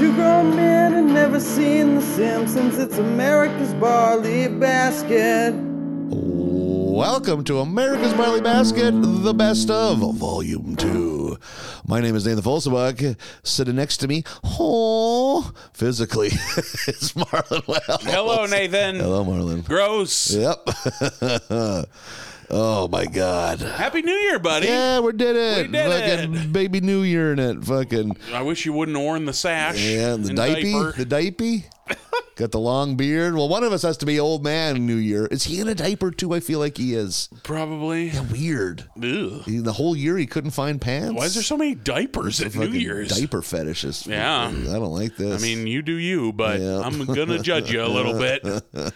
Two 0.00 0.14
grown 0.14 0.56
men 0.56 0.94
had 0.94 1.04
never 1.04 1.38
seen 1.38 1.96
The 1.96 2.00
Simpsons. 2.00 2.78
It's 2.78 2.96
America's 2.96 3.74
barley 3.74 4.48
basket. 4.48 5.52
Welcome 6.10 7.44
to 7.44 7.58
America's 7.58 8.14
Barley 8.14 8.40
Basket, 8.40 8.92
the 8.92 9.34
best 9.34 9.68
of 9.68 9.98
Volume 9.98 10.74
2. 10.76 11.36
My 11.86 12.00
name 12.00 12.16
is 12.16 12.24
Nathan 12.24 12.42
Folsabach. 12.42 13.14
Sitting 13.42 13.76
next 13.76 13.98
to 13.98 14.08
me, 14.08 14.24
oh, 14.42 15.52
physically, 15.74 16.28
it's 16.28 17.12
Marlon 17.12 17.68
Wells. 17.68 18.02
Hello, 18.02 18.46
Nathan. 18.46 18.96
Hello, 18.96 19.22
Marlon. 19.22 19.62
Gross. 19.66 20.34
Yep. 20.34 20.66
oh, 22.50 22.88
my 22.88 23.06
God. 23.06 23.60
Happy 23.60 24.02
New 24.02 24.12
Year, 24.12 24.38
buddy. 24.38 24.66
Yeah, 24.66 25.00
we 25.00 25.12
did 25.12 25.36
it. 25.36 25.66
We 25.66 25.72
did 25.72 25.86
Fucking 25.86 26.34
it. 26.34 26.52
baby 26.52 26.80
New 26.80 27.02
Year 27.02 27.32
in 27.32 27.38
it. 27.38 27.64
Fucking, 27.64 28.16
I 28.32 28.42
wish 28.42 28.64
you 28.66 28.72
wouldn't 28.72 28.98
worn 28.98 29.24
the 29.24 29.32
sash. 29.32 29.82
yeah, 29.82 30.16
the 30.16 30.32
diaper. 30.34 30.92
The 30.92 31.04
diaper. 31.04 31.66
Got 32.36 32.52
the 32.52 32.60
long 32.60 32.96
beard. 32.96 33.34
Well, 33.34 33.48
one 33.50 33.64
of 33.64 33.72
us 33.72 33.82
has 33.82 33.98
to 33.98 34.06
be 34.06 34.18
old 34.18 34.42
man 34.42 34.86
New 34.86 34.96
Year. 34.96 35.26
Is 35.26 35.44
he 35.44 35.60
in 35.60 35.68
a 35.68 35.74
diaper 35.74 36.10
too? 36.10 36.32
I 36.32 36.40
feel 36.40 36.58
like 36.58 36.78
he 36.78 36.94
is. 36.94 37.28
Probably. 37.42 38.12
Weird. 38.32 38.84
Ugh. 38.96 39.42
He- 39.44 39.58
the 39.58 39.72
whole 39.74 39.94
year 39.94 40.16
he 40.16 40.24
couldn't 40.24 40.52
find 40.52 40.80
pants. 40.80 41.12
Why 41.18 41.24
is 41.26 41.34
there 41.34 41.42
so 41.42 41.58
many 41.58 41.74
diapers 41.74 42.40
at 42.40 42.54
New 42.54 42.68
Year's? 42.68 43.08
Diaper 43.10 43.42
fetishes. 43.42 44.06
Yeah. 44.06 44.46
I 44.48 44.52
don't 44.52 44.92
like 44.94 45.16
this. 45.16 45.42
I 45.42 45.44
mean, 45.44 45.66
you 45.66 45.82
do 45.82 45.92
you, 45.92 46.32
but 46.32 46.60
Yeah. 46.60 46.80
I'm 46.80 47.04
gonna 47.04 47.40
judge 47.40 47.70
you 47.70 47.82
a 47.84 47.88
little 47.88 48.14
bit. 48.18 48.42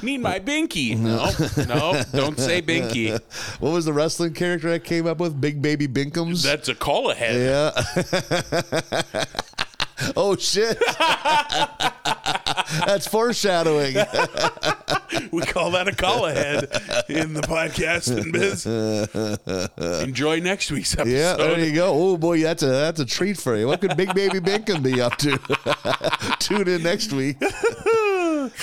Need 0.00 0.18
my 0.18 0.38
binky? 0.40 0.92
No, 1.02 1.30
no, 1.66 2.02
don't 2.12 2.38
say 2.38 2.62
binky. 2.62 3.12
what 3.60 3.72
was 3.72 3.84
the 3.84 3.92
wrestling 3.92 4.34
character 4.34 4.72
I 4.72 4.78
came 4.78 5.06
up 5.06 5.18
with? 5.18 5.40
Big 5.40 5.60
Baby 5.60 5.88
Binkums. 5.88 6.42
That's 6.42 6.68
a 6.68 6.74
call 6.74 7.10
ahead. 7.10 7.36
yeah. 7.36 9.24
oh 10.16 10.36
shit. 10.36 10.78
That's 12.86 13.06
foreshadowing. 13.06 13.96
We 15.30 15.42
call 15.42 15.72
that 15.72 15.88
a 15.88 15.94
call 15.94 16.26
ahead 16.26 16.64
in 17.08 17.34
the 17.34 17.42
podcasting 17.42 18.32
biz. 18.32 18.64
Enjoy 20.02 20.40
next 20.40 20.70
week's 20.70 20.94
episode. 20.94 21.10
Yeah, 21.12 21.34
there 21.36 21.58
you 21.58 21.74
go. 21.74 21.92
Oh 21.92 22.16
boy, 22.16 22.40
that's 22.42 22.62
a 22.62 22.66
that's 22.66 23.00
a 23.00 23.06
treat 23.06 23.36
for 23.36 23.56
you. 23.56 23.66
What 23.66 23.80
could 23.80 23.96
Big 23.96 24.14
Baby 24.14 24.40
Binkum 24.40 24.82
be 24.82 25.00
up 25.00 25.16
to? 25.18 25.38
Tune 26.38 26.68
in 26.68 26.82
next 26.82 27.12
week. 27.12 27.36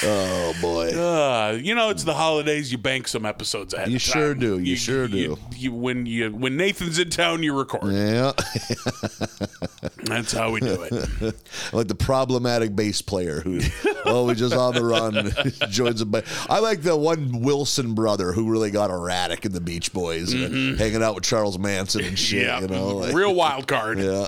Oh 0.03 0.53
boy. 0.61 0.89
Uh, 0.91 1.51
you 1.61 1.75
know, 1.75 1.89
it's 1.89 2.03
the 2.03 2.13
holidays. 2.13 2.71
You 2.71 2.77
bank 2.77 3.07
some 3.07 3.25
episodes 3.25 3.73
ahead. 3.73 3.89
You 3.89 3.95
of 3.97 4.01
sure 4.01 4.35
do. 4.35 4.59
You 4.59 4.75
sure 4.75 5.07
do. 5.07 5.37
You, 5.55 5.71
when 5.73 6.05
you 6.05 6.31
when 6.31 6.57
Nathan's 6.57 6.99
in 6.99 7.09
town, 7.09 7.43
you 7.43 7.57
record. 7.57 7.91
Yeah, 7.91 8.31
That's 10.03 10.31
how 10.31 10.51
we 10.51 10.59
do 10.59 10.81
it. 10.83 11.35
like 11.73 11.87
the 11.87 11.95
problematic 11.95 12.75
bass 12.75 13.01
player 13.01 13.41
who 13.41 13.59
always 14.05 14.39
just 14.39 14.55
on 14.55 14.73
the 14.73 14.83
run 14.83 15.31
joins 15.69 16.01
a. 16.01 16.05
ba- 16.05 16.23
I 16.49 16.59
like 16.59 16.81
the 16.81 16.95
one 16.95 17.41
Wilson 17.41 17.93
brother 17.93 18.31
who 18.31 18.49
really 18.51 18.71
got 18.71 18.89
erratic 18.89 19.45
in 19.45 19.51
the 19.51 19.61
Beach 19.61 19.93
Boys, 19.93 20.33
uh, 20.33 20.75
hanging 20.77 21.03
out 21.03 21.15
with 21.15 21.23
Charles 21.23 21.59
Manson 21.59 22.03
and 22.05 22.17
shit. 22.17 22.43
yeah, 22.47 22.59
You 22.61 22.67
know, 22.67 22.87
like- 22.97 23.13
real 23.13 23.35
wild 23.35 23.67
card. 23.67 23.99
yeah. 23.99 24.27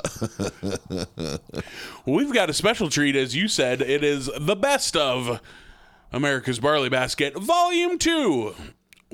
We've 2.06 2.34
got 2.34 2.50
a 2.50 2.54
special 2.54 2.90
treat, 2.90 3.16
as 3.16 3.36
you 3.36 3.48
said. 3.48 3.82
It 3.82 4.04
is 4.04 4.30
the 4.40 4.56
best 4.56 4.96
of 4.96 5.41
America's 6.12 6.60
Barley 6.60 6.90
Basket, 6.90 7.36
Volume 7.38 7.98
Two. 7.98 8.54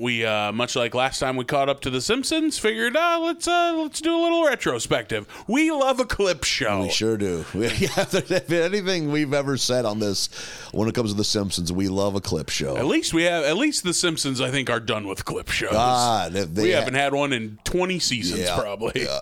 We, 0.00 0.24
uh, 0.24 0.52
much 0.52 0.76
like 0.76 0.94
last 0.94 1.18
time 1.18 1.34
we 1.34 1.44
caught 1.44 1.68
up 1.68 1.80
to 1.80 1.90
The 1.90 2.00
Simpsons, 2.00 2.56
figured, 2.56 2.96
uh, 2.96 3.18
let's 3.20 3.48
uh, 3.48 3.74
let's 3.82 4.00
do 4.00 4.16
a 4.16 4.20
little 4.22 4.44
retrospective. 4.46 5.26
We 5.48 5.72
love 5.72 5.98
a 5.98 6.04
clip 6.04 6.44
show. 6.44 6.82
We 6.82 6.90
sure 6.90 7.16
do. 7.16 7.44
Yeah, 7.54 7.68
if 7.96 8.52
anything 8.52 9.10
we've 9.10 9.34
ever 9.34 9.56
said 9.56 9.84
on 9.84 9.98
this, 9.98 10.28
when 10.72 10.88
it 10.88 10.94
comes 10.94 11.10
to 11.10 11.16
The 11.16 11.24
Simpsons, 11.24 11.72
we 11.72 11.88
love 11.88 12.14
a 12.14 12.20
clip 12.20 12.48
show. 12.48 12.76
At 12.76 12.86
least 12.86 13.12
we 13.12 13.24
have. 13.24 13.42
At 13.42 13.56
least 13.56 13.82
The 13.82 13.92
Simpsons, 13.92 14.40
I 14.40 14.52
think, 14.52 14.70
are 14.70 14.78
done 14.78 15.08
with 15.08 15.24
clip 15.24 15.48
shows. 15.48 15.72
God, 15.72 16.32
we 16.56 16.70
ha- 16.70 16.78
haven't 16.78 16.94
had 16.94 17.12
one 17.12 17.32
in 17.32 17.58
twenty 17.64 17.98
seasons, 17.98 18.42
Yeah, 18.42 18.56
probably. 18.56 19.02
yeah. 19.02 19.18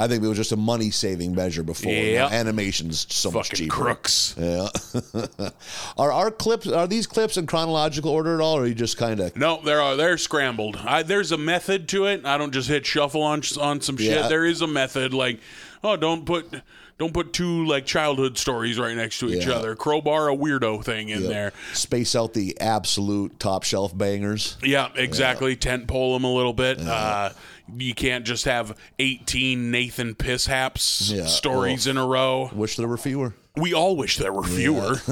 I 0.00 0.06
think 0.06 0.22
it 0.22 0.28
was 0.28 0.38
just 0.38 0.52
a 0.52 0.56
money 0.56 0.90
saving 0.92 1.34
measure 1.34 1.62
before. 1.64 1.92
Yeah. 1.92 2.28
Now 2.28 2.28
Animation's 2.28 3.06
so 3.12 3.30
much 3.32 3.50
cheaper. 3.50 3.74
crooks. 3.74 4.34
Yeah. 4.38 4.68
are 5.98 6.12
our 6.12 6.30
clips 6.30 6.68
are 6.68 6.86
these 6.86 7.06
clips 7.06 7.36
in 7.36 7.46
chronological 7.46 8.12
order 8.12 8.34
at 8.34 8.40
all, 8.40 8.56
or 8.58 8.62
are 8.62 8.66
you 8.66 8.74
just 8.74 8.96
kind 8.96 9.18
of 9.20 9.36
No, 9.36 9.60
they're 9.64 9.82
uh, 9.82 9.96
they're 9.96 10.18
scrambled. 10.18 10.76
I, 10.76 11.02
there's 11.02 11.32
a 11.32 11.38
method 11.38 11.88
to 11.88 12.06
it. 12.06 12.24
I 12.24 12.38
don't 12.38 12.52
just 12.52 12.68
hit 12.68 12.86
shuffle 12.86 13.22
on 13.22 13.42
on 13.60 13.80
some 13.80 13.96
shit. 13.96 14.12
Yeah. 14.16 14.28
There 14.28 14.44
is 14.44 14.60
a 14.62 14.66
method. 14.68 15.12
Like, 15.12 15.40
oh, 15.82 15.96
don't 15.96 16.24
put 16.24 16.62
don't 16.98 17.14
put 17.14 17.32
two 17.32 17.64
like 17.66 17.86
childhood 17.86 18.38
stories 18.38 18.78
right 18.78 18.96
next 18.96 19.18
to 19.20 19.28
each 19.30 19.46
Yeah. 19.46 19.54
other. 19.54 19.74
Crowbar 19.76 20.30
a 20.30 20.36
weirdo 20.36 20.84
thing 20.84 21.08
in 21.10 21.24
there. 21.24 21.52
space 21.72 22.14
out 22.16 22.34
the 22.34 22.60
absolute 22.60 23.38
top 23.38 23.62
shelf 23.62 23.96
bangers? 23.96 24.56
Yeah, 24.62 24.88
exactly. 24.94 25.54
Tent 25.56 25.86
pole 25.86 26.14
them 26.14 26.24
a 26.24 26.32
little 26.32 26.52
bit. 26.52 26.80
Uh, 26.80 27.30
you 27.76 27.94
can't 27.94 28.24
just 28.24 28.44
have 28.44 28.76
18 28.98 29.70
Nathan 29.70 30.14
Pisshaps 30.14 31.12
Yeah, 31.14 31.26
stories 31.26 31.86
in 31.86 31.96
a 31.96 32.06
row. 32.06 32.50
Wish 32.52 32.76
there 32.76 32.88
were 32.88 32.96
fewer. 32.96 33.34
We 33.56 33.74
all 33.74 33.96
wish 33.96 34.18
there 34.18 34.32
were 34.32 34.44
fewer. 34.44 34.96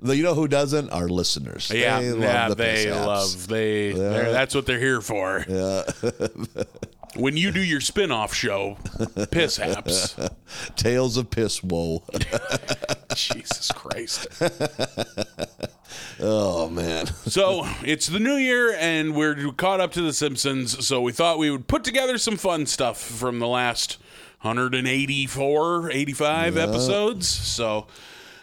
Though 0.00 0.12
you 0.12 0.24
know 0.24 0.34
who 0.34 0.48
doesn't? 0.48 0.90
Our 0.90 1.08
listeners. 1.08 1.70
Yeah, 1.72 2.00
they 2.00 2.10
love 2.10 2.20
yeah, 2.20 2.48
the 2.48 2.54
they 2.56 2.90
love 2.90 3.46
they. 3.46 3.92
That's 3.92 4.54
what 4.54 4.66
they're 4.66 4.80
here 4.80 5.00
for. 5.00 5.44
when 7.16 7.36
you 7.36 7.50
do 7.52 7.62
your 7.62 7.80
spin-off 7.80 8.34
show, 8.34 8.78
Piss 9.30 9.56
Haps. 9.56 10.16
Tales 10.76 11.16
of 11.16 11.30
piss. 11.30 11.62
Whoa. 11.62 12.02
Jesus 13.14 13.70
Christ. 13.72 14.26
oh 16.20 16.68
man. 16.70 17.06
So 17.06 17.66
it's 17.84 18.06
the 18.06 18.18
new 18.18 18.36
year, 18.36 18.74
and 18.78 19.14
we're 19.14 19.52
caught 19.52 19.80
up 19.80 19.92
to 19.92 20.02
The 20.02 20.12
Simpsons. 20.12 20.86
So 20.86 21.00
we 21.00 21.12
thought 21.12 21.38
we 21.38 21.50
would 21.50 21.68
put 21.68 21.84
together 21.84 22.18
some 22.18 22.36
fun 22.36 22.66
stuff 22.66 23.00
from 23.00 23.38
the 23.38 23.48
last 23.48 23.98
184, 24.42 25.90
85 25.90 26.56
episodes. 26.56 27.28
So. 27.28 27.86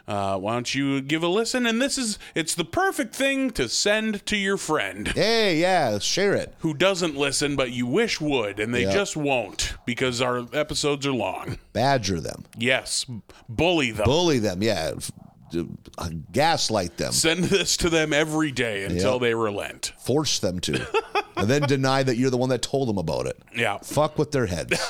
Uh, 0.10 0.36
why 0.40 0.54
don't 0.54 0.74
you 0.74 1.02
give 1.02 1.22
a 1.22 1.28
listen? 1.28 1.68
And 1.68 1.80
this 1.80 1.96
is, 1.96 2.18
it's 2.34 2.56
the 2.56 2.66
perfect 2.66 3.14
thing 3.16 3.52
to 3.52 3.70
send 3.70 4.26
to 4.26 4.36
your 4.36 4.58
friend 4.58 5.08
Hey, 5.10 5.58
yeah, 5.58 6.00
share 6.00 6.34
it. 6.34 6.56
who 6.60 6.74
doesn't 6.74 7.16
listen, 7.16 7.56
but 7.56 7.72
you 7.72 7.86
wish 7.86 8.20
would, 8.20 8.60
and 8.60 8.74
they 8.74 8.84
Yeah. 8.86 8.92
just 8.94 9.16
won't 9.16 9.76
because 9.86 10.20
our 10.20 10.48
episodes 10.52 11.06
are 11.06 11.14
long. 11.14 11.60
Badger 11.74 12.20
them. 12.20 12.46
Yes, 12.58 13.06
bully 13.48 13.92
them. 13.92 14.06
Bully 14.06 14.40
them. 14.40 14.64
Yeah. 14.64 14.94
F- 14.98 15.12
d- 15.52 15.68
uh, 16.00 16.10
Gaslight 16.32 16.98
them. 16.98 17.12
Send 17.12 17.44
this 17.44 17.78
to 17.78 17.88
them 17.90 18.12
every 18.12 18.52
day 18.52 18.86
until 18.86 19.14
Yep. 19.14 19.22
they 19.22 19.36
relent. 19.36 19.94
Force 20.00 20.40
them 20.40 20.60
to. 20.62 20.88
and 21.38 21.48
then 21.48 21.62
deny 21.68 22.02
that 22.02 22.18
you're 22.18 22.32
the 22.32 22.38
one 22.38 22.50
that 22.50 22.64
told 22.64 22.90
them 22.90 22.98
about 22.98 23.28
it. 23.28 23.38
Yeah. 23.56 23.78
Fuck 23.84 24.18
with 24.18 24.32
their 24.32 24.48
heads. 24.48 24.76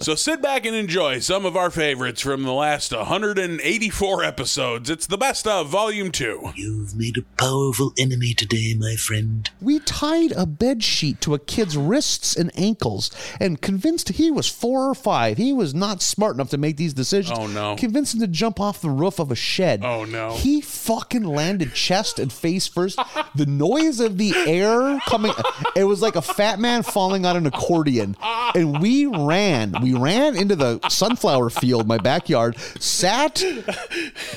So 0.00 0.14
sit 0.14 0.42
back 0.42 0.66
and 0.66 0.74
enjoy 0.74 1.18
some 1.20 1.46
of 1.46 1.56
our 1.56 1.70
favorites 1.70 2.20
from 2.20 2.42
the 2.42 2.52
last 2.52 2.92
184 2.92 4.24
episodes. 4.24 4.90
It's 4.90 5.06
the 5.06 5.16
best 5.18 5.46
of 5.46 5.68
Volume 5.68 6.10
2. 6.10 6.52
You've 6.56 6.94
made 6.94 7.16
a 7.16 7.22
powerful 7.38 7.92
enemy 7.98 8.34
today, 8.34 8.74
my 8.78 8.96
friend. 8.96 9.48
We 9.60 9.78
tied 9.80 10.32
a 10.32 10.46
bed 10.46 10.82
sheet 10.82 11.20
to 11.22 11.34
a 11.34 11.38
kid's 11.38 11.76
wrists 11.76 12.36
and 12.36 12.50
ankles 12.58 13.10
and 13.40 13.60
convinced 13.60 14.10
he 14.10 14.30
was 14.30 14.48
four 14.48 14.88
or 14.88 14.94
five. 14.94 15.38
He 15.38 15.52
was 15.52 15.74
not 15.74 16.02
smart 16.02 16.34
enough 16.34 16.50
to 16.50 16.58
make 16.58 16.76
these 16.76 16.94
decisions. 16.94 17.38
Oh, 17.38 17.46
no. 17.46 17.76
Convinced 17.76 18.14
him 18.14 18.20
to 18.20 18.26
jump 18.26 18.60
off 18.60 18.80
the 18.80 18.90
roof 18.90 19.18
of 19.18 19.30
a 19.30 19.36
shed. 19.36 19.84
Oh, 19.84 20.04
no. 20.04 20.32
He 20.32 20.60
fucking 20.60 21.24
landed 21.24 21.74
chest 21.74 22.18
and 22.18 22.32
face 22.32 22.66
first. 22.66 22.98
the 23.34 23.46
noise 23.46 24.00
of 24.00 24.18
the 24.18 24.34
air 24.46 24.98
coming, 25.06 25.32
it 25.76 25.84
was 25.84 26.02
like 26.02 26.16
a 26.16 26.22
fat 26.22 26.58
man 26.58 26.82
falling 26.82 27.24
on 27.26 27.36
an 27.36 27.46
accordion. 27.46 28.16
And 28.54 28.80
we 28.80 29.03
ran. 29.06 29.74
We 29.82 29.94
ran 29.94 30.36
into 30.36 30.56
the 30.56 30.80
sunflower 30.88 31.50
field, 31.50 31.86
my 31.86 31.98
backyard, 31.98 32.58
sat, 32.78 33.42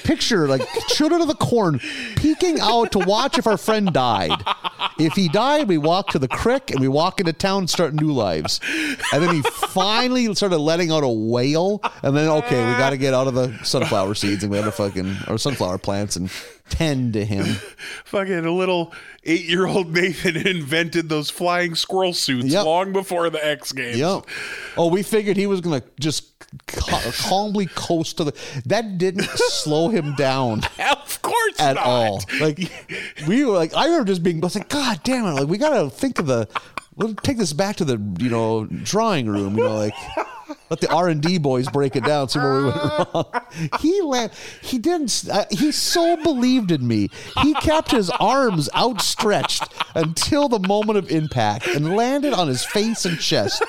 picture 0.03 0.47
like 0.47 0.61
children 0.89 1.21
of 1.21 1.27
the 1.27 1.35
corn, 1.35 1.79
peeking 2.15 2.59
out 2.59 2.91
to 2.93 2.99
watch 2.99 3.37
if 3.37 3.47
our 3.47 3.57
friend 3.57 3.91
died. 3.91 4.31
If 4.99 5.13
he 5.13 5.27
died, 5.27 5.67
we 5.67 5.77
walked 5.77 6.11
to 6.13 6.19
the 6.19 6.27
creek 6.27 6.71
and 6.71 6.79
we 6.79 6.87
walk 6.87 7.19
into 7.19 7.33
town 7.33 7.67
start 7.67 7.93
new 7.93 8.11
lives. 8.11 8.59
And 9.13 9.23
then 9.23 9.35
he 9.35 9.41
finally 9.41 10.33
started 10.35 10.57
letting 10.57 10.91
out 10.91 11.03
a 11.03 11.09
wail. 11.09 11.81
And 12.03 12.15
then, 12.15 12.29
okay, 12.29 12.65
we 12.65 12.77
got 12.77 12.91
to 12.91 12.97
get 12.97 13.13
out 13.13 13.27
of 13.27 13.33
the 13.33 13.57
sunflower 13.63 14.15
seeds 14.15 14.43
and 14.43 14.51
we 14.51 14.57
had 14.57 14.65
to 14.65 14.71
fucking, 14.71 15.15
or 15.27 15.37
sunflower 15.37 15.79
plants 15.79 16.15
and 16.15 16.31
tend 16.69 17.13
to 17.13 17.25
him. 17.25 17.45
Fucking 18.05 18.45
a 18.45 18.51
little 18.51 18.93
eight 19.23 19.45
year 19.45 19.65
old 19.67 19.93
Nathan 19.93 20.35
invented 20.47 21.09
those 21.09 21.29
flying 21.29 21.75
squirrel 21.75 22.13
suits 22.13 22.45
Yep. 22.47 22.65
long 22.65 22.93
before 22.93 23.29
the 23.29 23.45
X 23.45 23.71
Games. 23.71 23.97
Yep. 23.97 24.25
Oh, 24.77 24.87
we 24.87 25.03
figured 25.03 25.37
he 25.37 25.47
was 25.47 25.61
going 25.61 25.81
to 25.81 25.87
just 25.99 26.31
ca- 26.67 27.11
calmly 27.17 27.65
coast 27.67 28.17
to 28.17 28.25
the. 28.25 28.61
That 28.65 28.97
didn't 28.97 29.25
slow 29.35 29.89
him 29.89 30.13
down. 30.15 30.61
Of 31.07 31.21
course 31.21 31.59
at 31.59 31.75
not. 31.75 31.85
all. 31.85 32.21
Like 32.39 32.59
we 33.27 33.43
were 33.43 33.53
like, 33.55 33.73
I 33.75 33.85
remember 33.85 34.05
just 34.05 34.23
being 34.23 34.37
I 34.43 34.45
was 34.45 34.55
like, 34.55 34.69
God 34.69 34.99
damn 35.03 35.25
it! 35.25 35.31
Like 35.33 35.47
we 35.47 35.57
gotta 35.57 35.89
think 35.89 36.19
of 36.19 36.27
the 36.27 36.47
We'll 36.95 37.13
take 37.15 37.37
this 37.37 37.53
back 37.53 37.75
to 37.77 37.85
the 37.85 37.93
you 38.19 38.29
know 38.29 38.65
drawing 38.65 39.27
room. 39.27 39.57
You 39.57 39.63
know, 39.63 39.75
like 39.77 39.93
let 40.69 40.79
the 40.81 40.91
R 40.91 41.07
and 41.09 41.21
D 41.21 41.37
boys 41.37 41.67
break 41.69 41.95
it 41.95 42.03
down, 42.03 42.29
see 42.29 42.39
where 42.39 42.55
we 42.57 42.63
went 42.65 42.75
wrong. 43.13 43.25
He 43.79 44.01
la- 44.01 44.27
he 44.61 44.77
didn't. 44.77 45.25
Uh, 45.31 45.45
he 45.49 45.71
so 45.71 46.15
believed 46.23 46.71
in 46.71 46.87
me. 46.87 47.09
He 47.41 47.53
kept 47.55 47.91
his 47.91 48.09
arms 48.11 48.69
outstretched 48.75 49.63
until 49.95 50.47
the 50.49 50.59
moment 50.59 50.97
of 50.99 51.09
impact 51.09 51.67
and 51.67 51.95
landed 51.95 52.33
on 52.33 52.47
his 52.47 52.63
face 52.63 53.05
and 53.05 53.19
chest, 53.19 53.63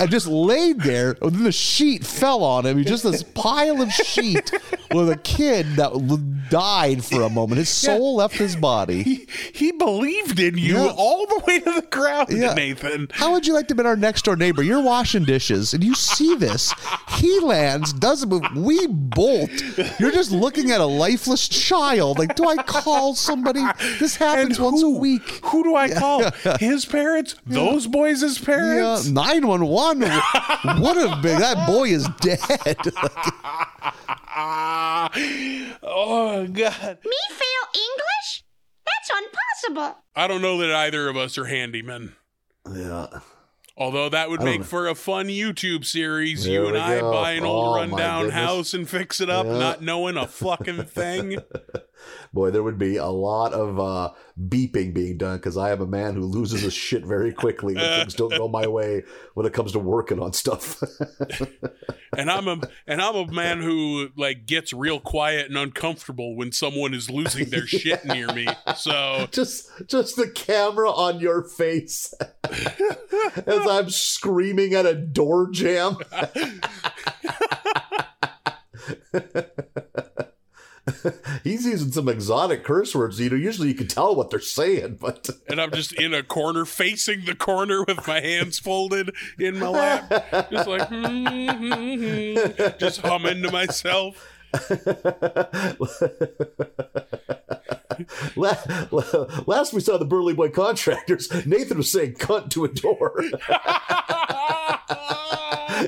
and 0.00 0.10
just 0.10 0.26
laid 0.26 0.80
there. 0.80 1.16
And 1.22 1.32
then 1.34 1.44
the 1.44 1.52
sheet 1.52 2.04
fell 2.04 2.42
on 2.44 2.66
him. 2.66 2.76
He 2.78 2.84
just 2.84 3.02
this 3.04 3.22
pile 3.22 3.80
of 3.80 3.90
sheet 3.92 4.50
with 4.92 5.08
a 5.10 5.16
kid 5.16 5.66
that 5.76 5.92
l- 5.92 6.20
died 6.50 7.04
for 7.04 7.22
a 7.22 7.30
moment. 7.30 7.58
His 7.58 7.68
soul 7.70 8.16
left 8.16 8.34
his 8.36 8.56
body. 8.56 9.02
He, 9.02 9.26
he 9.54 9.72
believed 9.72 10.38
in 10.40 10.58
you 10.58 10.74
Yeah. 10.74 10.92
all 10.96 11.26
the 11.26 11.42
way 11.46 11.60
to 11.60 11.72
the 11.72 11.82
ground, 11.82 12.28
Yeah. 12.30 12.54
Nathan. 12.54 13.08
How 13.12 13.32
would 13.32 13.46
you 13.46 13.54
like 13.54 13.68
to 13.68 13.74
be 13.74 13.82
our 13.84 13.96
next 13.96 14.24
door 14.24 14.36
neighbor? 14.36 14.62
You're 14.62 14.82
washing 14.82 15.24
dishes 15.24 15.72
and 15.74 15.82
you 15.82 15.94
see 15.94 16.19
this. 16.36 16.72
He 17.18 17.40
lands, 17.40 17.92
doesn't 17.92 18.28
move. 18.28 18.42
We 18.54 18.86
bolt. 18.86 19.50
You're 19.98 20.12
just 20.12 20.30
looking 20.30 20.70
at 20.70 20.80
a 20.80 20.86
lifeless 20.86 21.48
child. 21.48 22.18
Like, 22.18 22.36
do 22.36 22.46
I 22.48 22.56
call 22.56 23.14
somebody? 23.14 23.62
This 23.98 24.16
happens 24.16 24.60
once 24.60 24.82
a 24.82 24.88
week. 24.88 25.22
Who 25.46 25.62
do 25.64 25.74
I 25.76 25.88
call? 25.90 26.30
His 26.58 26.84
parents? 26.84 27.34
Those 27.46 27.86
boys' 27.86 28.22
Yeah, 28.38 28.44
parents? 28.44 29.06
911 29.08 30.00
would 30.82 30.96
have 30.96 31.22
been. 31.22 31.40
That 31.40 31.66
boy 31.66 31.88
is 31.88 32.08
dead. 32.20 32.76
Oh, 35.82 36.46
God. 36.46 36.98
Me 37.04 37.16
fail 37.30 37.64
English? 37.74 38.44
That's 38.86 39.10
impossible. 39.24 39.98
I 40.16 40.26
don't 40.26 40.42
know 40.42 40.58
that 40.58 40.70
either 40.70 41.08
of 41.08 41.16
us 41.16 41.36
are 41.38 41.44
handymen. 41.44 42.12
Yeah. 42.72 43.06
Although 43.80 44.10
that 44.10 44.28
would 44.28 44.42
make 44.42 44.60
know. 44.60 44.64
for 44.66 44.86
a 44.88 44.94
fun 44.94 45.28
YouTube 45.28 45.86
series. 45.86 46.44
There 46.44 46.52
you 46.52 46.66
and 46.68 46.76
I 46.76 47.00
go. 47.00 47.10
buy 47.12 47.32
an 47.32 47.44
old 47.44 47.66
Oh, 47.68 47.72
my 47.72 47.80
rundown 47.80 48.28
house 48.28 48.74
and 48.74 48.86
fix 48.88 49.20
it 49.22 49.30
up, 49.30 49.46
Yeah. 49.46 49.58
not 49.58 49.82
knowing 49.82 50.18
a 50.18 50.26
fucking 50.28 50.84
thing. 50.84 51.38
Boy, 52.32 52.50
there 52.50 52.62
would 52.62 52.78
be 52.78 52.96
a 52.96 53.06
lot 53.06 53.52
of 53.52 53.80
uh, 53.80 54.12
beeping 54.38 54.94
being 54.94 55.18
done 55.18 55.38
because 55.38 55.56
I 55.56 55.72
am 55.72 55.80
a 55.80 55.86
man 55.86 56.14
who 56.14 56.22
loses 56.22 56.62
his 56.62 56.72
shit 56.72 57.04
very 57.04 57.32
quickly 57.32 57.74
when 57.74 57.84
things 58.00 58.14
don't 58.14 58.30
go 58.30 58.46
my 58.46 58.68
way 58.68 59.02
when 59.34 59.46
it 59.46 59.52
comes 59.52 59.72
to 59.72 59.80
working 59.80 60.20
on 60.20 60.32
stuff. 60.32 60.80
and 62.16 62.30
I'm 62.30 62.46
a 62.46 62.60
and 62.86 63.02
I'm 63.02 63.16
a 63.16 63.26
man 63.26 63.60
who 63.60 64.10
like 64.16 64.46
gets 64.46 64.72
real 64.72 65.00
quiet 65.00 65.46
and 65.48 65.56
uncomfortable 65.56 66.36
when 66.36 66.52
someone 66.52 66.94
is 66.94 67.10
losing 67.10 67.50
their 67.50 67.66
shit 67.66 68.04
near 68.04 68.28
me. 68.28 68.46
So 68.76 69.26
just 69.32 69.68
just 69.86 70.16
the 70.16 70.28
camera 70.28 70.90
on 70.90 71.18
your 71.18 71.42
face 71.42 72.14
as 72.44 73.66
I'm 73.66 73.90
screaming 73.90 74.74
at 74.74 74.86
a 74.86 74.94
door 74.94 75.50
jam. 75.50 75.96
He's 81.44 81.66
using 81.66 81.92
some 81.92 82.08
exotic 82.08 82.64
curse 82.64 82.94
words. 82.94 83.20
You 83.20 83.30
know, 83.30 83.36
usually 83.36 83.68
you 83.68 83.74
can 83.74 83.88
tell 83.88 84.14
what 84.14 84.30
they're 84.30 84.40
saying, 84.40 84.98
but 85.00 85.28
and 85.48 85.60
I'm 85.60 85.70
just 85.72 85.92
in 85.92 86.14
a 86.14 86.22
corner 86.22 86.64
facing 86.64 87.24
the 87.24 87.34
corner 87.34 87.84
with 87.84 88.06
my 88.06 88.20
hands 88.20 88.58
folded 88.58 89.14
in 89.38 89.58
my 89.58 89.68
lap, 89.68 90.50
just 90.50 90.68
like 90.68 90.88
hmm, 90.88 91.26
hmm, 91.26 91.94
hmm, 91.94 92.34
just 92.78 93.00
humming 93.00 93.42
to 93.42 93.50
myself. 93.50 94.26
La- 98.36 98.56
la- 98.90 99.26
last 99.46 99.72
we 99.72 99.80
saw 99.80 99.98
the 99.98 100.04
Burly 100.04 100.34
Boy 100.34 100.48
contractors, 100.48 101.30
Nathan 101.46 101.76
was 101.76 101.92
saying 101.92 102.14
cunt 102.14 102.50
to 102.50 102.64
a 102.64 102.68
door. 102.68 103.14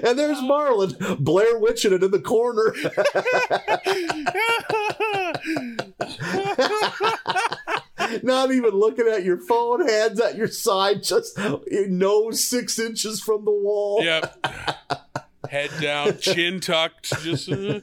and 0.04 0.18
there's 0.18 0.38
Marlon, 0.38 1.18
Blair 1.18 1.58
Witching 1.58 1.92
it 1.92 2.02
in 2.02 2.10
the 2.10 2.20
corner. 2.20 2.74
Not 8.22 8.52
even 8.52 8.70
looking 8.70 9.06
at 9.06 9.24
your 9.24 9.38
phone, 9.38 9.86
hands 9.88 10.20
at 10.20 10.36
your 10.36 10.48
side, 10.48 11.02
just 11.02 11.38
nose 11.88 12.44
six 12.44 12.78
inches 12.78 13.20
from 13.20 13.44
the 13.44 13.50
wall. 13.50 14.02
Yep. 14.02 14.46
Head 15.48 15.70
down, 15.80 16.18
chin 16.20 16.60
tucked. 16.60 17.20
Just 17.22 17.50
uh, 17.50 17.80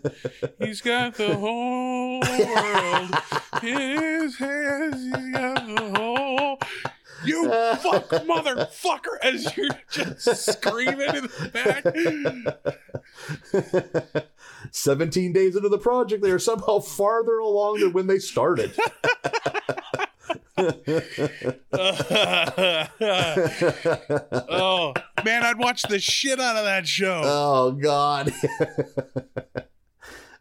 he's 0.60 0.82
got 0.82 1.16
the 1.16 1.36
whole 1.36 2.20
world 2.22 3.16
in 3.64 4.22
his 4.22 4.38
hands. 4.38 5.04
He's 5.04 5.34
got 5.34 5.66
the 5.68 5.92
whole. 5.96 6.60
You 7.26 7.50
fuck 7.50 8.10
motherfucker! 8.10 9.18
As 9.22 9.58
you're 9.58 9.68
just 9.92 10.54
screaming 10.54 11.16
in 11.16 11.24
the 11.24 11.50
back. 11.54 11.84
17 14.72 15.34
days 15.34 15.56
into 15.56 15.70
the 15.70 15.78
project, 15.78 16.24
they 16.24 16.32
are 16.32 16.40
somehow 16.40 16.80
farther 16.80 17.38
along 17.38 17.80
than 17.80 17.94
when 17.94 18.08
they 18.08 18.20
started. 18.20 18.74
oh 20.60 20.74
man, 25.24 25.44
I'd 25.44 25.58
watch 25.58 25.84
the 25.84 26.00
shit 26.00 26.38
out 26.40 26.58
of 26.58 26.66
that 26.66 26.86
show. 26.86 27.22
Oh, 27.24 27.72
God. 27.72 28.34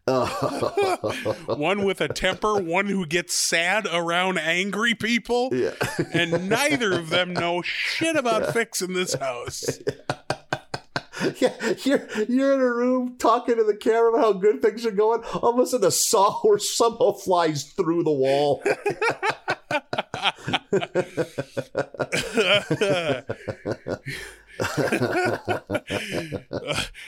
oh, 0.07 1.45
one 1.47 1.85
with 1.85 2.01
a 2.01 2.09
temper, 2.09 2.59
one 2.59 2.87
who 2.87 3.05
gets 3.05 3.33
sad 3.33 3.87
around 3.91 4.39
angry 4.39 4.93
people, 4.93 5.49
yeah. 5.53 5.71
and 6.13 6.49
neither 6.49 6.91
of 6.93 7.09
them 7.09 7.33
know 7.33 7.61
shit 7.61 8.17
about 8.17 8.53
fixing 8.53 8.93
this 8.93 9.13
house. 9.13 9.79
Yeah, 9.87 9.93
you're 11.83 12.07
you're 12.27 12.53
in 12.53 12.61
a 12.61 12.73
room 12.73 13.15
talking 13.17 13.55
to 13.55 13.63
the 13.63 13.75
camera 13.75 14.09
about 14.09 14.21
how 14.21 14.33
good 14.33 14.61
things 14.61 14.85
are 14.85 14.91
going. 14.91 15.23
All 15.41 15.53
of 15.53 15.59
a 15.59 15.67
sudden, 15.67 15.87
a 15.87 15.91
sawhorse 15.91 16.69
somehow 16.77 17.13
flies 17.13 17.63
through 17.63 18.03
the 18.03 18.11
wall. 18.11 18.63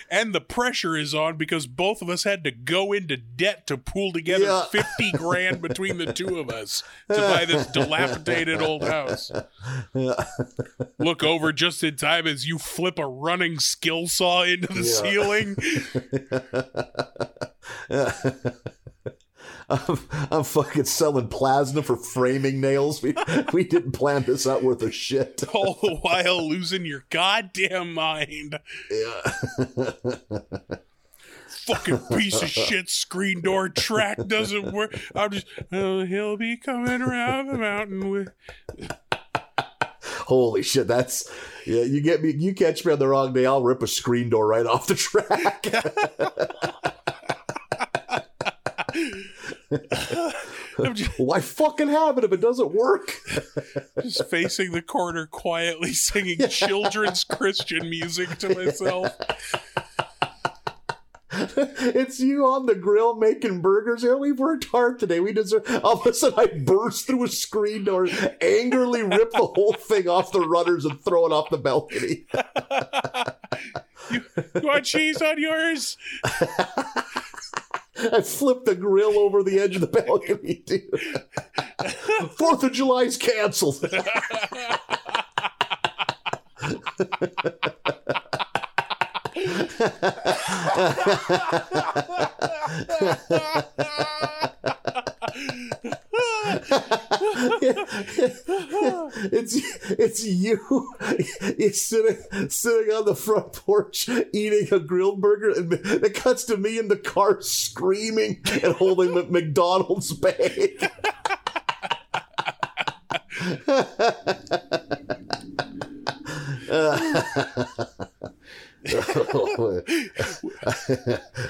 and 0.10 0.34
the 0.34 0.40
pressure 0.42 0.96
is 0.96 1.14
on 1.14 1.36
because 1.38 1.68
both 1.68 2.02
of 2.02 2.10
us 2.10 2.24
had 2.24 2.44
to 2.46 2.52
go 2.52 2.94
into 2.94 3.18
debt 3.18 3.68
to 3.68 3.78
pool 3.78 4.14
together 4.14 4.46
Yeah. 4.46 4.64
50 4.72 5.12
grand 5.14 5.62
between 5.62 5.98
the 5.98 6.14
two 6.14 6.40
of 6.40 6.50
us 6.50 6.82
to 7.10 7.16
buy 7.18 7.44
this 7.46 7.68
dilapidated 7.68 8.62
old 8.62 8.84
house. 8.84 9.30
Look 10.98 11.24
over 11.24 11.52
just 11.52 11.84
in 11.84 11.98
time 11.98 12.26
as 12.28 12.48
you 12.48 12.58
flip 12.58 12.98
a 12.98 13.06
running 13.08 13.60
skill 13.60 14.08
saw 14.08 14.44
into 14.44 14.68
the 14.68 14.82
Yeah. 14.82 15.02
ceiling. 15.02 15.56
I'm, 19.72 20.00
I'm 20.30 20.44
fucking 20.44 20.86
selling 20.86 21.28
plasma 21.30 21.82
for 21.82 21.96
framing 21.96 22.60
nails. 22.60 23.02
We 23.02 23.16
we 23.54 23.64
didn't 23.64 23.94
plan 23.94 24.24
this 24.24 24.46
out 24.46 24.64
worth 24.64 24.82
a 24.84 24.92
shit. 24.92 25.44
all 25.54 25.78
the 25.82 25.96
while 25.96 26.48
losing 26.48 26.86
your 26.86 27.06
goddamn 27.10 27.94
mind. 27.94 28.60
Yeah. 28.90 29.92
Fucking 31.66 32.00
piece 32.18 32.42
of 32.42 32.50
shit 32.50 32.90
screen 32.90 33.42
door 33.42 33.70
track 33.70 34.18
doesn't 34.28 34.72
work. 34.72 35.00
I'm 35.16 35.32
just, 35.32 35.48
oh, 35.72 36.06
he'll 36.06 36.38
be 36.38 36.58
coming 36.58 37.02
around 37.02 37.48
the 37.48 37.58
mountain 37.58 38.10
with. 38.10 38.30
Holy 40.26 40.64
shit, 40.64 40.88
that's 40.88 41.30
yeah. 41.66 41.84
You 41.84 42.02
get 42.02 42.22
me. 42.22 42.34
You 42.34 42.54
catch 42.54 42.86
me 42.86 42.94
on 42.94 43.00
the 43.00 43.08
wrong 43.08 43.34
day, 43.34 43.46
I'll 43.46 43.64
rip 43.64 43.84
a 43.84 43.88
screen 43.88 44.30
door 44.30 44.48
right 44.48 44.66
off 44.66 44.88
the 44.88 44.96
track. 44.96 45.68
Just, 50.94 51.20
Why 51.20 51.40
fucking 51.42 51.90
have 51.90 52.18
it 52.18 52.24
if 52.24 52.32
it 52.32 52.42
doesn't 52.42 52.74
work? 52.74 53.14
just 54.02 54.30
facing 54.30 54.72
the 54.72 54.82
corner 54.82 55.28
quietly 55.28 55.94
singing 55.94 56.40
children's 56.50 57.24
Christian 57.24 57.90
music 57.90 58.38
to 58.40 58.50
myself. 58.56 59.16
it's 61.34 62.20
you 62.20 62.46
on 62.46 62.66
the 62.66 62.76
grill 62.76 63.16
making 63.16 63.62
burgers. 63.62 64.04
Yeah, 64.04 64.16
we've 64.16 64.40
worked 64.40 64.66
hard 64.66 65.00
today. 65.00 65.20
We 65.20 65.34
deserve. 65.34 65.66
All 65.84 66.00
of 66.00 66.06
a 66.06 66.14
sudden, 66.14 66.40
I 66.40 66.48
burst 66.60 67.08
through 67.08 67.24
a 67.26 67.30
screen 67.30 67.84
door, 67.86 68.08
angrily 68.42 69.04
rip 69.04 69.32
the 69.32 69.38
whole 69.54 69.74
thing 69.74 70.08
off 70.10 70.32
the 70.32 70.42
runners, 70.42 70.86
and 70.86 71.00
throw 71.04 71.26
it 71.28 71.32
off 71.32 71.50
the 71.50 71.58
balcony. 71.58 72.26
You, 74.10 74.24
you 74.56 74.62
want 74.62 74.84
cheese 74.86 75.22
on 75.22 75.40
yours? 75.40 75.98
I 78.14 78.22
flipped 78.22 78.66
the 78.66 78.76
grill 78.76 79.18
over 79.18 79.44
the 79.44 79.60
edge 79.60 79.76
of 79.76 79.82
the 79.82 79.88
balcony, 79.88 80.56
dude. 80.66 81.02
Fourth 82.38 82.64
of 82.64 82.72
July's 82.72 83.18
canceled. 83.18 83.84
It's 99.32 99.56
it's 99.90 100.24
you. 100.26 100.94
It's 101.42 101.82
sitting 101.88 102.50
sitting 102.50 102.94
on 102.94 103.06
the 103.06 103.16
front 103.16 103.54
porch 103.54 104.10
eating 104.34 104.68
a 104.72 104.80
grilled 104.80 105.22
burger, 105.22 105.52
and 105.52 105.74
it 105.74 106.14
cuts 106.16 106.44
to 106.46 106.58
me 106.58 106.80
in 106.80 106.88
the 106.88 106.98
car 106.98 107.42
screaming 107.42 108.42
and 108.64 108.74
holding 108.74 109.14
the 109.14 109.24
McDonald's 109.24 110.14
bag. 110.14 110.90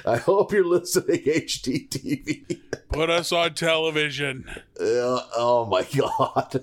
I 0.05 0.17
hope 0.17 0.51
you're 0.51 0.65
listening, 0.65 1.23
HGTV. 1.23 2.59
Put 2.91 3.09
us 3.09 3.31
on 3.31 3.53
television. 3.53 4.45
Uh, 4.79 5.21
oh 5.37 5.65
my 5.69 5.87
god. 5.95 6.61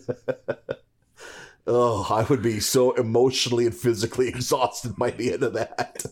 oh, 1.66 2.06
I 2.10 2.24
would 2.24 2.42
be 2.42 2.60
so 2.60 2.92
emotionally 2.92 3.64
and 3.66 3.74
physically 3.74 4.28
exhausted 4.28 4.96
by 4.96 5.10
the 5.10 5.32
end 5.32 5.42
of 5.42 5.54
that. 5.54 6.04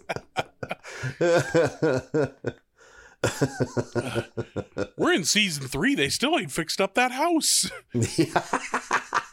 We're 4.97 5.13
in 5.13 5.25
season 5.25 5.67
three. 5.69 5.95
They 5.95 6.09
still 6.09 6.39
ain't 6.39 6.53
fixed 6.53 6.81
up 6.81 6.95
that 6.95 7.13
house. 7.13 7.71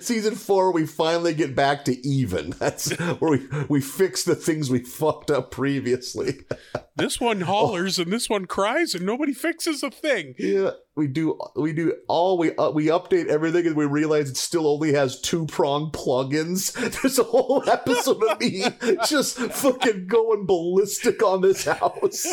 Season 0.00 0.34
four, 0.34 0.72
we 0.72 0.86
finally 0.86 1.34
get 1.34 1.54
back 1.54 1.84
to 1.84 2.06
even. 2.06 2.50
That's 2.58 2.90
where 2.92 3.30
we 3.30 3.48
we 3.68 3.80
fix 3.80 4.24
the 4.24 4.34
things 4.34 4.70
we 4.70 4.80
fucked 4.80 5.30
up 5.30 5.50
previously. 5.50 6.40
This 6.98 7.20
one 7.20 7.42
hollers 7.42 7.98
and 7.98 8.10
this 8.10 8.30
one 8.30 8.46
cries, 8.46 8.94
and 8.94 9.04
nobody 9.04 9.34
fixes 9.34 9.82
a 9.82 9.90
thing. 9.90 10.34
Yeah, 10.38 10.70
we 10.94 11.08
do. 11.08 11.38
We 11.54 11.74
do 11.74 11.94
all. 12.08 12.38
We 12.38 12.56
uh, 12.56 12.70
we 12.70 12.86
update 12.86 13.26
everything, 13.26 13.66
and 13.66 13.76
we 13.76 13.84
realize 13.84 14.30
it 14.30 14.38
still 14.38 14.66
only 14.66 14.94
has 14.94 15.20
two 15.20 15.44
prong 15.44 15.90
plugins. 15.92 16.72
There's 17.02 17.18
a 17.18 17.24
whole 17.24 17.62
episode 17.68 18.22
of 18.24 18.40
me 18.40 18.64
just 19.06 19.36
fucking 19.36 20.06
going 20.06 20.46
ballistic 20.46 21.22
on 21.22 21.42
this 21.42 21.66
house, 21.66 22.26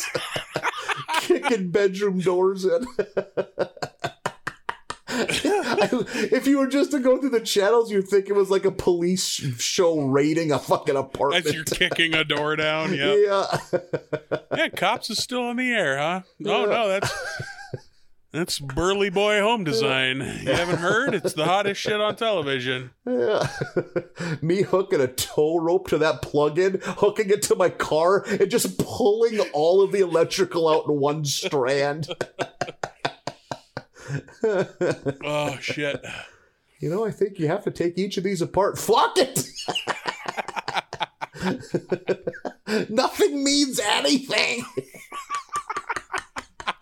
kicking 1.19 1.69
bedroom 1.69 2.19
doors 2.19 2.63
in. 2.63 2.87
I- 5.83 5.89
if 6.31 6.47
you 6.47 6.57
were 6.59 6.67
just 6.67 6.91
to 6.91 6.99
go 6.99 7.17
through 7.19 7.29
the 7.31 7.39
channels, 7.41 7.91
you'd 7.91 8.07
think 8.07 8.29
it 8.29 8.33
was 8.33 8.49
like 8.49 8.65
a 8.65 8.71
police 8.71 9.25
show 9.59 9.99
raiding 10.01 10.51
a 10.51 10.59
fucking 10.59 10.95
apartment. 10.95 11.45
As 11.45 11.53
you're 11.53 11.63
kicking 11.65 12.13
a 12.13 12.23
door 12.23 12.55
down. 12.55 12.93
Yeah. 12.93 13.15
yeah. 13.15 13.57
Yeah, 14.55 14.69
cops 14.69 15.09
is 15.09 15.17
still 15.21 15.43
on 15.45 15.55
the 15.57 15.71
air, 15.71 15.97
huh? 15.97 16.21
Oh 16.45 16.65
no, 16.65 16.87
that's 16.87 17.11
that's 18.31 18.59
Burly 18.59 19.09
Boy 19.09 19.39
Home 19.41 19.63
Design. 19.63 20.17
You 20.17 20.51
haven't 20.53 20.77
heard? 20.77 21.15
It's 21.15 21.33
the 21.33 21.45
hottest 21.45 21.81
shit 21.81 21.99
on 21.99 22.15
television. 22.15 22.91
Yeah. 23.05 23.47
Me 24.41 24.61
hooking 24.61 25.01
a 25.01 25.07
tow 25.07 25.57
rope 25.57 25.87
to 25.89 25.97
that 25.99 26.21
plug-in, 26.21 26.79
hooking 26.83 27.29
it 27.31 27.41
to 27.43 27.55
my 27.55 27.69
car, 27.69 28.23
and 28.27 28.49
just 28.49 28.77
pulling 28.77 29.39
all 29.53 29.81
of 29.81 29.91
the 29.91 29.99
electrical 30.01 30.67
out 30.69 30.85
in 30.87 30.99
one 30.99 31.25
strand. 31.25 32.07
Oh 35.25 35.57
shit. 35.59 36.03
You 36.79 36.89
know, 36.89 37.05
I 37.05 37.11
think 37.11 37.39
you 37.39 37.47
have 37.47 37.63
to 37.63 37.71
take 37.71 37.97
each 37.97 38.17
of 38.17 38.23
these 38.23 38.41
apart. 38.41 38.77
Fuck 38.77 39.17
it! 39.17 39.47
Nothing 42.89 43.43
means 43.43 43.79
anything. 43.79 44.65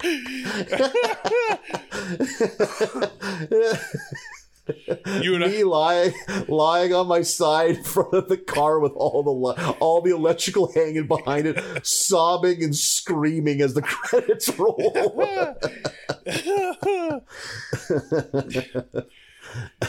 You 5.21 5.35
and 5.35 5.43
I, 5.43 5.47
Me 5.47 5.63
lying, 5.63 6.13
lying 6.47 6.93
on 6.93 7.07
my 7.07 7.21
side 7.21 7.77
in 7.77 7.83
front 7.83 8.13
of 8.13 8.27
the 8.29 8.37
car 8.37 8.79
with 8.79 8.93
all 8.93 9.23
the 9.23 9.75
all 9.79 10.01
the 10.01 10.11
electrical 10.15 10.71
hanging 10.71 11.07
behind 11.07 11.47
it, 11.47 11.85
sobbing 11.85 12.63
and 12.63 12.75
screaming 12.75 13.61
as 13.61 13.73
the 13.73 13.81
credits 13.83 14.49
roll. 14.57 14.93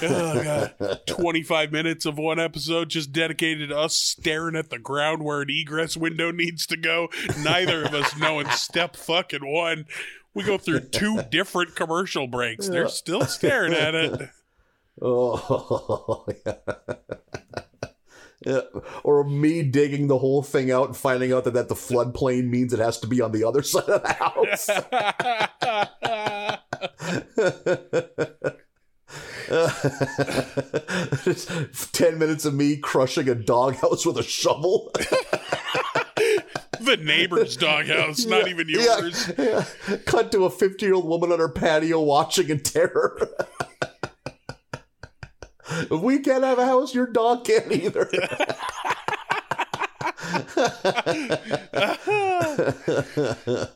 oh 0.02 0.42
god, 0.42 1.00
twenty 1.06 1.42
five 1.42 1.72
minutes 1.72 2.04
of 2.06 2.18
one 2.18 2.40
episode 2.40 2.88
just 2.90 3.12
dedicated 3.12 3.68
to 3.70 3.78
us 3.78 3.96
staring 3.96 4.56
at 4.56 4.70
the 4.70 4.78
ground 4.78 5.22
where 5.24 5.42
an 5.42 5.50
egress 5.50 5.96
window 5.96 6.30
needs 6.30 6.66
to 6.66 6.76
go. 6.76 7.08
Neither 7.42 7.84
of 7.84 7.94
us 7.94 8.16
knowing 8.18 8.48
step 8.50 8.96
fucking 8.96 9.46
one. 9.50 9.86
We 10.34 10.44
go 10.44 10.56
through 10.56 10.80
two 10.88 11.22
different 11.30 11.76
commercial 11.76 12.26
breaks. 12.26 12.66
They're 12.68 12.88
still 12.88 13.26
staring 13.26 13.74
at 13.74 13.94
it. 13.94 14.30
Oh, 15.00 16.26
yeah. 16.46 16.54
Yeah. 18.44 18.60
Or 19.04 19.22
me 19.24 19.62
digging 19.62 20.08
the 20.08 20.18
whole 20.18 20.42
thing 20.42 20.70
out 20.70 20.88
and 20.88 20.96
finding 20.96 21.32
out 21.32 21.44
that, 21.44 21.54
that 21.54 21.68
the 21.68 21.74
floodplain 21.74 22.48
means 22.48 22.72
it 22.72 22.80
has 22.80 22.98
to 23.00 23.06
be 23.06 23.20
on 23.20 23.32
the 23.32 23.44
other 23.44 23.62
side 23.62 23.88
of 23.88 24.02
the 24.02 24.12
house. 24.14 24.66
Just 31.24 31.48
10 31.94 32.18
minutes 32.18 32.44
of 32.44 32.54
me 32.54 32.76
crushing 32.76 33.28
a 33.28 33.34
doghouse 33.34 34.04
with 34.06 34.18
a 34.18 34.22
shovel. 34.22 34.90
the 36.80 36.96
neighbor's 37.00 37.56
doghouse, 37.56 38.24
not 38.24 38.48
even 38.48 38.68
yours. 38.68 39.32
Yeah, 39.38 39.64
yeah. 39.88 39.96
Cut 40.06 40.32
to 40.32 40.44
a 40.46 40.50
50 40.50 40.84
year 40.84 40.94
old 40.94 41.06
woman 41.06 41.30
on 41.32 41.38
her 41.38 41.48
patio 41.48 42.00
watching 42.00 42.48
in 42.48 42.60
terror. 42.60 43.28
If 45.90 46.00
we 46.00 46.18
can't 46.20 46.44
have 46.44 46.58
a 46.58 46.66
house, 46.66 46.94
your 46.94 47.06
dog 47.06 47.44
can't 47.44 47.70
either. 47.72 48.10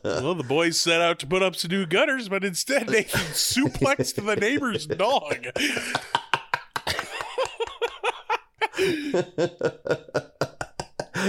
Well, 0.03 0.35
the 0.35 0.45
boys 0.47 0.79
set 0.79 1.01
out 1.01 1.19
to 1.19 1.27
put 1.27 1.43
up 1.43 1.55
some 1.55 1.71
new 1.71 1.85
gutters, 1.85 2.29
but 2.29 2.43
instead 2.43 2.87
they 2.87 3.03
suplexed 3.05 4.23
the 4.23 4.35
neighbor's 4.35 4.85
dog. 4.87 5.47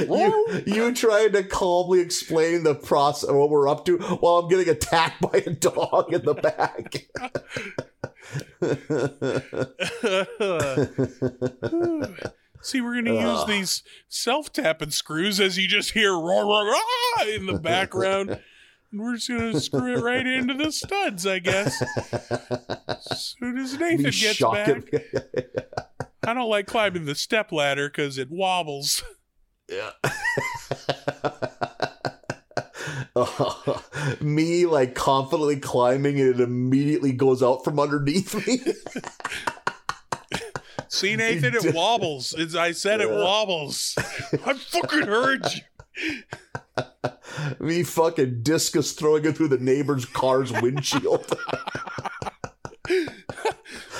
you, 0.06 0.62
you 0.66 0.94
trying 0.94 1.32
to 1.32 1.42
calmly 1.44 2.00
explain 2.00 2.62
the 2.64 2.74
process 2.74 3.28
of 3.28 3.36
what 3.36 3.50
we're 3.50 3.68
up 3.68 3.84
to 3.86 3.98
while 3.98 4.38
I'm 4.38 4.48
getting 4.48 4.68
attacked 4.68 5.20
by 5.20 5.42
a 5.46 5.50
dog 5.50 6.12
in 6.12 6.24
the 6.24 6.34
back. 6.34 7.08
See, 12.60 12.80
we're 12.80 12.96
gonna 12.96 13.14
use 13.14 13.44
these 13.46 13.84
self-tapping 14.08 14.90
screws 14.90 15.38
as 15.38 15.56
you 15.56 15.68
just 15.68 15.92
hear 15.92 16.12
roar, 16.12 16.44
roar, 16.44 16.64
roar 16.64 17.28
in 17.28 17.46
the 17.46 17.60
background. 17.62 18.30
And 18.90 19.00
we're 19.00 19.14
just 19.14 19.28
gonna 19.28 19.60
screw 19.60 19.96
it 19.96 20.02
right 20.02 20.26
into 20.26 20.54
the 20.54 20.72
studs, 20.72 21.24
I 21.26 21.38
guess. 21.38 21.80
As 22.88 23.34
soon 23.38 23.58
as 23.58 23.74
Nathan 23.78 24.04
Me 24.04 24.10
gets 24.10 24.40
back, 24.40 24.82
I 26.26 26.34
don't 26.34 26.48
like 26.48 26.66
climbing 26.66 27.04
the 27.04 27.14
step 27.14 27.52
ladder 27.52 27.88
because 27.88 28.18
it 28.18 28.28
wobbles. 28.30 29.04
Yeah. 29.68 29.90
Uh, 33.18 33.78
me 34.20 34.66
like 34.66 34.94
confidently 34.94 35.58
climbing 35.58 36.20
and 36.20 36.34
it 36.34 36.40
immediately 36.40 37.12
goes 37.12 37.42
out 37.42 37.64
from 37.64 37.80
underneath 37.80 38.34
me. 38.46 38.60
See, 40.88 41.16
Nathan, 41.16 41.54
it 41.54 41.74
wobbles. 41.74 42.34
It's, 42.36 42.54
I 42.54 42.72
said 42.72 43.00
it 43.00 43.10
wobbles. 43.10 43.94
I 44.46 44.54
fucking 44.54 45.06
heard 45.06 45.46
you. 45.52 45.60
me 47.60 47.82
fucking 47.82 48.42
discus 48.42 48.92
throwing 48.92 49.24
it 49.26 49.36
through 49.36 49.48
the 49.48 49.58
neighbor's 49.58 50.06
car's 50.06 50.52
windshield. 50.52 51.36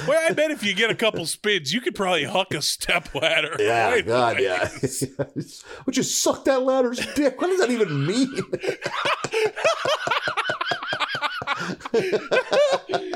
Well, 0.07 0.27
I 0.31 0.33
bet 0.33 0.51
if 0.51 0.63
you 0.65 0.75
get 0.75 0.91
a 0.91 0.95
couple 0.95 1.27
spins, 1.27 1.73
you 1.73 1.81
could 1.81 1.95
probably 1.95 2.25
huck 2.25 2.55
a 2.55 2.63
step 2.63 3.15
ladder. 3.15 3.55
Yeah, 3.59 3.95
a 3.95 4.03
God, 4.03 4.37
minute. 4.37 5.03
yeah. 5.03 5.25
Would 5.87 5.97
you 5.97 6.03
suck 6.03 6.45
that 6.45 6.63
ladder's 6.63 6.99
dick? 7.15 7.41
What 7.41 7.49
does 7.49 7.61
that 7.61 7.71
even 7.71 8.07
mean? 8.07 8.35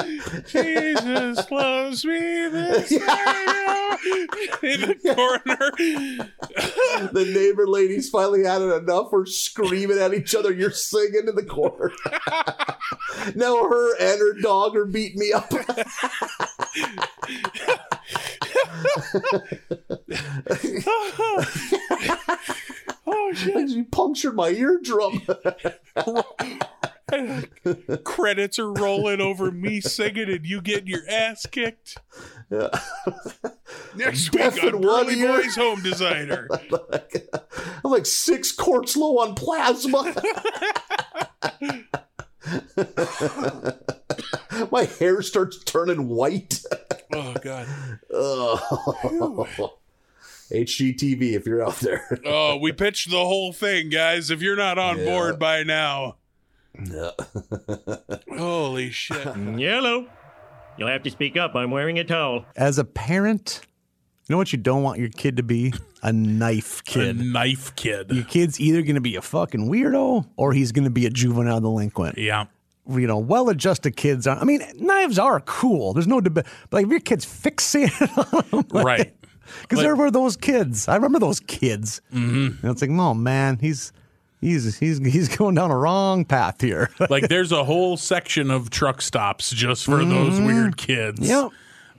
Jesus 0.47 1.51
loves 1.51 2.05
me 2.05 2.49
this 2.49 2.91
way. 2.93 2.99
In 4.63 4.81
the 4.81 4.95
corner. 5.15 5.71
the 7.13 7.33
neighbor 7.35 7.67
ladies 7.67 8.11
finally 8.11 8.45
had 8.45 8.63
it 8.63 8.83
enough. 8.83 9.13
We're 9.13 9.27
screaming 9.27 9.99
at 9.99 10.15
each 10.15 10.35
other. 10.35 10.53
You're 10.53 10.71
singing 10.71 11.29
in 11.29 11.35
the 11.35 11.45
corner. 11.45 11.93
now 13.35 13.57
her 13.57 13.97
and 13.99 14.19
her 14.19 14.41
dog 14.41 14.77
are 14.77 14.87
beating 14.87 15.21
me 15.21 15.33
up. 15.33 15.53
Oh 23.25 23.33
shit. 23.35 23.71
she 23.71 23.83
punctured 23.85 24.35
my 24.35 24.51
eardrum. 24.51 25.23
Credits 28.05 28.59
are 28.59 28.73
rolling 28.73 29.21
over 29.21 29.51
me 29.53 29.81
singing 29.81 30.29
and 30.31 30.45
you 30.45 30.61
getting 30.61 30.89
your 30.89 31.03
ass 31.09 31.47
kicked. 31.47 31.99
Next 32.51 34.31
Deaf 34.31 34.55
week 34.55 34.65
on 34.65 34.81
Burly 34.81 35.21
ear. 35.21 35.29
Boys 35.37 35.55
Home 35.57 35.83
Designer. 35.83 36.49
I'm 37.85 37.91
like 37.91 38.07
six 38.07 38.51
quarts 38.51 38.97
low 38.97 39.19
on 39.19 39.35
plasma. 39.35 40.15
My 44.71 44.85
hair 44.85 45.23
starts 45.23 45.63
turning 45.65 46.09
white. 46.09 46.61
Oh 47.13 47.35
god. 47.43 47.67
Oh. 48.13 49.79
HGTV, 50.51 51.35
if 51.35 51.47
you're 51.47 51.65
out 51.65 51.77
there. 51.77 52.19
Oh, 52.27 52.57
we 52.57 52.73
pitched 52.73 53.11
the 53.11 53.17
whole 53.25 53.53
thing, 53.53 53.89
guys. 53.91 54.31
If 54.31 54.43
you're 54.43 54.57
not 54.57 54.79
on 54.79 54.97
board 55.05 55.39
by 55.39 55.63
now. 55.63 56.17
No. 56.79 57.13
Holy 58.37 58.91
shit. 58.91 59.37
Yellow. 59.59 60.07
You'll 60.79 60.89
have 60.89 61.03
to 61.03 61.11
speak 61.11 61.37
up. 61.37 61.55
I'm 61.55 61.71
wearing 61.71 61.99
a 61.99 62.05
towel. 62.05 62.45
As 62.57 62.79
a 62.79 62.85
parent, 62.85 63.61
you 64.27 64.33
know 64.33 64.39
what 64.39 64.53
you 64.53 64.59
don't 64.59 64.83
want 64.83 64.99
your 64.99 65.11
kid 65.11 65.37
to 65.37 65.43
be? 65.43 65.73
A 66.03 66.13
knife 66.13 66.81
A 66.81 66.83
kid. 66.85 67.21
knife 67.21 67.75
kid. 67.77 68.11
Your 68.11 68.25
kid's 68.25 68.59
either 68.61 68.83
going 68.83 68.95
to 68.97 69.01
be 69.01 69.17
a 69.17 69.23
fucking 69.23 69.69
weirdo 69.71 70.27
or 70.37 70.53
he's 70.53 70.73
going 70.73 70.85
to 70.85 70.91
be 70.91 71.07
a 71.07 71.11
juvenile 71.11 71.61
delinquent. 71.61 72.19
Yeah. 72.19 72.47
You 72.89 73.07
know, 73.07 73.19
well-adjusted 73.19 73.97
kids 73.97 74.27
are. 74.27 74.37
I 74.37 74.45
mean, 74.45 74.61
knives 74.77 75.19
are 75.19 75.41
cool. 75.41 75.93
There's 75.93 76.09
no 76.09 76.21
debate. 76.21 76.47
But 76.71 76.79
like, 76.79 76.87
if 76.87 76.91
your 76.91 77.01
kid's 77.01 77.25
fixated 77.25 78.51
on 78.53 78.65
them, 78.65 78.67
Right. 78.85 79.15
Because 79.63 79.81
there 79.81 79.97
were 79.97 80.11
those 80.11 80.37
kids. 80.37 80.89
I 80.89 80.95
remember 80.97 81.19
those 81.19 81.41
kids. 81.41 82.01
Mm-hmm. 82.13 82.65
And 82.67 82.73
it's 82.73 82.81
like, 82.83 82.91
oh 82.91 83.15
man, 83.15 83.59
he's 83.61 83.93
he's 84.41 84.79
he's 84.79 84.99
he's 84.99 85.29
going 85.37 85.55
down 85.55 85.71
a 85.71 85.77
wrong 85.77 86.25
path 86.25 86.61
here. 86.61 86.91
Like 87.11 87.29
there's 87.29 87.53
a 87.53 87.65
whole 87.65 87.97
section 87.97 88.51
of 88.51 88.71
truck 88.71 89.03
stops 89.03 89.51
just 89.51 89.85
for 89.85 90.05
those 90.05 90.41
weird 90.41 90.77
kids. 90.77 91.21
Yep. 91.29 91.51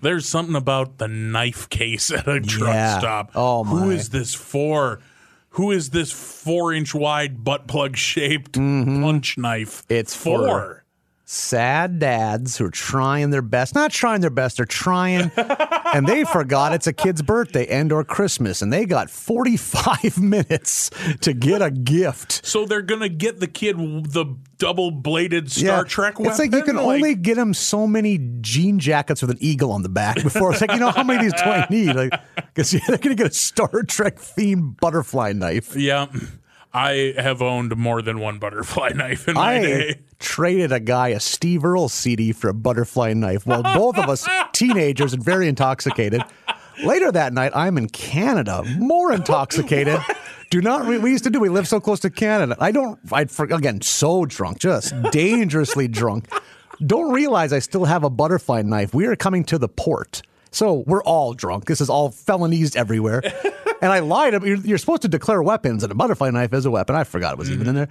There's 0.02 0.28
something 0.28 0.56
about 0.56 0.98
the 0.98 1.08
knife 1.08 1.70
case 1.70 2.12
at 2.12 2.28
a 2.28 2.42
truck 2.42 2.74
Yeah. 2.74 3.00
stop. 3.00 3.32
Oh, 3.36 3.64
Who 3.64 3.86
my. 3.88 3.94
is 3.94 4.10
this 4.10 4.34
for? 4.34 5.00
Who 5.52 5.72
is 5.72 5.92
this 5.92 6.12
four 6.12 6.74
inch 6.74 6.94
wide 6.96 7.44
butt 7.44 7.68
plug 7.68 7.96
shaped 7.96 8.54
punch 8.54 9.38
knife? 9.38 9.84
Mm-hmm. 9.84 9.94
It's 9.94 10.16
for. 10.16 10.40
for- 10.40 10.83
sad 11.25 12.00
dads 12.00 12.58
who 12.58 12.65
are 12.65 12.70
trying 12.70 13.30
their 13.30 13.42
best 13.42 13.74
not 13.74 13.92
trying 13.92 14.20
their 14.20 14.30
best 14.30 14.58
they're 14.58 14.65
trying 14.65 15.32
and 15.94 16.06
they 16.06 16.25
forgot 16.25 16.74
it's 16.74 16.86
a 16.86 16.92
kid's 16.94 17.22
birthday 17.22 17.65
and 17.68 17.92
or 17.94 18.03
christmas 18.03 18.62
and 18.62 18.74
they 18.74 18.86
got 18.86 19.10
45 19.10 20.18
minutes 20.22 20.89
to 21.22 21.34
get 21.34 21.62
a 21.62 21.72
gift. 21.72 22.46
So 22.46 22.65
they're 22.65 22.82
gonna 22.82 23.08
get 23.10 23.39
the 23.39 23.48
kid 23.48 23.77
the 23.77 24.36
double 24.58 24.92
bladed 24.92 25.51
Star 25.51 25.84
Trek 25.86 26.20
weapon. 26.20 26.32
it's 26.32 26.39
like 26.39 26.51
you 26.53 26.62
can 26.63 26.75
Like, 26.75 26.86
only 26.86 27.15
get 27.15 27.38
him 27.38 27.53
so 27.53 27.88
many 27.88 28.20
jean 28.42 28.80
jackets 28.80 29.22
with 29.22 29.32
an 29.32 29.38
eagle 29.39 29.72
on 29.72 29.82
the 29.82 29.89
back 29.89 30.22
before. 30.22 30.51
It's 30.51 30.62
like 30.62 30.72
you 30.72 30.80
know 30.80 30.92
how 30.92 31.03
many 31.03 31.25
of 31.25 31.32
these 31.32 31.42
do 31.42 31.50
i 31.50 31.68
need? 31.72 31.96
Like 31.96 32.13
because 32.53 32.72
they're 32.72 32.98
gonna 32.98 33.15
get 33.15 33.27
a 33.27 33.34
star 33.34 33.84
trek 33.84 34.18
themed 34.18 34.80
butterfly 34.80 35.34
knife. 35.34 35.75
Yeah. 35.75 36.08
I 36.74 37.13
have 37.18 37.42
owned 37.42 37.75
more 37.77 38.01
than 38.01 38.20
one 38.20 38.39
butterfly 38.39 38.89
knife 38.96 39.27
in 39.27 39.36
my 39.36 39.56
I 39.56 39.62
day. 39.62 40.00
traded 40.20 40.72
a 40.72 40.80
guy 40.80 41.10
a 41.10 41.20
Steve 41.20 41.63
Earle 41.63 41.89
CD 41.89 42.32
for 42.32 42.50
a 42.50 42.53
butterfly 42.53 43.13
knife. 43.13 43.46
Well, 43.46 43.62
both 43.62 43.98
of 43.98 44.10
us 44.10 44.27
teenagers 44.53 45.13
and 45.13 45.24
very 45.24 45.48
intoxicated. 45.48 46.24
Later 46.84 47.12
that 47.12 47.34
night, 47.34 47.51
I'm 47.53 47.77
in 47.77 47.88
Canada, 47.89 48.63
more 48.80 49.12
intoxicated. 49.13 50.00
Do 50.50 50.62
not. 50.62 50.88
We, 50.88 50.98
we 51.00 51.12
used 51.12 51.24
to 51.24 51.30
do. 51.32 51.39
We 51.39 51.50
live 51.50 51.68
so 51.68 51.80
close 51.80 52.00
to 52.01 52.12
Canada. 52.12 52.56
I 52.60 52.72
don't. 52.72 53.00
I 53.12 53.22
again 53.39 53.82
so 53.82 54.25
drunk, 54.25 54.60
just 54.60 54.94
dangerously 55.12 55.88
drunk. 55.88 56.30
Don't 56.86 57.12
realize 57.12 57.51
I 57.51 57.58
still 57.58 57.86
have 57.86 58.03
a 58.03 58.10
butterfly 58.12 58.62
knife. 58.62 58.94
We 58.94 59.08
are 59.08 59.15
coming 59.15 59.44
to 59.46 59.58
the 59.58 59.68
port, 59.68 60.22
so 60.54 60.84
we're 60.88 61.04
all 61.04 61.34
drunk. 61.34 61.66
This 61.66 61.82
is 61.82 61.90
all 61.90 62.12
felonies 62.12 62.76
everywhere. 62.76 63.22
And 63.82 63.92
I 63.92 64.00
lied. 64.00 64.32
You're, 64.32 64.56
you're 64.56 64.78
supposed 64.78 65.02
to 65.02 65.10
declare 65.10 65.44
weapons, 65.44 65.84
and 65.84 65.92
a 65.92 65.96
butterfly 65.96 66.30
knife 66.30 66.54
is 66.54 66.66
a 66.66 66.72
weapon. 66.72 66.96
I 66.96 67.04
forgot 67.04 67.34
it 67.34 67.38
was 67.38 67.52
even 67.52 67.68
in 67.68 67.76
there. 67.76 67.90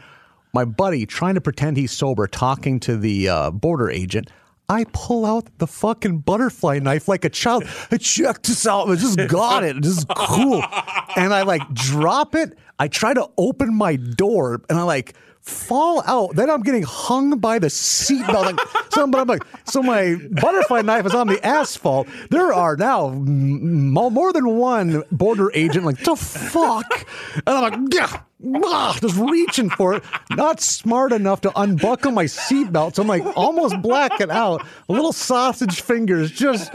My 0.55 0.65
buddy 0.65 1.05
trying 1.05 1.35
to 1.35 1.43
pretend 1.43 1.77
he's 1.77 1.93
sober, 1.93 2.27
talking 2.27 2.81
to 2.81 2.97
the 2.97 3.29
uh, 3.29 3.51
border 3.51 3.91
agent. 3.91 4.31
I 4.71 4.87
pull 4.95 5.27
out 5.27 5.51
the 5.59 5.67
fucking 5.67 6.21
butterfly 6.21 6.79
knife 6.79 7.09
like 7.09 7.27
a 7.27 7.29
child. 7.29 7.65
I 7.91 7.99
check 7.99 8.41
this 8.41 8.67
out. 8.67 8.89
I 8.89 8.95
just 8.95 9.19
got 9.29 9.65
it. 9.65 9.83
This 9.83 9.99
is 9.99 10.07
cool. 10.17 10.65
And 11.15 11.35
I 11.35 11.43
like 11.43 11.61
drop 11.75 12.35
it. 12.35 12.57
I 12.79 12.89
try 12.89 13.13
to 13.13 13.29
open 13.37 13.75
my 13.75 13.97
door 13.97 14.63
and 14.71 14.79
I 14.79 14.83
like 14.85 15.13
fall 15.43 16.03
out. 16.07 16.37
Then 16.37 16.49
I'm 16.49 16.63
getting 16.63 16.85
hung 16.85 17.39
by 17.39 17.59
the 17.59 17.67
seatbelt. 17.67 18.57
Like, 18.57 18.61
so, 18.93 19.03
I'm 19.03 19.11
like, 19.11 19.43
so 19.65 19.83
my 19.83 20.17
butterfly 20.31 20.83
knife 20.83 21.07
is 21.07 21.15
on 21.15 21.27
the 21.27 21.45
asphalt. 21.45 22.09
There 22.31 22.53
are 22.53 22.77
now 22.77 23.09
m- 23.09 23.91
more 23.91 24.33
than 24.33 24.47
one 24.57 25.03
border 25.11 25.51
agent 25.55 25.85
like, 25.85 25.99
the 26.05 26.17
fuck? 26.17 27.07
And 27.35 27.49
I'm 27.49 27.63
like, 27.63 27.95
yeah. 27.95 28.21
ah, 28.65 28.97
just 29.01 29.17
reaching 29.17 29.71
for 29.71 29.95
it, 29.95 30.05
not 30.31 30.61
smart 30.61 31.13
enough 31.13 31.41
to 31.43 31.61
unbuckle 31.61 32.13
my 32.13 32.25
seatbelt, 32.25 32.95
so 32.95 33.03
I'm 33.03 33.09
like 33.09 33.25
almost 33.37 33.81
blacking 33.83 34.31
out. 34.31 34.65
Little 34.89 35.13
sausage 35.13 35.81
fingers 35.81 36.31
just 36.31 36.73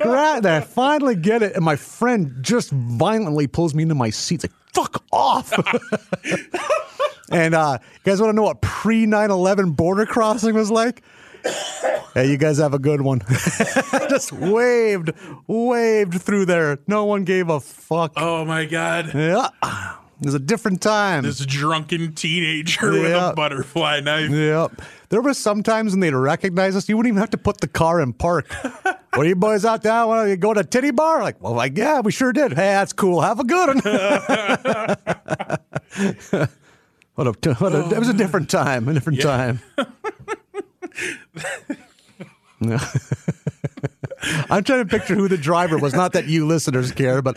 grab 0.00 0.42
that. 0.44 0.62
I 0.62 0.64
finally 0.64 1.16
get 1.16 1.42
it, 1.42 1.54
and 1.54 1.64
my 1.64 1.76
friend 1.76 2.36
just 2.40 2.70
violently 2.70 3.46
pulls 3.46 3.74
me 3.74 3.82
into 3.82 3.94
my 3.94 4.10
seat. 4.10 4.44
It's 4.44 4.44
like, 4.44 4.52
fuck 4.72 5.02
off. 5.12 5.52
and 7.30 7.54
uh, 7.54 7.78
you 7.80 8.00
guys 8.04 8.20
want 8.20 8.30
to 8.30 8.36
know 8.36 8.42
what 8.42 8.60
pre 8.60 9.06
9 9.06 9.30
11 9.30 9.72
border 9.72 10.06
crossing 10.06 10.54
was 10.54 10.70
like? 10.70 11.02
Hey, 12.14 12.30
you 12.30 12.38
guys 12.38 12.58
have 12.58 12.72
a 12.72 12.78
good 12.78 13.02
one. 13.02 13.20
just 14.08 14.32
waved, 14.32 15.10
waved 15.46 16.20
through 16.20 16.46
there. 16.46 16.78
No 16.86 17.04
one 17.04 17.24
gave 17.24 17.50
a 17.50 17.60
fuck. 17.60 18.12
Oh 18.16 18.44
my 18.44 18.64
god. 18.64 19.12
Yeah. 19.14 19.48
It 19.62 20.24
was 20.24 20.34
a 20.34 20.38
different 20.38 20.80
time. 20.80 21.24
This 21.24 21.44
drunken 21.44 22.14
teenager 22.14 22.90
with 22.90 23.12
a 23.12 23.34
butterfly 23.36 24.00
knife. 24.00 24.30
Yep. 24.30 24.80
There 25.10 25.20
were 25.20 25.34
some 25.34 25.62
times 25.62 25.92
when 25.92 26.00
they'd 26.00 26.14
recognize 26.14 26.74
us, 26.74 26.88
you 26.88 26.96
wouldn't 26.96 27.12
even 27.12 27.20
have 27.20 27.30
to 27.30 27.38
put 27.38 27.60
the 27.60 27.68
car 27.68 28.00
in 28.00 28.14
park. 28.14 28.50
what 28.82 28.98
are 29.18 29.24
you 29.26 29.36
boys 29.36 29.66
out 29.66 29.82
there? 29.82 30.06
Want 30.06 30.30
to 30.30 30.36
go 30.38 30.54
to 30.54 30.64
titty 30.64 30.92
bar? 30.92 31.22
Like, 31.22 31.42
well, 31.42 31.52
like, 31.52 31.76
yeah, 31.76 32.00
we 32.00 32.12
sure 32.12 32.32
did. 32.32 32.54
Hey, 32.54 32.68
that's 32.68 32.94
cool. 32.94 33.20
Have 33.20 33.40
a 33.40 33.44
good 33.44 33.84
one. 33.84 34.96
what 37.16 37.26
a, 37.26 37.54
what 37.54 37.74
a, 37.74 37.88
it 37.94 37.98
was 37.98 38.08
a 38.08 38.12
oh. 38.12 38.16
different 38.16 38.48
time. 38.48 38.88
A 38.88 38.94
different 38.94 39.20
time. 39.20 39.60
I'm 44.50 44.64
trying 44.64 44.86
to 44.86 44.86
picture 44.86 45.14
who 45.14 45.28
the 45.28 45.36
driver 45.36 45.78
was. 45.78 45.94
Not 45.94 46.12
that 46.12 46.26
you 46.26 46.46
listeners 46.46 46.92
care, 46.92 47.20
but 47.22 47.36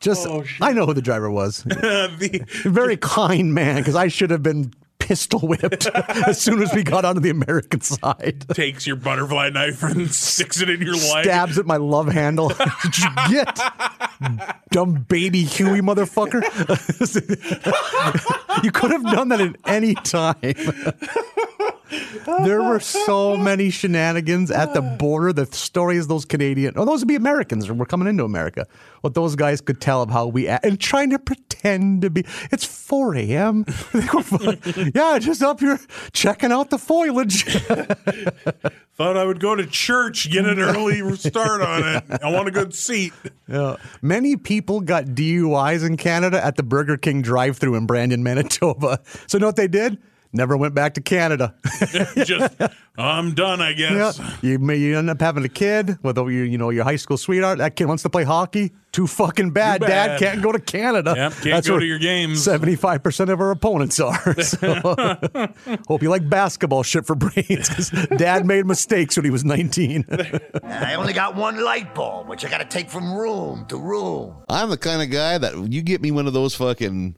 just 0.00 0.26
oh, 0.26 0.44
I 0.60 0.72
know 0.72 0.86
who 0.86 0.94
the 0.94 1.02
driver 1.02 1.30
was. 1.30 1.64
The- 1.64 2.44
very 2.64 2.96
kind 2.96 3.54
man 3.54 3.76
because 3.76 3.96
I 3.96 4.08
should 4.08 4.30
have 4.30 4.42
been 4.42 4.72
pistol 5.10 5.40
whipped 5.40 5.86
as 6.28 6.40
soon 6.40 6.62
as 6.62 6.72
we 6.72 6.84
got 6.84 7.04
onto 7.04 7.20
the 7.20 7.30
American 7.30 7.80
side. 7.80 8.44
takes 8.54 8.86
your 8.86 8.94
butterfly 8.94 9.50
knife 9.50 9.82
and 9.82 10.08
sticks 10.14 10.60
it 10.60 10.70
in 10.70 10.80
your 10.80 10.94
leg. 10.94 11.24
Stabs 11.24 11.58
at 11.58 11.66
my 11.66 11.78
love 11.78 12.06
handle. 12.06 12.48
Did 12.84 12.98
you 12.98 13.08
get 13.28 13.58
dumb 14.70 15.04
baby 15.08 15.42
Huey 15.42 15.80
motherfucker? 15.80 16.44
you 18.62 18.70
could 18.70 18.92
have 18.92 19.02
done 19.02 19.30
that 19.30 19.40
at 19.40 19.56
any 19.66 19.94
time. 19.94 20.36
There 22.44 22.62
were 22.62 22.80
so 22.80 23.36
many 23.36 23.70
shenanigans 23.70 24.50
at 24.50 24.74
the 24.74 24.82
border. 24.82 25.32
The 25.32 25.46
stories 25.46 26.06
those 26.06 26.24
Canadian, 26.24 26.74
oh, 26.76 26.84
those 26.84 27.00
would 27.00 27.08
be 27.08 27.16
Americans. 27.16 27.70
We're 27.70 27.84
coming 27.86 28.08
into 28.08 28.24
America. 28.24 28.66
What 29.00 29.14
those 29.14 29.36
guys 29.36 29.60
could 29.60 29.80
tell 29.80 30.02
of 30.02 30.10
how 30.10 30.26
we 30.26 30.48
act 30.48 30.64
and 30.64 30.78
trying 30.78 31.10
to 31.10 31.18
pretend 31.18 32.02
to 32.02 32.10
be. 32.10 32.24
It's 32.52 32.64
4 32.64 33.16
a.m. 33.16 33.64
They 33.92 34.06
were 34.12 34.22
fine. 34.22 34.92
yeah, 34.94 35.18
just 35.18 35.42
up 35.42 35.60
here 35.60 35.78
checking 36.12 36.52
out 36.52 36.70
the 36.70 36.78
foliage. 36.78 37.44
Thought 38.96 39.16
I 39.16 39.24
would 39.24 39.40
go 39.40 39.54
to 39.54 39.66
church, 39.66 40.30
get 40.30 40.44
an 40.44 40.58
early 40.60 41.16
start 41.16 41.62
on 41.62 41.96
it. 41.96 42.04
I 42.22 42.30
want 42.30 42.48
a 42.48 42.50
good 42.50 42.74
seat. 42.74 43.12
Yeah. 43.48 43.76
Many 44.02 44.36
people 44.36 44.80
got 44.80 45.06
DUIs 45.06 45.86
in 45.86 45.96
Canada 45.96 46.44
at 46.44 46.56
the 46.56 46.62
Burger 46.62 46.96
King 46.96 47.22
drive-through 47.22 47.76
in 47.76 47.86
Brandon, 47.86 48.22
Manitoba. 48.22 49.00
So 49.26 49.38
you 49.38 49.40
know 49.40 49.46
what 49.46 49.56
they 49.56 49.68
did? 49.68 49.98
Never 50.32 50.56
went 50.56 50.74
back 50.74 50.94
to 50.94 51.00
Canada. 51.00 51.54
Just, 52.24 52.54
I'm 52.96 53.34
done, 53.34 53.60
I 53.60 53.70
yeah. 53.70 53.90
guess. 53.94 54.20
You 54.42 54.60
may 54.60 54.76
you 54.76 54.96
end 54.96 55.10
up 55.10 55.20
having 55.20 55.44
a 55.44 55.48
kid 55.48 55.98
with 56.04 56.16
your 56.18 56.30
you 56.30 56.56
know 56.56 56.70
your 56.70 56.84
high 56.84 56.96
school 56.96 57.16
sweetheart. 57.16 57.58
That 57.58 57.74
kid 57.74 57.86
wants 57.86 58.04
to 58.04 58.10
play 58.10 58.22
hockey. 58.22 58.72
Too 58.92 59.06
fucking 59.08 59.50
bad. 59.50 59.80
Too 59.80 59.86
Dad 59.88 60.20
can't 60.20 60.40
go 60.42 60.52
to 60.52 60.60
Canada. 60.60 61.14
Yep, 61.16 61.32
can't 61.42 61.64
go 61.66 61.78
to 61.80 61.84
your 61.84 61.98
games. 61.98 62.44
Seventy-five 62.44 63.02
percent 63.02 63.30
of 63.30 63.40
our 63.40 63.50
opponents 63.50 63.98
are. 63.98 64.36
So 64.42 64.80
hope 65.88 66.02
you 66.02 66.10
like 66.10 66.28
basketball 66.28 66.82
shit 66.84 67.06
for 67.06 67.14
brains. 67.16 67.68
'cause 67.68 67.90
Dad 68.16 68.46
made 68.46 68.66
mistakes 68.66 69.16
when 69.16 69.24
he 69.24 69.30
was 69.30 69.44
nineteen. 69.44 70.04
I 70.62 70.94
only 70.94 71.12
got 71.12 71.34
one 71.34 71.62
light 71.62 71.94
bulb, 71.94 72.28
which 72.28 72.44
I 72.44 72.50
gotta 72.50 72.64
take 72.64 72.88
from 72.90 73.14
room 73.14 73.66
to 73.66 73.76
room. 73.76 74.34
I'm 74.48 74.70
the 74.70 74.76
kind 74.78 75.02
of 75.02 75.10
guy 75.10 75.38
that 75.38 75.56
you 75.72 75.82
get 75.82 76.00
me 76.02 76.10
one 76.10 76.26
of 76.26 76.32
those 76.32 76.54
fucking, 76.54 77.16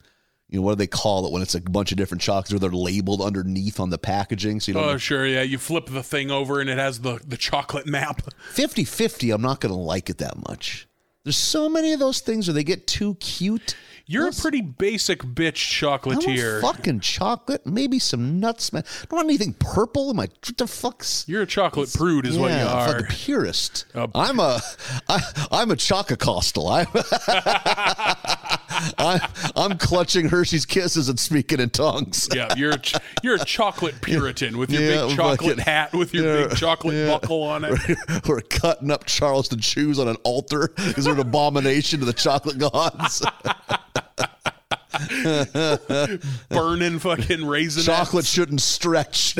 you 0.52 0.58
know, 0.58 0.62
what 0.62 0.72
do 0.72 0.76
they 0.76 0.86
call 0.86 1.26
it 1.26 1.32
when 1.32 1.40
it's 1.42 1.54
a 1.54 1.60
bunch 1.60 1.90
of 1.92 1.98
different 1.98 2.20
chocolates 2.20 2.52
or 2.52 2.58
they're 2.58 2.70
labeled 2.70 3.22
underneath 3.22 3.80
on 3.80 3.88
the 3.90 3.96
packaging? 3.98 4.60
So 4.60 4.70
you 4.70 4.74
don't 4.74 4.84
Oh, 4.84 4.92
know. 4.92 4.98
sure. 4.98 5.26
Yeah. 5.26 5.42
You 5.42 5.56
flip 5.58 5.86
the 5.86 6.02
thing 6.02 6.30
over 6.30 6.60
and 6.60 6.68
it 6.68 6.76
has 6.78 7.00
the, 7.00 7.18
the 7.26 7.38
chocolate 7.38 7.86
map. 7.86 8.20
50 8.50 8.84
50, 8.84 9.30
I'm 9.30 9.40
not 9.42 9.60
going 9.60 9.72
to 9.74 9.80
like 9.80 10.10
it 10.10 10.18
that 10.18 10.36
much. 10.48 10.86
There's 11.24 11.36
so 11.38 11.68
many 11.68 11.92
of 11.92 12.00
those 12.00 12.20
things 12.20 12.48
where 12.48 12.54
they 12.54 12.64
get 12.64 12.86
too 12.86 13.14
cute. 13.14 13.76
You're 14.04 14.28
a 14.28 14.32
pretty 14.32 14.60
basic 14.60 15.20
bitch 15.22 15.54
chocolatier. 15.54 16.60
fucking 16.60 17.00
chocolate, 17.00 17.64
maybe 17.64 17.98
some 18.00 18.40
nuts, 18.40 18.72
man. 18.72 18.82
I 18.84 19.04
don't 19.08 19.16
want 19.18 19.28
anything 19.28 19.54
purple 19.54 20.10
in 20.10 20.16
my. 20.16 20.24
What 20.24 20.56
the 20.58 20.66
fuck's. 20.66 21.24
You're 21.28 21.42
a 21.42 21.46
chocolate 21.46 21.90
prude, 21.94 22.26
is 22.26 22.36
what 22.36 22.50
you 22.50 22.56
Yeah, 22.56 22.66
are. 22.90 23.02
purist. 23.04 23.86
A- 23.94 24.08
I'm 24.14 24.40
a, 24.40 24.60
I, 25.08 25.20
I'm 25.52 25.70
a 25.70 25.76
chococostal. 25.76 26.68
I'm, 26.68 26.88
I'm, 28.98 29.20
I'm 29.56 29.78
clutching 29.78 30.28
Hershey's 30.28 30.66
Kisses 30.66 31.08
and 31.08 31.18
speaking 31.18 31.60
in 31.60 31.70
tongues. 31.70 32.28
Yeah, 32.34 32.54
you're 32.56 32.74
you're 33.22 33.36
a 33.36 33.44
chocolate 33.44 33.94
Puritan 34.02 34.58
with 34.58 34.70
your 34.70 34.82
Yeah, 34.82 35.06
big 35.06 35.16
chocolate 35.16 35.58
hat 35.58 35.92
with 35.92 36.14
your 36.14 36.24
yeah, 36.24 36.46
big 36.48 36.56
chocolate 36.56 36.94
yeah. 36.94 37.08
buckle 37.08 37.42
on 37.42 37.64
it. 37.64 37.78
We're 38.28 38.40
cutting 38.42 38.90
up 38.90 39.04
Charleston 39.04 39.60
Chews 39.60 39.98
on 39.98 40.08
an 40.08 40.16
altar. 40.24 40.72
Is 40.78 41.04
there 41.04 41.14
an 41.14 41.20
abomination 41.20 42.00
to 42.00 42.06
the 42.06 42.12
chocolate 42.12 42.58
gods? 42.58 43.24
burning 46.50 46.98
fucking 46.98 47.44
raisin 47.46 47.82
Chocolate 47.82 48.26
shouldn't 48.26 48.60
stretch. 48.60 49.36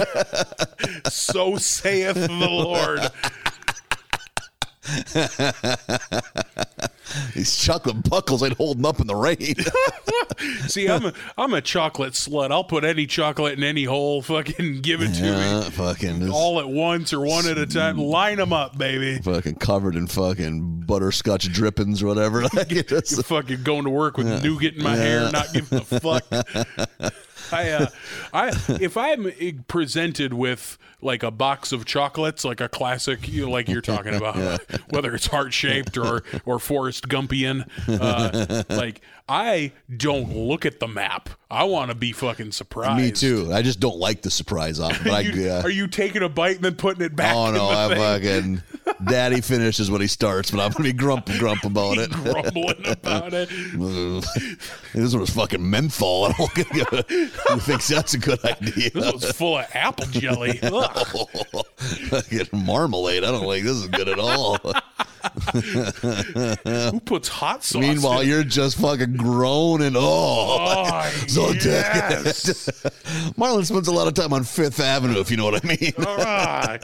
So 1.08 1.56
saith 1.56 2.14
the 2.14 2.28
Lord. 2.30 3.00
These 7.34 7.56
chocolate 7.56 8.08
buckles 8.08 8.42
ain't 8.42 8.56
holding 8.56 8.84
up 8.86 9.00
in 9.00 9.06
the 9.06 9.14
rain. 9.16 9.54
See, 10.68 10.88
I'm 10.88 11.06
a 11.06 11.12
I'm 11.36 11.52
a 11.54 11.60
chocolate 11.60 12.14
slut. 12.14 12.50
I'll 12.50 12.64
put 12.64 12.84
any 12.84 13.06
chocolate 13.06 13.58
in 13.58 13.64
any 13.64 13.84
hole. 13.84 14.22
Fucking 14.22 14.80
give 14.80 15.02
it 15.02 15.12
to 15.14 15.24
Yeah, 15.24 15.60
me 15.64 15.70
fucking 15.70 16.30
all 16.30 16.60
at 16.60 16.68
once 16.68 17.12
or 17.12 17.20
one 17.20 17.46
at 17.46 17.58
a 17.58 17.66
time. 17.66 17.98
Line 17.98 18.38
them 18.38 18.52
up, 18.52 18.78
baby. 18.78 19.18
fucking 19.22 19.56
covered 19.56 19.94
in 19.96 20.06
fucking 20.06 20.80
butterscotch 20.86 21.52
drippings 21.52 22.02
or 22.02 22.06
whatever. 22.06 22.42
Like, 22.54 22.72
it 22.72 22.92
is- 22.92 23.16
You 23.16 23.22
fucking 23.22 23.62
going 23.62 23.84
to 23.84 23.90
work 23.90 24.16
with 24.18 24.26
nougat 24.42 24.74
in 24.74 24.82
my 24.82 24.94
hair, 24.96 25.30
not 25.32 25.52
giving 25.52 25.78
a 25.78 25.82
fuck. 25.84 26.24
I, 27.52 27.70
uh, 27.70 27.86
I, 28.32 28.48
if 28.80 28.96
I'm 28.96 29.30
presented 29.68 30.32
with 30.32 30.78
like 31.02 31.22
a 31.22 31.30
box 31.30 31.72
of 31.72 31.84
chocolates, 31.84 32.44
like 32.44 32.60
a 32.60 32.68
classic, 32.68 33.28
you 33.28 33.44
know, 33.46 33.50
like 33.50 33.68
you're 33.68 33.80
talking 33.82 34.14
about, 34.14 34.36
whether 34.90 35.14
it's 35.14 35.26
heart 35.26 35.52
shaped 35.52 35.96
or 35.98 36.22
or 36.46 36.58
Forrest 37.02 37.08
Gumpian, 37.08 37.66
uh, 38.00 38.62
like 38.76 39.00
I 39.32 39.72
don't 39.96 40.36
look 40.36 40.66
at 40.66 40.78
the 40.78 40.86
map. 40.86 41.30
I 41.50 41.64
want 41.64 41.90
to 41.90 41.94
be 41.94 42.12
fucking 42.12 42.52
surprised. 42.52 43.02
Me 43.02 43.10
too. 43.10 43.50
I 43.50 43.62
just 43.62 43.80
don't 43.80 43.96
like 43.98 44.20
the 44.20 44.30
surprise 44.30 44.78
on. 44.78 44.92
But 45.02 45.06
I, 45.12 45.20
You- 45.20 45.42
yeah. 45.42 45.58
Uh, 45.58 45.62
are 45.62 45.70
you 45.70 45.86
taking 45.86 46.22
a 46.22 46.28
bite 46.28 46.56
and 46.56 46.64
then 46.64 46.74
putting 46.74 47.02
it 47.02 47.16
back? 47.16 47.34
Oh 47.34 47.50
no, 47.50 47.66
I 47.68 47.94
fucking 47.94 48.62
daddy 49.06 49.40
finishes 49.40 49.90
when 49.90 50.02
he 50.02 50.06
starts, 50.06 50.50
but 50.50 50.60
I'm 50.60 50.70
gonna 50.72 50.84
be 50.84 50.92
grump 50.92 51.26
grump 51.38 51.64
about 51.64 51.96
it. 51.96 52.10
grumbling 52.10 52.86
about 52.86 53.32
it. 53.32 53.48
this 54.94 55.14
was 55.14 55.30
fucking 55.30 55.68
menthol. 55.68 56.26
I 56.26 56.32
don't 56.32 57.10
Who 57.10 57.58
thinks 57.60 57.88
that's 57.88 58.12
a 58.12 58.18
good 58.18 58.44
idea? 58.44 58.90
This 58.90 59.12
was 59.14 59.32
full 59.32 59.56
of 59.58 59.66
apple 59.72 60.06
jelly. 60.08 60.58
Ugh. 60.62 61.06
Fucking 62.10 62.48
marmalade. 62.52 63.24
I 63.24 63.30
don't 63.30 63.46
like 63.46 63.62
this 63.62 63.76
is 63.76 63.88
good 63.88 64.08
at 64.10 64.18
all. 64.18 64.58
Who 66.90 67.00
puts 67.00 67.28
hot 67.28 67.62
sauce? 67.62 67.80
Meanwhile, 67.80 68.20
in? 68.20 68.28
you're 68.28 68.42
just 68.44 68.76
fucking 68.78 69.16
groaning. 69.22 69.94
Oh, 69.96 70.58
Oh, 70.84 71.10
so 71.28 71.50
yes. 71.52 72.66
Marlon 73.38 73.64
spends 73.64 73.88
a 73.88 73.92
lot 73.92 74.06
of 74.08 74.14
time 74.14 74.32
on 74.32 74.44
Fifth 74.44 74.80
Avenue, 74.80 75.20
if 75.20 75.30
you 75.30 75.36
know 75.36 75.44
what 75.44 75.64
I 75.64 75.66
mean. 75.68 75.92
Ah, 75.98 76.78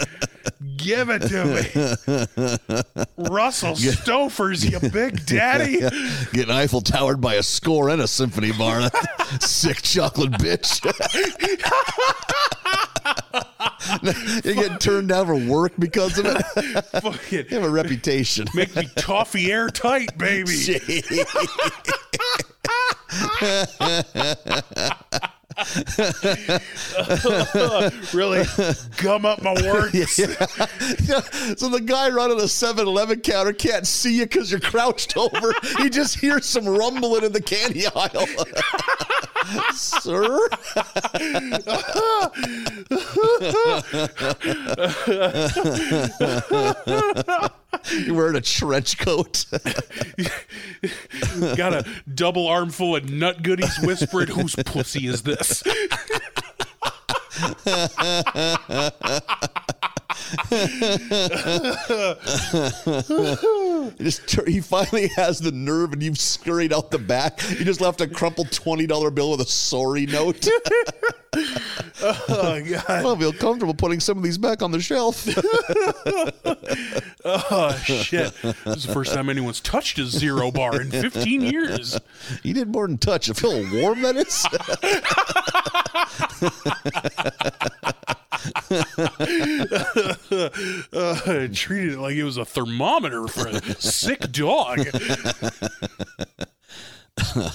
give 0.77 1.09
it 1.11 1.21
to 1.29 1.45
me. 1.45 3.07
Russell 3.31 3.77
Stover's, 3.77 4.65
you 4.65 4.79
big 4.91 5.25
daddy. 5.27 5.81
Getting 6.33 6.51
Eiffel 6.51 6.81
Towered 6.81 7.21
by 7.21 7.35
a 7.35 7.41
Skor 7.41 7.93
and 7.93 8.01
a 8.03 8.09
symphony 8.09 8.53
bar. 8.53 8.91
Sick 9.41 9.83
chocolate 9.83 10.33
bitch. 10.33 10.85
you 14.45 14.55
get 14.55 14.81
turned 14.81 15.09
down 15.09 15.27
for 15.27 15.37
work 15.37 15.73
because 15.79 16.19
of 16.19 16.27
it. 16.27 16.43
Fucking 17.03 17.47
You 17.51 17.57
have 17.61 17.65
a 17.65 17.71
reputation. 17.71 18.47
make 18.55 18.75
me 18.77 18.89
toffee 18.97 19.53
airtight, 19.53 20.17
baby. 20.19 20.53
really 28.13 28.45
gum 28.99 29.25
up 29.25 29.41
my 29.43 29.53
work. 29.65 29.93
Yeah. 29.95 30.07
So 31.57 31.69
the 31.69 31.81
guy 31.85 32.11
running 32.11 32.39
the 32.39 32.49
7 32.49 32.87
Eleven 32.87 33.21
counter 33.21 33.53
can't 33.53 33.87
see 33.87 34.19
you 34.19 34.25
because 34.25 34.51
you're 34.51 34.61
crouched 34.61 35.17
over. 35.17 35.55
He 35.79 35.91
just 35.91 36.19
hears 36.19 36.47
some 36.47 36.67
rumbling 36.67 37.25
in 37.25 37.33
the 37.33 37.43
candy 37.43 37.87
aisle. 37.87 38.27
Sir? 39.75 40.49
You're 47.93 48.15
wearing 48.15 48.37
a 48.37 48.41
trench 48.41 48.99
coat. 48.99 49.45
Got 51.57 51.75
a 51.75 51.85
double 52.15 52.47
armful 52.47 52.97
of 52.97 53.11
nut 53.11 53.43
goodies 53.43 53.79
whispering, 53.83 54.29
whose 54.29 54.55
pussy 54.57 55.07
is 55.07 55.23
this? 55.23 55.63
He 63.99 64.05
just 64.05 64.31
he 64.47 64.61
finally 64.61 65.09
has 65.09 65.39
the 65.39 65.53
nerve, 65.53 65.93
and 65.93 66.03
you've 66.03 66.19
scurried 66.19 66.73
out 66.73 66.91
the 66.91 66.99
back. 66.99 67.43
You 67.51 67.65
just 67.65 67.81
left 67.81 68.01
a 68.01 68.07
crumpled 68.09 68.51
twenty 68.53 68.87
dollar 68.87 69.11
bill 69.11 69.31
with 69.33 69.41
a 69.41 69.47
sorry 69.47 70.07
note. 70.07 70.49
Oh, 72.01 72.61
God. 72.65 72.85
I 72.89 73.03
don't 73.03 73.19
feel 73.19 73.33
comfortable 73.33 73.75
putting 73.75 74.01
some 74.01 74.17
of 74.19 74.25
these 74.25 74.39
back 74.39 74.63
on 74.63 74.71
the 74.71 74.81
shelf. 74.81 75.27
Oh, 77.25 77.73
shit. 77.85 78.33
This 78.43 78.77
is 78.77 78.85
the 78.87 78.93
first 78.95 79.13
time 79.13 79.29
anyone's 79.29 79.61
touched 79.61 79.99
a 79.99 80.07
zero 80.07 80.51
bar 80.51 80.81
in 80.81 80.91
15 80.91 81.43
years. 81.43 81.99
you 82.43 82.55
did 82.55 82.69
more 82.69 82.87
than 82.87 82.97
touch. 82.97 83.29
I 83.29 83.35
feel 83.35 83.53
warm 83.83 84.01
that 84.03 84.17
is. 84.17 84.47
Uh, 90.93 91.49
treated 91.53 91.95
it 91.95 91.99
like 91.99 92.15
it 92.15 92.25
was 92.25 92.37
a 92.37 92.45
thermometer 92.45 93.27
for 93.29 93.49
a 93.49 93.61
sick 93.81 94.21
dog. 94.33 94.81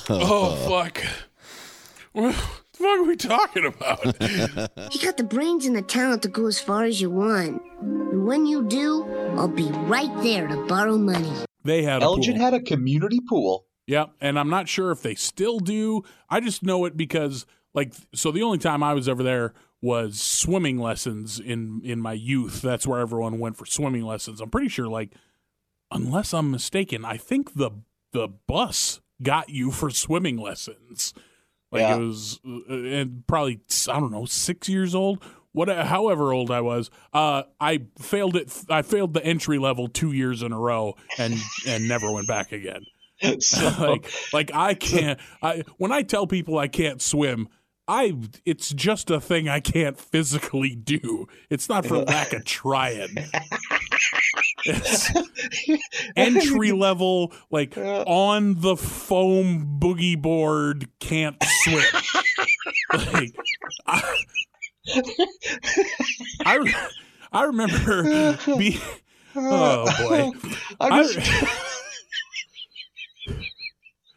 oh, 0.09 0.55
fuck. 0.67 1.01
What 2.13 2.35
the 2.35 2.37
fuck 2.73 2.99
are 2.99 3.03
we 3.03 3.15
talking 3.15 3.65
about? 3.65 4.05
You 4.93 5.01
got 5.01 5.17
the 5.17 5.23
brains 5.27 5.65
and 5.65 5.75
the 5.75 5.81
talent 5.81 6.21
to 6.23 6.27
go 6.27 6.45
as 6.47 6.59
far 6.59 6.83
as 6.83 7.01
you 7.01 7.09
want. 7.09 7.61
And 7.81 8.25
when 8.25 8.45
you 8.45 8.63
do, 8.63 9.05
I'll 9.37 9.47
be 9.47 9.69
right 9.71 10.11
there 10.21 10.47
to 10.47 10.65
borrow 10.67 10.97
money. 10.97 11.31
They 11.63 11.83
had 11.83 12.01
a 12.01 12.05
Elgin 12.05 12.35
pool. 12.35 12.43
had 12.43 12.53
a 12.53 12.61
community 12.61 13.19
pool. 13.27 13.65
Yep, 13.87 14.11
and 14.21 14.39
I'm 14.39 14.49
not 14.49 14.69
sure 14.69 14.91
if 14.91 15.01
they 15.01 15.15
still 15.15 15.59
do. 15.59 16.03
I 16.29 16.39
just 16.39 16.63
know 16.63 16.85
it 16.85 16.95
because 16.95 17.45
like 17.73 17.93
so 18.13 18.31
the 18.31 18.43
only 18.43 18.57
time 18.57 18.83
I 18.83 18.93
was 18.93 19.09
ever 19.09 19.23
there 19.23 19.53
was 19.83 20.17
swimming 20.17 20.79
lessons 20.79 21.41
in 21.41 21.81
in 21.83 21.99
my 21.99 22.13
youth. 22.13 22.61
That's 22.61 22.87
where 22.87 23.01
everyone 23.01 23.37
went 23.37 23.57
for 23.57 23.65
swimming 23.65 24.03
lessons. 24.03 24.39
I'm 24.39 24.49
pretty 24.49 24.69
sure 24.69 24.87
like 24.87 25.11
unless 25.91 26.33
I'm 26.33 26.49
mistaken, 26.49 27.03
I 27.03 27.17
think 27.17 27.55
the 27.55 27.71
the 28.13 28.29
bus 28.47 29.01
got 29.21 29.49
you 29.49 29.71
for 29.71 29.89
swimming 29.89 30.37
lessons. 30.37 31.13
Like 31.69 31.81
Yeah. 31.81 31.97
it 31.97 31.99
was 31.99 32.39
uh, 32.47 32.73
and 32.73 33.27
probably 33.27 33.59
I 33.89 33.99
don't 33.99 34.11
know, 34.11 34.23
6 34.25 34.69
years 34.69 34.95
old. 34.95 35.21
What, 35.51 35.67
however 35.69 36.31
old 36.33 36.49
I 36.49 36.61
was, 36.61 36.89
uh, 37.13 37.43
I 37.59 37.81
failed 37.99 38.35
it. 38.37 38.51
I 38.69 38.81
failed 38.83 39.13
the 39.13 39.23
entry 39.23 39.59
level 39.59 39.87
two 39.87 40.11
years 40.13 40.41
in 40.41 40.51
a 40.53 40.57
row, 40.57 40.95
and 41.19 41.35
and 41.67 41.87
never 41.89 42.11
went 42.11 42.27
back 42.27 42.53
again 42.53 42.81
So, 43.39 43.69
like 43.79 44.09
like 44.33 44.51
I 44.53 44.73
can't 44.75 45.19
I 45.41 45.63
when 45.77 45.91
I 45.91 46.03
tell 46.03 46.25
people 46.25 46.57
I 46.57 46.69
can't 46.69 47.01
swim 47.01 47.49
I 47.87 48.15
it's 48.45 48.69
just 48.69 49.09
a 49.09 49.19
thing 49.19 49.49
I 49.49 49.59
can't 49.59 49.99
physically 49.99 50.73
do. 50.73 51.27
It's 51.49 51.67
not 51.67 51.85
for 51.85 51.97
lack 51.97 52.31
of 52.31 52.45
trying. 52.45 53.15
It's 54.65 55.11
entry 56.15 56.71
level 56.73 57.33
like 57.51 57.77
on 57.77 58.61
the 58.61 58.77
foam 58.77 59.79
boogie 59.79 60.21
board 60.21 60.87
can't 60.99 61.35
swim. 61.43 61.83
like 63.13 63.35
I, 63.85 64.23
I 66.45 66.87
I 67.33 67.43
remember 67.43 68.37
be 68.57 68.79
oh 69.35 69.85
boy. 70.07 70.31
I'm 70.79 71.03
just, 71.03 71.19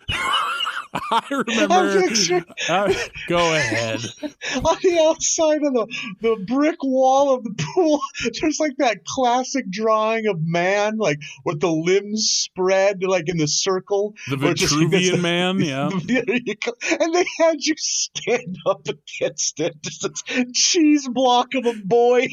I 0.08 0.65
I 1.10 1.26
remember. 1.30 2.44
Uh, 2.68 2.92
go 3.28 3.54
ahead. 3.54 4.00
on 4.22 4.76
the 4.82 5.06
outside 5.08 5.62
of 5.62 5.72
the, 5.72 5.86
the 6.20 6.44
brick 6.46 6.82
wall 6.82 7.34
of 7.34 7.44
the 7.44 7.54
pool, 7.74 8.00
there's 8.40 8.60
like 8.60 8.76
that 8.78 9.04
classic 9.04 9.68
drawing 9.70 10.26
of 10.26 10.40
man, 10.40 10.96
like 10.98 11.18
with 11.44 11.60
the 11.60 11.70
limbs 11.70 12.28
spread, 12.30 13.02
like 13.02 13.28
in 13.28 13.36
the 13.36 13.48
circle. 13.48 14.14
The 14.28 14.36
where 14.36 14.52
it's 14.52 14.60
just- 14.60 14.74
Vitruvian 14.74 15.20
man. 15.20 15.60
Yeah. 15.60 15.90
There 16.04 16.24
you 16.28 16.54
go. 16.54 16.72
And 17.00 17.14
they 17.14 17.24
had 17.38 17.56
you 17.60 17.74
stand 17.78 18.58
up 18.66 18.86
against 18.88 19.60
it, 19.60 19.82
just 19.82 20.04
a 20.04 20.46
cheese 20.52 21.08
block 21.08 21.54
of 21.54 21.66
a 21.66 21.74
boy. 21.84 22.28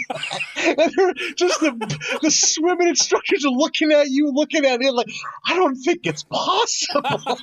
and 0.57 0.77
they're 0.77 1.13
just 1.35 1.59
the, 1.59 2.17
the 2.21 2.31
swimming 2.31 2.89
instructors 2.89 3.45
are 3.45 3.51
looking 3.51 3.91
at 3.91 4.09
you, 4.09 4.31
looking 4.31 4.65
at 4.65 4.81
it 4.81 4.93
like, 4.93 5.09
I 5.45 5.55
don't 5.55 5.75
think 5.75 6.01
it's 6.03 6.23
possible. 6.23 7.37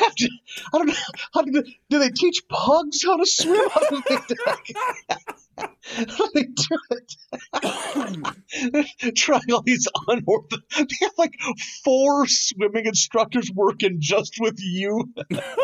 Have 0.00 0.14
to. 0.14 0.28
I 0.72 0.78
don't 0.78 0.86
know. 0.88 0.94
How 1.32 1.42
do 1.42 1.52
they, 1.52 1.76
do 1.88 1.98
they 1.98 2.10
teach 2.10 2.42
pugs 2.48 3.02
how 3.04 3.16
to 3.16 3.26
swim? 3.26 3.68
How 3.70 3.88
do 3.88 4.02
they 4.08 4.18
how 5.94 6.26
do 6.26 6.30
they 6.34 6.44
do 6.44 6.78
it? 6.90 7.14
Trying 9.16 9.52
all 9.52 9.62
these 9.62 9.86
unorthodox. 10.08 10.76
They 10.76 10.96
have 11.02 11.12
like 11.18 11.34
four 11.84 12.26
swimming 12.26 12.86
instructors 12.86 13.50
working 13.54 13.98
just 14.00 14.38
with 14.40 14.56
you. 14.58 15.12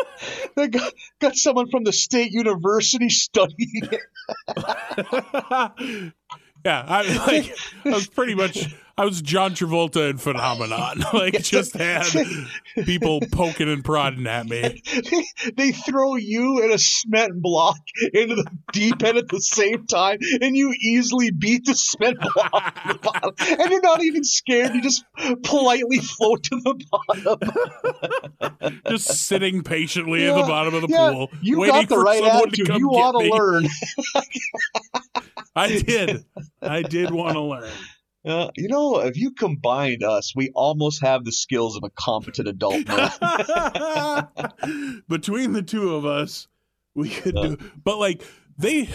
they 0.55 0.67
got, 0.67 0.93
got 1.19 1.35
someone 1.35 1.69
from 1.69 1.83
the 1.83 1.93
state 1.93 2.31
university 2.31 3.09
studying 3.09 3.89
it. 3.91 4.01
yeah, 6.65 6.85
I 6.87 7.01
like. 7.27 7.55
I 7.85 7.89
was 7.89 8.07
pretty 8.07 8.35
much. 8.35 8.73
I 8.99 9.05
was 9.05 9.21
John 9.21 9.51
Travolta 9.53 10.09
in 10.09 10.17
Phenomenon. 10.17 11.03
Like, 11.13 11.41
just 11.43 11.73
had 11.75 12.05
people 12.85 13.21
poking 13.31 13.69
and 13.69 13.83
prodding 13.85 14.25
at 14.27 14.45
me. 14.47 14.81
they, 15.11 15.23
they 15.55 15.71
throw 15.71 16.15
you 16.15 16.61
and 16.63 16.71
a 16.71 16.77
cement 16.79 17.41
block 17.41 17.77
into 18.13 18.35
the 18.35 18.45
deep 18.73 19.01
end 19.03 19.17
at 19.17 19.27
the 19.29 19.39
same 19.39 19.85
time, 19.87 20.17
and 20.41 20.55
you 20.57 20.73
easily 20.81 21.31
beat 21.31 21.65
the 21.65 21.73
cement 21.75 22.17
block 22.35 22.75
the 22.87 22.95
bottom. 23.01 23.33
And 23.39 23.71
you're 23.71 23.81
not 23.81 24.03
even 24.03 24.23
scared. 24.23 24.73
You 24.75 24.81
just 24.81 25.03
politely 25.43 25.99
float 25.99 26.43
to 26.43 26.59
the 26.61 26.83
bottom. 26.91 28.81
Just 28.89 29.07
sitting 29.27 29.63
patiently 29.63 30.25
at 30.27 30.35
Yeah, 30.35 30.41
the 30.41 30.47
bottom 30.47 30.73
of 30.73 30.81
the 30.81 30.87
yeah, 30.89 31.11
pool, 31.11 31.29
You 31.41 31.59
waiting 31.59 31.75
got 31.75 31.89
the 31.89 31.95
for 31.95 32.03
right 32.03 32.17
someone 32.19 32.35
to 32.41 32.47
attitude. 32.47 32.67
come 32.67 32.79
You 32.79 32.89
ought 32.89 33.11
to 33.21 33.29
learn. 33.29 33.67
I 35.55 35.67
did. 35.79 36.25
I 36.61 36.81
did 36.81 37.11
want 37.11 37.33
to 37.33 37.41
learn. 37.41 37.69
Uh, 38.25 38.49
you 38.57 38.67
know, 38.67 38.99
if 38.99 39.17
you 39.17 39.31
combined 39.31 40.03
us, 40.03 40.33
we 40.35 40.49
almost 40.53 41.01
have 41.01 41.23
the 41.23 41.31
skills 41.31 41.77
of 41.77 41.83
a 41.83 41.89
competent 41.91 42.47
adult 42.47 42.85
man. 42.87 44.27
Between 45.07 45.53
the 45.53 45.61
two 45.61 45.95
of 45.95 46.05
us, 46.05 46.47
we 46.95 47.09
could 47.09 47.35
do. 47.35 47.57
But 47.83 47.97
like 47.97 48.23
they, 48.57 48.89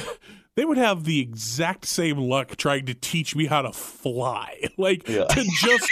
they 0.56 0.64
would 0.64 0.78
have 0.78 1.04
the 1.04 1.20
exact 1.20 1.86
same 1.86 2.18
luck 2.18 2.56
trying 2.56 2.86
to 2.86 2.94
teach 2.94 3.34
me 3.34 3.46
how 3.46 3.62
to 3.62 3.72
fly. 3.72 4.68
Like 4.78 5.08
Yeah. 5.08 5.24
to 5.26 5.44
just 5.44 5.88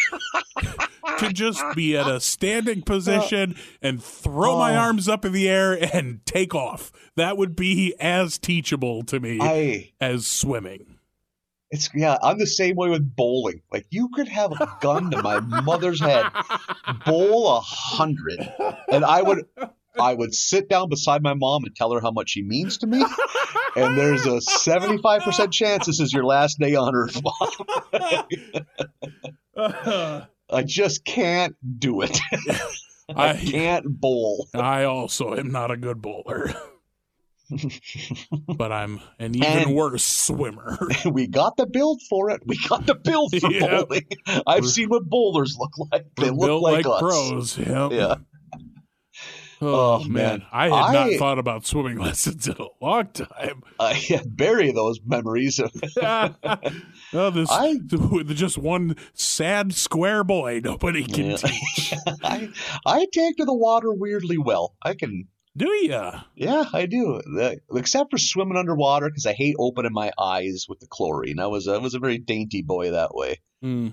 to 1.18 1.32
just 1.32 1.62
be 1.74 1.96
at 1.96 2.08
a 2.08 2.20
standing 2.20 2.82
position 2.82 3.54
and 3.80 4.02
throw 4.02 4.58
my 4.58 4.74
Oh. 4.74 4.78
arms 4.80 5.08
up 5.08 5.24
in 5.24 5.32
the 5.32 5.48
air 5.48 5.78
and 5.94 6.24
take 6.26 6.54
off. 6.54 6.90
That 7.16 7.36
would 7.36 7.54
be 7.56 7.94
as 8.00 8.38
teachable 8.38 9.02
to 9.04 9.20
me 9.20 9.38
I. 9.40 9.92
as 10.00 10.26
swimming. 10.26 10.96
It's 11.70 11.88
yeah, 11.94 12.18
I'm 12.22 12.38
the 12.38 12.46
same 12.46 12.74
way 12.76 12.88
with 12.88 13.14
bowling. 13.14 13.62
Like 13.72 13.86
you 13.90 14.08
could 14.08 14.28
have 14.28 14.52
a 14.52 14.76
gun 14.80 15.10
to 15.12 15.22
my 15.22 15.38
mother's 15.40 16.00
head, 16.00 16.26
bowl 17.06 17.48
a 17.56 17.60
hundred, 17.60 18.40
and 18.90 19.04
I 19.04 19.22
would 19.22 19.44
I 19.98 20.14
would 20.14 20.34
sit 20.34 20.68
down 20.68 20.88
beside 20.88 21.22
my 21.22 21.34
mom 21.34 21.64
and 21.64 21.74
tell 21.74 21.92
her 21.92 22.00
how 22.00 22.10
much 22.10 22.30
she 22.30 22.42
means 22.42 22.78
to 22.78 22.86
me. 22.86 23.04
And 23.76 23.96
there's 23.96 24.26
a 24.26 24.40
75% 24.40 25.52
chance 25.52 25.86
this 25.86 26.00
is 26.00 26.12
your 26.12 26.24
last 26.24 26.58
day 26.58 26.74
on 26.74 26.94
earth, 26.94 27.20
mom. 27.22 28.26
I 30.50 30.62
just 30.64 31.04
can't 31.04 31.54
do 31.78 32.02
it. 32.02 32.18
I 33.14 33.30
I 33.30 33.36
can't 33.36 33.84
bowl. 33.86 34.48
I 34.54 34.84
also 34.84 35.34
am 35.36 35.50
not 35.52 35.70
a 35.70 35.76
good 35.76 36.02
bowler. 36.02 36.52
but 38.56 38.72
I'm 38.72 39.00
an 39.18 39.34
even 39.36 39.48
And- 39.48 39.74
worse 39.74 40.04
swimmer. 40.04 40.78
we 41.10 41.26
got 41.26 41.56
the 41.56 41.66
build 41.66 42.00
for 42.08 42.30
it. 42.30 42.42
We 42.46 42.58
got 42.68 42.86
the 42.86 42.94
build 42.94 43.34
for 43.40 43.50
Yeah. 43.52 43.82
bowling. 43.82 44.06
I've 44.46 44.66
seen 44.66 44.88
what 44.88 45.04
bowlers 45.04 45.56
look 45.58 45.72
like. 45.92 46.06
They 46.16 46.30
look 46.30 46.62
like, 46.62 46.84
like, 46.84 46.86
us. 46.86 47.00
pros. 47.00 47.58
Yep. 47.58 47.92
Yeah. 47.92 48.14
Oh, 49.62 49.96
Oh, 49.96 49.98
man. 50.04 50.12
man. 50.12 50.42
I 50.52 50.64
had 50.70 50.92
not 51.10 51.18
thought 51.18 51.38
about 51.38 51.66
swimming 51.66 51.98
lessons 51.98 52.48
in 52.48 52.56
a 52.58 52.66
long 52.80 53.08
time. 53.08 53.62
I 53.78 54.22
bury 54.26 54.72
those 54.72 55.00
memories. 55.04 55.60
oh, 55.60 57.30
this 57.30 57.50
I- 57.50 57.76
just 58.28 58.56
one 58.56 58.96
sad 59.12 59.74
square 59.74 60.24
boy 60.24 60.62
nobody 60.64 61.04
can 61.04 61.32
Yeah. 61.32 61.36
teach. 61.36 61.92
I 62.24 62.48
I 62.86 63.06
take 63.12 63.36
to 63.36 63.44
the 63.44 63.52
water 63.54 63.92
weirdly 63.92 64.38
well. 64.38 64.76
I 64.82 64.94
can, 64.94 65.28
Do 65.60 65.68
you? 65.68 66.10
yeah, 66.36 66.64
I 66.72 66.86
do. 66.86 67.20
Uh, 67.38 67.56
Except 67.74 68.10
for 68.10 68.16
swimming 68.16 68.56
underwater 68.56 69.10
because 69.10 69.26
I 69.26 69.34
hate 69.34 69.56
opening 69.58 69.92
my 69.92 70.10
eyes 70.18 70.64
with 70.66 70.80
the 70.80 70.86
chlorine. 70.86 71.38
I 71.38 71.48
was 71.48 71.68
I 71.68 71.76
was 71.76 71.92
a 71.94 71.98
very 71.98 72.16
dainty 72.16 72.62
boy 72.62 72.92
that 72.92 73.14
way. 73.14 73.42
Mm. 73.62 73.92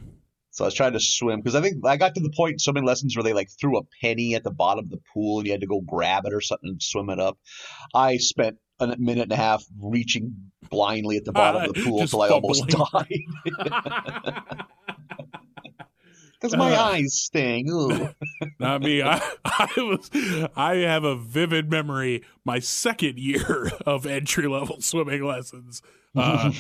So 0.52 0.64
I 0.64 0.68
was 0.68 0.74
trying 0.74 0.94
to 0.94 1.02
swim 1.02 1.42
because 1.42 1.56
I 1.56 1.62
think 1.62 1.86
I 1.86 1.98
got 1.98 2.16
to 2.16 2.22
the 2.22 2.32
point 2.34 2.54
in 2.54 2.60
swimming 2.60 2.86
lessons 2.86 3.18
where 3.18 3.24
they 3.24 3.34
like 3.34 3.50
threw 3.60 3.78
a 3.78 3.84
penny 4.02 4.34
at 4.34 4.46
the 4.46 4.52
bottom 4.52 4.86
of 4.86 4.92
the 4.92 5.02
pool 5.14 5.40
and 5.40 5.46
you 5.46 5.52
had 5.52 5.60
to 5.60 5.68
go 5.68 5.82
grab 5.82 6.26
it 6.26 6.34
or 6.34 6.40
something 6.40 6.70
and 6.70 6.82
swim 6.82 7.10
it 7.10 7.20
up. 7.20 7.38
I 7.94 8.16
spent 8.16 8.60
a 8.80 8.96
minute 8.98 9.24
and 9.24 9.34
a 9.34 9.36
half 9.36 9.66
reaching 9.78 10.52
blindly 10.70 11.18
at 11.18 11.26
the 11.26 11.34
bottom 11.34 11.64
of 11.64 11.74
the 11.74 11.84
pool 11.84 12.00
until 12.00 12.22
I 12.22 12.30
almost 12.30 12.66
died 12.70 13.12
because 16.40 16.56
my 16.58 16.74
Uh. 16.76 16.84
eyes 16.84 17.14
sting. 17.14 17.70
Ooh. 17.72 18.10
Not 18.60 18.82
me. 18.82 19.02
I, 19.02 19.22
I 19.46 19.70
was. 19.78 20.10
I 20.56 20.76
have 20.78 21.04
a 21.04 21.16
vivid 21.16 21.70
memory. 21.70 22.24
My 22.46 22.60
second 22.60 23.18
year 23.20 23.72
of 23.86 24.06
entry 24.06 24.48
level 24.48 24.82
swimming 24.82 25.24
lessons. 25.24 25.82
Uh, 26.16 26.52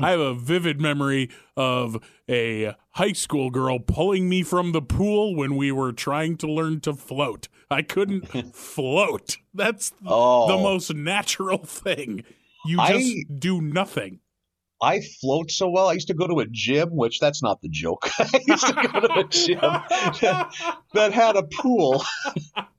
I 0.00 0.10
have 0.12 0.20
a 0.20 0.32
vivid 0.34 0.80
memory 0.80 1.28
of 1.58 2.02
a 2.28 2.74
high 2.92 3.12
school 3.12 3.50
girl 3.50 3.78
pulling 3.78 4.28
me 4.30 4.42
from 4.42 4.72
the 4.72 4.80
pool 4.80 5.36
when 5.36 5.56
we 5.56 5.70
were 5.72 5.92
trying 5.92 6.36
to 6.38 6.46
learn 6.50 6.80
to 6.82 6.94
float. 6.94 7.48
I 7.70 7.82
couldn't 7.82 8.26
float. 8.56 9.36
That's 9.52 9.92
Oh. 10.06 10.48
the 10.48 10.56
most 10.62 10.94
natural 10.94 11.58
thing. 11.58 12.24
You 12.64 12.80
I- 12.80 12.92
just 12.92 13.40
do 13.40 13.60
nothing. 13.60 14.20
I 14.84 15.00
float 15.00 15.50
so 15.50 15.70
well. 15.70 15.88
I 15.88 15.94
used 15.94 16.08
to 16.08 16.14
go 16.14 16.26
to 16.26 16.40
a 16.40 16.46
gym, 16.46 16.90
which 16.90 17.18
that's 17.18 17.42
not 17.42 17.62
the 17.62 17.70
joke. 17.70 18.10
I 18.18 18.40
used 18.46 18.66
to 18.66 18.74
go 18.74 19.00
to 19.00 19.18
a 19.20 19.24
gym 19.24 19.58
that 20.92 21.12
had 21.12 21.36
a 21.36 21.42
pool, 21.42 22.04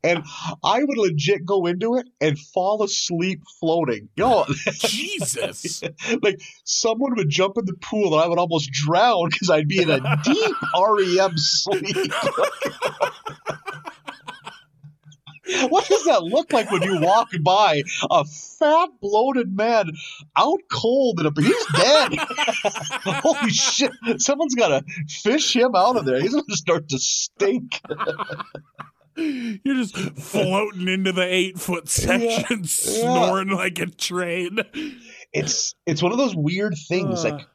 and 0.03 0.23
I 0.63 0.83
would 0.83 0.97
legit 0.99 1.45
go 1.45 1.65
into 1.65 1.95
it 1.95 2.07
and 2.21 2.37
fall 2.37 2.83
asleep 2.83 3.41
floating. 3.59 4.09
Yo, 4.15 4.45
Jesus. 4.77 5.81
like 6.21 6.39
someone 6.63 7.15
would 7.15 7.29
jump 7.29 7.57
in 7.57 7.65
the 7.65 7.75
pool 7.81 8.13
and 8.13 8.23
I 8.23 8.27
would 8.27 8.37
almost 8.37 8.71
drown 8.71 9.29
because 9.31 9.49
I'd 9.49 9.67
be 9.67 9.81
in 9.81 9.89
a 9.89 9.99
deep 10.23 10.55
REM 10.79 11.37
sleep. 11.37 12.13
What 15.69 15.87
does 15.87 16.03
that 16.05 16.23
look 16.23 16.51
like 16.51 16.71
when 16.71 16.81
you 16.83 16.99
walk 16.99 17.29
by 17.41 17.83
a 18.09 18.25
fat, 18.25 18.89
bloated 19.01 19.55
man 19.55 19.91
out 20.35 20.59
cold 20.71 21.19
and 21.19 21.27
a, 21.27 21.41
he's 21.41 21.65
dead? 21.75 22.13
Holy 23.21 23.49
shit! 23.51 23.91
Someone's 24.17 24.55
got 24.55 24.69
to 24.69 24.83
fish 25.07 25.55
him 25.55 25.75
out 25.75 25.97
of 25.97 26.05
there. 26.05 26.19
He's 26.19 26.33
going 26.33 26.45
to 26.49 26.57
start 26.57 26.89
to 26.89 26.99
stink. 26.99 27.79
You're 29.17 29.75
just 29.75 29.95
floating 29.95 30.87
into 30.89 31.13
the 31.13 31.23
eight 31.23 31.57
foot 31.57 31.87
section, 31.87 32.65
snoring 32.65 33.49
like 33.49 33.79
a 33.79 33.85
train. 33.85 34.59
It's 35.31 35.75
it's 35.85 36.01
one 36.01 36.11
of 36.11 36.17
those 36.17 36.35
weird 36.35 36.75
things 36.89 37.23
Uh. 37.23 37.29
like 37.31 37.47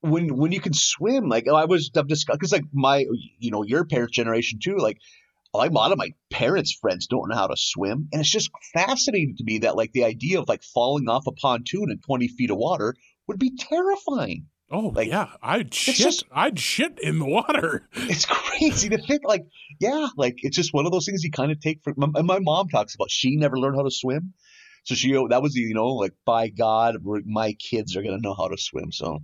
when 0.00 0.36
when 0.36 0.52
you 0.52 0.60
can 0.60 0.74
swim. 0.74 1.28
Like 1.28 1.48
I 1.48 1.64
was 1.64 1.90
I've 1.96 2.06
just 2.06 2.26
because 2.26 2.52
like 2.52 2.64
my 2.72 3.06
you 3.38 3.50
know 3.50 3.62
your 3.62 3.84
parents' 3.86 4.12
generation 4.14 4.58
too. 4.62 4.76
Like 4.76 4.98
like 5.54 5.70
a 5.70 5.74
lot 5.74 5.92
of 5.92 5.98
my 5.98 6.10
parents' 6.30 6.76
friends 6.80 7.06
don't 7.06 7.28
know 7.28 7.34
how 7.36 7.46
to 7.46 7.56
swim, 7.56 8.08
and 8.12 8.20
it's 8.20 8.30
just 8.30 8.50
fascinating 8.74 9.34
to 9.38 9.44
me 9.44 9.58
that 9.60 9.76
like 9.76 9.92
the 9.92 10.04
idea 10.04 10.40
of 10.40 10.48
like 10.48 10.62
falling 10.62 11.08
off 11.08 11.26
a 11.26 11.32
pontoon 11.32 11.90
in 11.90 11.98
twenty 12.00 12.28
feet 12.28 12.50
of 12.50 12.56
water 12.58 12.94
would 13.26 13.38
be 13.38 13.56
terrifying. 13.56 14.46
Oh 14.70 14.88
Like, 14.94 15.08
yeah, 15.08 15.28
I'd 15.42 15.72
shit. 15.72 15.94
just- 15.96 16.24
I'd 16.30 16.58
shit 16.58 16.98
in 16.98 17.18
the 17.18 17.24
water. 17.24 17.88
It's 17.94 18.26
crazy 18.26 18.90
to 18.90 18.98
think 18.98 19.22
like 19.24 19.46
yeah, 19.80 20.08
like 20.16 20.34
it's 20.38 20.56
just 20.56 20.74
one 20.74 20.84
of 20.86 20.92
those 20.92 21.06
things 21.06 21.24
you 21.24 21.30
kind 21.30 21.50
of 21.52 21.60
take 21.60 21.80
for. 21.82 21.94
And 22.14 22.26
my 22.26 22.38
mom 22.38 22.68
talks 22.68 22.94
about 22.94 23.10
she 23.10 23.36
never 23.36 23.58
learned 23.58 23.76
how 23.76 23.84
to 23.84 23.90
swim. 23.90 24.34
So 24.84 24.94
she, 24.94 25.14
oh, 25.16 25.28
that 25.28 25.42
was 25.42 25.54
you 25.54 25.72
know, 25.74 25.88
like 25.94 26.12
by 26.26 26.48
God, 26.48 26.96
my 27.26 27.52
kids 27.54 27.96
are 27.96 28.02
gonna 28.02 28.18
know 28.18 28.34
how 28.34 28.48
to 28.48 28.56
swim. 28.58 28.92
So 28.92 29.20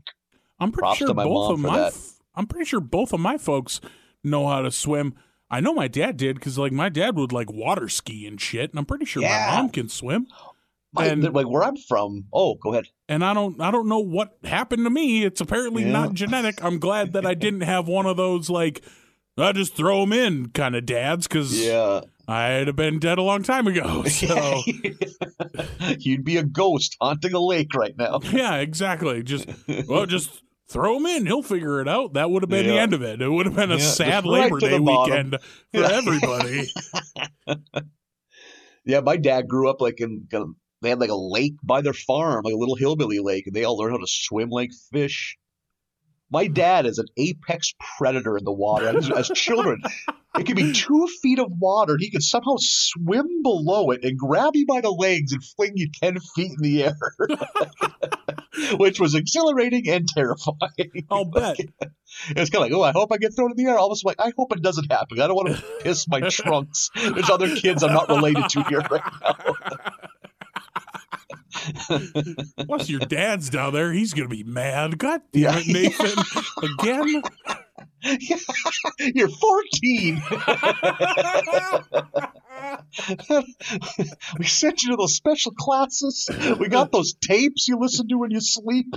I'm 0.58 0.72
pretty 0.72 0.94
sure 0.96 1.12
both 1.14 1.52
of 1.52 1.58
my. 1.60 1.78
that. 1.78 1.94
I'm 2.34 2.46
pretty 2.46 2.64
sure 2.66 2.80
both 2.80 3.12
of 3.12 3.20
my 3.20 3.36
folks 3.38 3.80
know 4.22 4.46
how 4.48 4.62
to 4.62 4.70
swim. 4.70 5.14
I 5.50 5.60
know 5.60 5.72
my 5.74 5.88
dad 5.88 6.16
did 6.16 6.36
because 6.36 6.58
like 6.58 6.72
my 6.72 6.88
dad 6.88 7.16
would 7.16 7.32
like 7.32 7.52
water 7.52 7.88
ski 7.88 8.26
and 8.26 8.40
shit, 8.40 8.70
and 8.70 8.78
I'm 8.78 8.86
pretty 8.86 9.04
sure 9.04 9.22
Yeah. 9.22 9.48
my 9.50 9.56
mom 9.62 9.70
can 9.70 9.88
swim. 9.88 10.26
And- 10.96 11.32
like 11.34 11.48
where 11.48 11.64
I'm 11.64 11.76
from. 11.76 12.26
Oh, 12.32 12.54
go 12.54 12.72
ahead. 12.72 12.86
And 13.08 13.24
I 13.24 13.34
don't 13.34 13.60
I 13.60 13.70
don't 13.70 13.88
know 13.88 13.98
what 13.98 14.36
happened 14.44 14.84
to 14.86 14.90
me. 14.90 15.24
It's 15.24 15.40
apparently 15.40 15.82
Yeah. 15.84 15.90
not 15.92 16.14
genetic. 16.14 16.62
I'm 16.64 16.78
glad 16.78 17.12
that 17.14 17.26
I 17.26 17.34
didn't 17.44 17.62
have 17.62 17.88
one 17.88 18.06
of 18.06 18.16
those 18.16 18.48
like 18.48 18.82
I 19.36 19.50
just 19.52 19.74
throw 19.74 20.00
them 20.02 20.12
in 20.12 20.50
kind 20.50 20.76
of 20.76 20.86
dads 20.86 21.26
because 21.26 21.60
Yeah. 21.60 22.02
I'd 22.28 22.68
have 22.68 22.76
been 22.76 23.00
dead 23.00 23.18
a 23.18 23.22
long 23.22 23.42
time 23.42 23.66
ago. 23.66 24.04
So 24.08 24.62
You'd 25.98 26.24
be 26.24 26.36
a 26.36 26.42
ghost 26.44 26.96
haunting 27.00 27.34
a 27.34 27.40
lake 27.40 27.74
right 27.74 27.96
now. 27.98 28.20
yeah, 28.32 28.56
exactly. 28.56 29.22
Just 29.22 29.48
well, 29.88 30.06
just 30.06 30.42
throw 30.74 30.96
him 30.98 31.06
in. 31.06 31.24
He'll 31.24 31.42
figure 31.42 31.80
it 31.80 31.88
out. 31.88 32.12
That 32.14 32.30
would 32.30 32.42
have 32.42 32.50
been 32.50 32.66
the 32.66 32.78
end 32.78 32.92
of 32.92 33.00
it. 33.02 33.22
It 33.22 33.28
would 33.30 33.46
have 33.46 33.54
been 33.56 33.70
a 33.70 33.76
Yeah, 33.76 33.80
sad 33.80 34.24
right 34.26 34.52
Labor 34.52 34.58
Day 34.60 34.78
weekend 34.78 35.38
for 35.72 35.80
Yeah. 35.80 35.88
everybody. 35.92 36.68
Yeah, 38.86 39.00
my 39.00 39.16
dad 39.16 39.48
grew 39.48 39.70
up 39.70 39.80
like 39.80 39.98
in. 40.00 40.28
They 40.82 40.90
had 40.90 41.00
like 41.00 41.08
a 41.08 41.14
lake 41.16 41.54
by 41.62 41.80
their 41.80 41.94
farm, 41.94 42.42
like 42.44 42.52
a 42.52 42.58
little 42.58 42.74
hillbilly 42.76 43.18
lake, 43.18 43.46
and 43.46 43.56
they 43.56 43.64
all 43.64 43.78
learned 43.78 43.92
how 43.92 43.98
to 43.98 44.06
swim 44.06 44.50
like 44.50 44.72
fish. 44.92 45.38
My 46.30 46.48
dad 46.48 46.84
is 46.84 46.98
an 46.98 47.06
apex 47.16 47.72
predator 47.96 48.36
in 48.36 48.44
the 48.44 48.52
water. 48.52 48.88
As, 48.98 49.10
as 49.10 49.28
children, 49.28 49.80
it 50.38 50.44
could 50.44 50.56
be 50.56 50.72
two 50.74 51.08
feet 51.22 51.38
of 51.38 51.46
water, 51.58 51.94
and 51.94 52.02
he 52.02 52.10
could 52.10 52.22
somehow 52.22 52.56
swim 52.58 53.42
below 53.42 53.90
it 53.92 54.04
and 54.04 54.18
grab 54.18 54.50
you 54.54 54.66
by 54.66 54.82
the 54.82 54.90
legs 54.90 55.32
and 55.32 55.42
fling 55.56 55.72
you 55.76 55.88
ten 56.02 56.18
feet 56.36 56.50
in 56.50 56.60
the 56.60 56.84
air, 56.84 56.96
which 58.76 59.00
was 59.00 59.14
exhilarating 59.14 59.88
and 59.88 60.08
terrifying. 60.08 61.06
I'll 61.10 61.24
bet. 61.30 61.56
It's 62.30 62.50
kind 62.50 62.56
of 62.56 62.60
like, 62.60 62.72
oh, 62.72 62.82
I 62.82 62.92
hope 62.92 63.12
I 63.12 63.16
get 63.16 63.34
thrown 63.34 63.50
in 63.50 63.56
the 63.56 63.70
air. 63.70 63.78
Almost 63.78 64.04
like, 64.04 64.16
I 64.18 64.32
hope 64.36 64.52
it 64.52 64.62
doesn't 64.62 64.90
happen. 64.90 65.20
I 65.20 65.26
don't 65.26 65.36
want 65.36 65.56
to 65.56 65.62
piss 65.82 66.06
my 66.08 66.20
trunks. 66.28 66.90
There's 66.94 67.30
other 67.30 67.54
kids 67.56 67.82
I'm 67.82 67.92
not 67.92 68.08
related 68.08 68.48
to 68.50 68.62
here 68.64 68.82
right 68.90 69.02
now. 69.22 69.36
Plus, 72.66 72.88
your 72.90 73.00
dad's 73.00 73.48
down 73.48 73.72
there. 73.72 73.92
He's 73.92 74.12
gonna 74.12 74.28
be 74.28 74.44
mad. 74.44 74.98
God 74.98 75.22
damn 75.32 75.54
it, 75.58 75.66
Nathan! 75.66 76.12
Again. 76.62 77.22
You're 78.98 79.28
14. 79.28 80.22
we 84.38 84.44
sent 84.44 84.82
you 84.82 84.90
to 84.90 84.96
those 84.96 85.14
special 85.14 85.52
classes. 85.52 86.28
We 86.58 86.68
got 86.68 86.92
those 86.92 87.14
tapes 87.14 87.68
you 87.68 87.78
listen 87.78 88.08
to 88.08 88.18
when 88.18 88.30
you 88.30 88.40
sleep. 88.40 88.94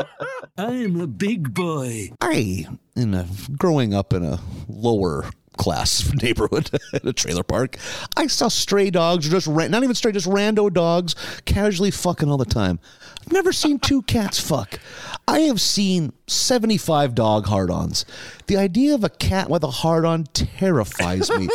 I'm 0.58 1.00
a 1.00 1.06
big 1.06 1.54
boy. 1.54 2.12
I, 2.20 2.66
in 2.94 3.14
a 3.14 3.26
growing 3.56 3.94
up 3.94 4.12
in 4.12 4.24
a 4.24 4.40
lower 4.68 5.24
class 5.56 6.12
neighborhood 6.22 6.70
in 6.92 7.08
a 7.08 7.12
trailer 7.12 7.42
park, 7.42 7.76
I 8.16 8.26
saw 8.26 8.48
stray 8.48 8.90
dogs, 8.90 9.26
or 9.26 9.30
just 9.30 9.46
ran, 9.46 9.70
not 9.70 9.82
even 9.82 9.94
stray, 9.94 10.12
just 10.12 10.28
rando 10.28 10.72
dogs, 10.72 11.14
casually 11.44 11.90
fucking 11.90 12.30
all 12.30 12.36
the 12.36 12.44
time. 12.44 12.78
I've 13.20 13.32
never 13.32 13.52
seen 13.52 13.78
two 13.78 14.02
cats 14.02 14.38
fuck. 14.38 14.78
I 15.26 15.40
have 15.40 15.60
seen 15.60 16.12
75 16.26 17.14
dog 17.14 17.46
hard-ons. 17.46 18.04
The 18.46 18.56
idea 18.56 18.94
of 18.94 19.02
a 19.02 19.08
cat 19.08 19.50
with 19.50 19.64
a 19.64 19.70
hard-on 19.70 20.24
terrifies 20.32 21.30
me. 21.30 21.48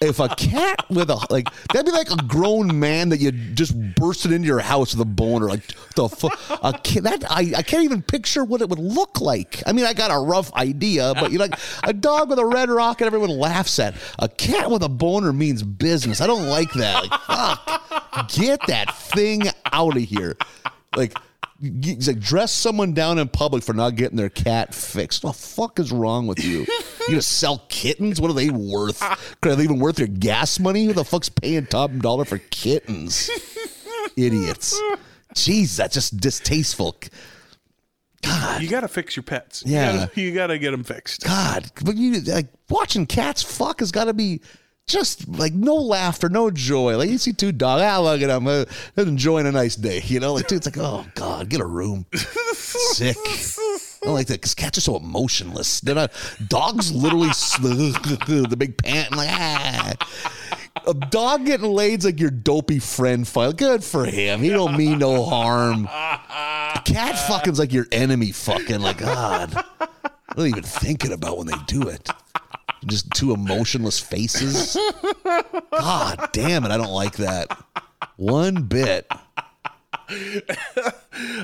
If 0.00 0.18
a 0.20 0.28
cat 0.28 0.84
with 0.90 1.10
a 1.10 1.26
like 1.30 1.46
that'd 1.72 1.86
be 1.86 1.92
like 1.92 2.10
a 2.10 2.16
grown 2.24 2.78
man 2.78 3.08
that 3.08 3.20
you 3.20 3.30
just 3.32 3.74
bursted 3.94 4.32
into 4.32 4.46
your 4.46 4.60
house 4.60 4.94
with 4.94 5.00
a 5.00 5.10
boner 5.10 5.48
like 5.48 5.66
the 5.94 6.08
fu- 6.08 6.28
a 6.50 6.72
that 7.02 7.24
I, 7.30 7.52
I 7.56 7.62
can't 7.62 7.84
even 7.84 8.02
picture 8.02 8.44
what 8.44 8.60
it 8.60 8.68
would 8.68 8.78
look 8.78 9.20
like. 9.20 9.62
I 9.66 9.72
mean 9.72 9.84
i 9.84 9.92
got 9.92 10.10
a 10.10 10.18
rough 10.18 10.52
idea 10.54 11.12
but 11.14 11.32
you 11.32 11.38
like 11.38 11.54
a 11.84 11.92
dog 11.92 12.30
with 12.30 12.38
a 12.38 12.46
red 12.46 12.68
rocket 12.68 13.06
everyone 13.06 13.30
laughs 13.30 13.78
at. 13.78 13.94
A 14.18 14.28
cat 14.28 14.70
with 14.70 14.82
a 14.82 14.88
boner 14.88 15.32
means 15.32 15.62
business. 15.62 16.20
I 16.20 16.26
don't 16.26 16.46
like 16.46 16.72
that. 16.74 17.02
Like 17.02 17.20
fuck. 17.22 18.28
Get 18.28 18.60
that 18.66 18.94
thing 18.96 19.42
out 19.72 19.96
of 19.96 20.02
here. 20.02 20.36
Like 20.96 21.16
He's 21.62 22.08
like 22.08 22.18
dress 22.18 22.50
someone 22.50 22.92
down 22.92 23.20
in 23.20 23.28
public 23.28 23.62
for 23.62 23.72
not 23.72 23.94
getting 23.94 24.16
their 24.16 24.28
cat 24.28 24.74
fixed. 24.74 25.22
What 25.22 25.36
the 25.36 25.38
fuck 25.38 25.78
is 25.78 25.92
wrong 25.92 26.26
with 26.26 26.44
you? 26.44 26.66
You 27.02 27.14
gonna 27.14 27.22
sell 27.22 27.64
kittens? 27.68 28.20
What 28.20 28.30
are 28.30 28.34
they 28.34 28.48
worth? 28.48 29.02
Are 29.02 29.56
they 29.56 29.64
even 29.64 29.80
worth 29.80 29.98
your 29.98 30.06
gas 30.06 30.60
money? 30.60 30.84
Who 30.84 30.92
the 30.92 31.04
fuck's 31.04 31.28
paying 31.28 31.66
top 31.66 31.90
dollar 31.96 32.24
for 32.24 32.38
kittens? 32.38 33.28
Idiots. 34.16 34.80
Jeez, 35.34 35.76
that's 35.76 35.94
just 35.94 36.18
distasteful. 36.18 36.96
God. 38.22 38.62
You 38.62 38.68
got 38.68 38.82
to 38.82 38.88
fix 38.88 39.16
your 39.16 39.24
pets. 39.24 39.64
Yeah. 39.66 39.92
You 39.92 39.98
gotta, 39.98 40.20
you 40.20 40.34
got 40.34 40.46
to 40.48 40.58
get 40.58 40.70
them 40.70 40.84
fixed. 40.84 41.24
God, 41.24 41.72
but 41.84 41.96
you 41.96 42.20
like 42.20 42.46
watching 42.70 43.04
cats 43.06 43.42
fuck 43.42 43.80
has 43.80 43.90
got 43.90 44.04
to 44.04 44.14
be 44.14 44.40
just 44.86 45.28
like 45.28 45.52
no 45.52 45.74
laughter, 45.74 46.28
no 46.28 46.50
joy. 46.50 46.96
Like 46.96 47.10
you 47.10 47.18
see 47.18 47.32
two 47.32 47.52
dogs, 47.52 47.82
ah, 47.82 48.00
look 48.00 48.20
at 48.22 48.28
them, 48.28 48.46
uh, 48.46 48.64
enjoying 48.96 49.46
a 49.46 49.52
nice 49.52 49.76
day. 49.76 50.02
You 50.04 50.20
know, 50.20 50.34
like 50.34 50.48
dude, 50.48 50.58
it's 50.58 50.66
like, 50.66 50.78
oh 50.78 51.06
god, 51.14 51.48
get 51.48 51.60
a 51.60 51.66
room. 51.66 52.06
Sick. 52.14 53.16
I 53.24 54.06
don't 54.06 54.14
like 54.14 54.26
that 54.28 54.34
because 54.40 54.54
cats 54.54 54.78
are 54.78 54.82
so 54.82 54.96
emotionless. 54.96 55.80
They're 55.80 55.94
not 55.94 56.12
dogs. 56.48 56.92
Literally, 56.92 57.28
the 57.28 58.56
big 58.58 58.76
pant 58.76 59.12
like 59.16 59.28
ah. 59.30 59.92
A 60.86 60.94
dog 60.94 61.46
getting 61.46 61.70
laid's 61.70 62.04
like 62.04 62.18
your 62.18 62.30
dopey 62.30 62.78
friend 62.80 63.28
fight. 63.28 63.56
Good 63.56 63.84
for 63.84 64.04
him. 64.04 64.40
He 64.40 64.48
don't 64.48 64.76
mean 64.76 64.98
no 64.98 65.24
harm. 65.24 65.86
Cat 65.86 67.14
fucking's 67.28 67.58
like 67.58 67.72
your 67.72 67.86
enemy 67.92 68.32
fucking. 68.32 68.80
Like 68.80 68.98
God, 68.98 69.54
I'm 69.80 69.88
they 70.36 70.48
even 70.48 70.64
thinking 70.64 71.12
about 71.12 71.38
when 71.38 71.46
they 71.46 71.56
do 71.66 71.82
it? 71.82 72.08
Just 72.86 73.10
two 73.12 73.32
emotionless 73.32 73.98
faces. 73.98 74.76
God 75.70 76.28
damn 76.32 76.64
it, 76.64 76.70
I 76.70 76.76
don't 76.76 76.92
like 76.92 77.16
that 77.16 77.56
one 78.16 78.64
bit. 78.64 79.06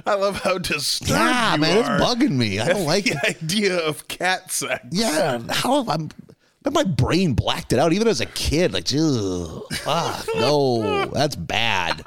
I 0.05 0.15
love 0.15 0.41
how 0.43 0.59
disturbed 0.59 1.11
Yeah, 1.11 1.55
you 1.55 1.61
man, 1.61 1.79
it's 1.79 1.89
bugging 1.89 2.33
me. 2.33 2.61
I 2.61 2.69
don't 2.69 2.85
like 2.87 3.05
the 3.05 3.13
it. 3.25 3.43
idea 3.43 3.79
of 3.79 4.09
cat 4.09 4.51
sex. 4.51 4.85
Yeah, 4.91 5.41
how 5.51 5.85
I'm 5.89 6.11
my 6.71 6.85
brain 6.85 7.33
blacked 7.33 7.73
it 7.73 7.79
out 7.79 7.93
even 7.95 8.09
as 8.09 8.21
a 8.21 8.27
kid. 8.27 8.73
Like, 8.73 8.87
ugh, 8.95 9.65
fuck, 9.73 10.27
no, 10.37 11.07
that's 11.07 11.37
bad. 11.37 12.05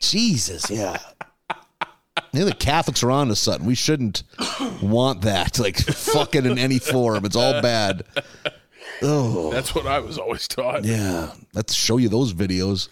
Jesus, 0.00 0.68
yeah. 0.70 0.96
Maybe 2.32 2.44
the 2.44 2.54
Catholics 2.54 3.02
are 3.02 3.10
on 3.10 3.28
to 3.28 3.36
something. 3.36 3.66
We 3.66 3.74
shouldn't 3.74 4.22
want 4.82 5.22
that. 5.22 5.58
Like, 5.58 5.76
fucking 5.78 6.46
in 6.46 6.58
any 6.58 6.78
form. 6.78 7.24
It's 7.24 7.36
all 7.36 7.60
bad. 7.60 8.04
Oh, 9.02 9.50
That's 9.50 9.74
what 9.74 9.86
I 9.86 9.98
was 10.00 10.18
always 10.18 10.46
taught. 10.46 10.84
yeah. 10.84 11.32
Let's 11.54 11.74
show 11.74 11.96
you 11.96 12.08
those 12.08 12.32
videos. 12.34 12.88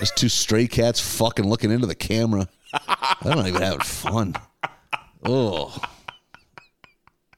Just 0.00 0.16
two 0.16 0.28
stray 0.28 0.66
cats 0.66 0.98
fucking 1.00 1.48
looking 1.48 1.70
into 1.70 1.86
the 1.86 1.94
camera. 1.94 2.48
I 2.72 3.16
don't 3.22 3.46
even 3.46 3.62
having 3.62 3.80
fun. 3.80 4.34
Oh. 5.24 5.76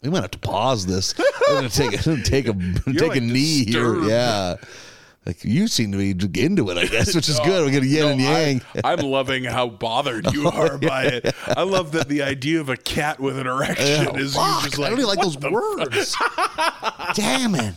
We 0.02 0.08
might 0.08 0.22
have 0.22 0.30
to 0.30 0.38
pause 0.38 0.86
this. 0.86 1.14
I'm 1.48 1.54
gonna 1.56 1.68
take 1.68 1.92
a 1.92 1.98
take 2.24 2.48
a 2.48 2.54
take 2.98 3.16
a 3.16 3.20
knee 3.20 3.66
disturbed. 3.66 4.04
here. 4.04 4.10
Yeah. 4.10 4.56
Like 5.26 5.44
you 5.44 5.68
seem 5.68 5.92
to 5.92 5.98
be 5.98 6.42
into 6.42 6.70
it, 6.70 6.78
I 6.78 6.86
guess, 6.86 7.14
which 7.14 7.28
is 7.28 7.38
good. 7.44 7.64
We're 7.64 7.72
gonna 7.72 7.86
yin 7.86 8.06
and 8.06 8.20
yang. 8.20 8.62
I, 8.82 8.94
am 8.94 9.00
loving 9.00 9.44
how 9.44 9.68
bothered 9.68 10.32
you 10.32 10.48
are 10.50 10.78
by 10.78 11.04
it. 11.04 11.34
I 11.46 11.62
love 11.62 11.92
that 11.92 12.08
the 12.08 12.22
idea 12.22 12.60
of 12.60 12.70
a 12.70 12.76
cat 12.76 13.20
with 13.20 13.38
an 13.38 13.46
erection 13.46 13.86
Yeah, 13.86 14.16
is 14.16 14.32
just 14.34 14.38
I 14.38 14.82
like 14.82 14.90
don't 14.90 14.92
even 14.92 15.04
like 15.04 15.20
those 15.20 15.38
words. 15.38 16.16
Damn 17.14 17.54
it. 17.54 17.74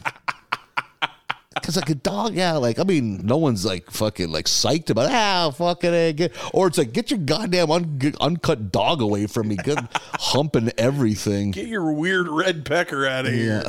Because 1.54 1.76
like 1.76 1.90
a 1.90 1.96
dog, 1.96 2.34
yeah, 2.34 2.54
like 2.54 2.80
I 2.80 2.84
mean, 2.84 3.26
no 3.26 3.38
one's 3.38 3.66
like 3.66 3.92
fucking 3.92 4.32
like 4.32 4.46
psyched 4.46 4.90
about 4.90 5.12
ah 5.12 5.52
fucking 5.52 6.16
get, 6.16 6.34
or 6.54 6.68
it's 6.68 6.78
like 6.78 6.94
get 6.94 7.12
your 7.12 7.20
goddamn 7.20 7.70
un, 7.70 8.14
uncut 8.22 8.72
dog 8.72 9.02
away 9.02 9.28
from 9.28 9.50
me, 9.50 9.58
good 9.58 9.80
humping 10.16 10.72
everything. 10.78 11.52
Get 11.52 11.68
your 11.68 11.92
weird 11.92 12.28
red 12.28 12.66
pecker 12.66 13.06
out 13.06 13.26
of 13.28 13.34
here. 13.34 13.64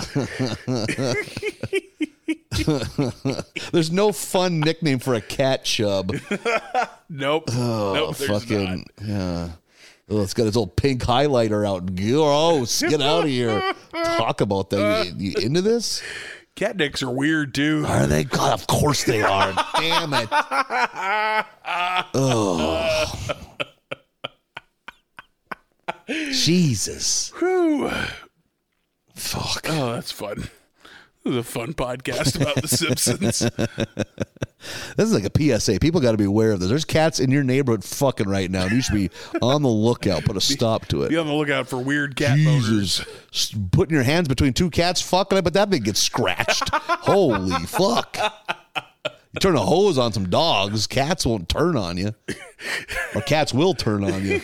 There's 3.73 3.91
no 3.93 4.13
fun 4.13 4.61
nickname 4.61 4.99
for 4.99 5.15
a 5.15 5.21
cat 5.21 5.65
chub. 5.65 6.15
Nope. 7.11 7.51
Oh, 7.53 7.93
nope. 7.95 8.17
Fucking 8.17 8.87
yeah. 9.05 9.51
Oh, 10.09 10.23
it's 10.23 10.35
got 10.35 10.47
its 10.47 10.57
old 10.57 10.75
pink 10.75 11.03
highlighter 11.03 11.67
out. 11.69 11.95
Gross. 11.95 12.81
Get 12.83 13.01
out 13.03 13.25
of 13.25 13.29
here. 13.29 13.75
Talk 13.93 14.41
about 14.41 14.71
that. 14.71 15.15
You, 15.17 15.31
you 15.31 15.35
into 15.41 15.61
this? 15.63 16.03
Cat 16.57 16.77
dicks 16.77 17.03
are 17.03 17.11
weird 17.11 17.55
too. 17.55 17.85
Are 17.87 18.07
they? 18.07 18.25
God, 18.25 18.53
of 18.55 18.67
course 18.67 19.05
they 19.05 19.23
are. 19.23 19.53
Damn 19.77 20.15
it. 20.15 20.29
Oh. 22.17 23.45
Jesus. 26.09 27.31
Whew. 27.39 27.91
Fuck. 29.15 29.67
Oh, 29.69 29.93
that's 29.93 30.13
fun. 30.13 30.49
This 31.25 31.33
is 31.33 31.37
a 31.39 31.43
fun 31.43 31.73
podcast 31.73 32.39
about 32.41 32.57
The 32.61 32.69
Simpsons. 32.69 33.39
this 34.97 35.09
is 35.09 35.15
like 35.15 35.25
a 35.25 35.59
PSA. 35.59 35.79
People 35.81 36.03
got 36.03 36.13
to 36.13 36.19
be 36.19 36.25
aware 36.25 36.53
of 36.53 36.61
this. 36.61 36.69
There's 36.69 36.85
cats 36.85 37.19
in 37.19 37.31
your 37.31 37.43
neighborhood 37.43 37.83
fucking 37.83 38.29
right 38.29 38.51
now. 38.51 38.65
and 38.65 38.73
You 38.73 38.83
should 38.83 38.95
be 38.95 39.11
on 39.41 39.63
the 39.63 39.71
lookout. 39.71 40.25
Put 40.27 40.37
a 40.37 40.41
stop 40.43 40.87
to 40.89 41.03
it. 41.05 41.09
Be 41.09 41.17
on 41.17 41.27
the 41.27 41.33
lookout 41.33 41.67
for 41.67 41.79
weird 41.79 42.15
cat 42.17 42.37
boners. 42.39 42.67
Jesus, 42.69 43.07
S- 43.33 43.55
putting 43.73 43.95
your 43.95 44.05
hands 44.05 44.29
between 44.29 44.53
two 44.53 44.69
cats, 44.69 45.01
fucking 45.01 45.39
it, 45.39 45.43
but 45.45 45.55
that 45.55 45.71
thing 45.71 45.83
gets 45.83 46.03
scratched. 46.03 46.69
Holy 46.75 47.53
fuck! 47.67 48.19
You 49.07 49.41
turn 49.41 49.57
a 49.57 49.61
hose 49.61 49.97
on 49.97 50.13
some 50.13 50.29
dogs, 50.29 50.87
cats 50.87 51.25
won't 51.25 51.49
turn 51.49 51.75
on 51.77 51.97
you, 51.97 52.15
or 53.15 53.23
cats 53.23 53.55
will 53.55 53.73
turn 53.73 54.05
on 54.05 54.25
you. 54.27 54.43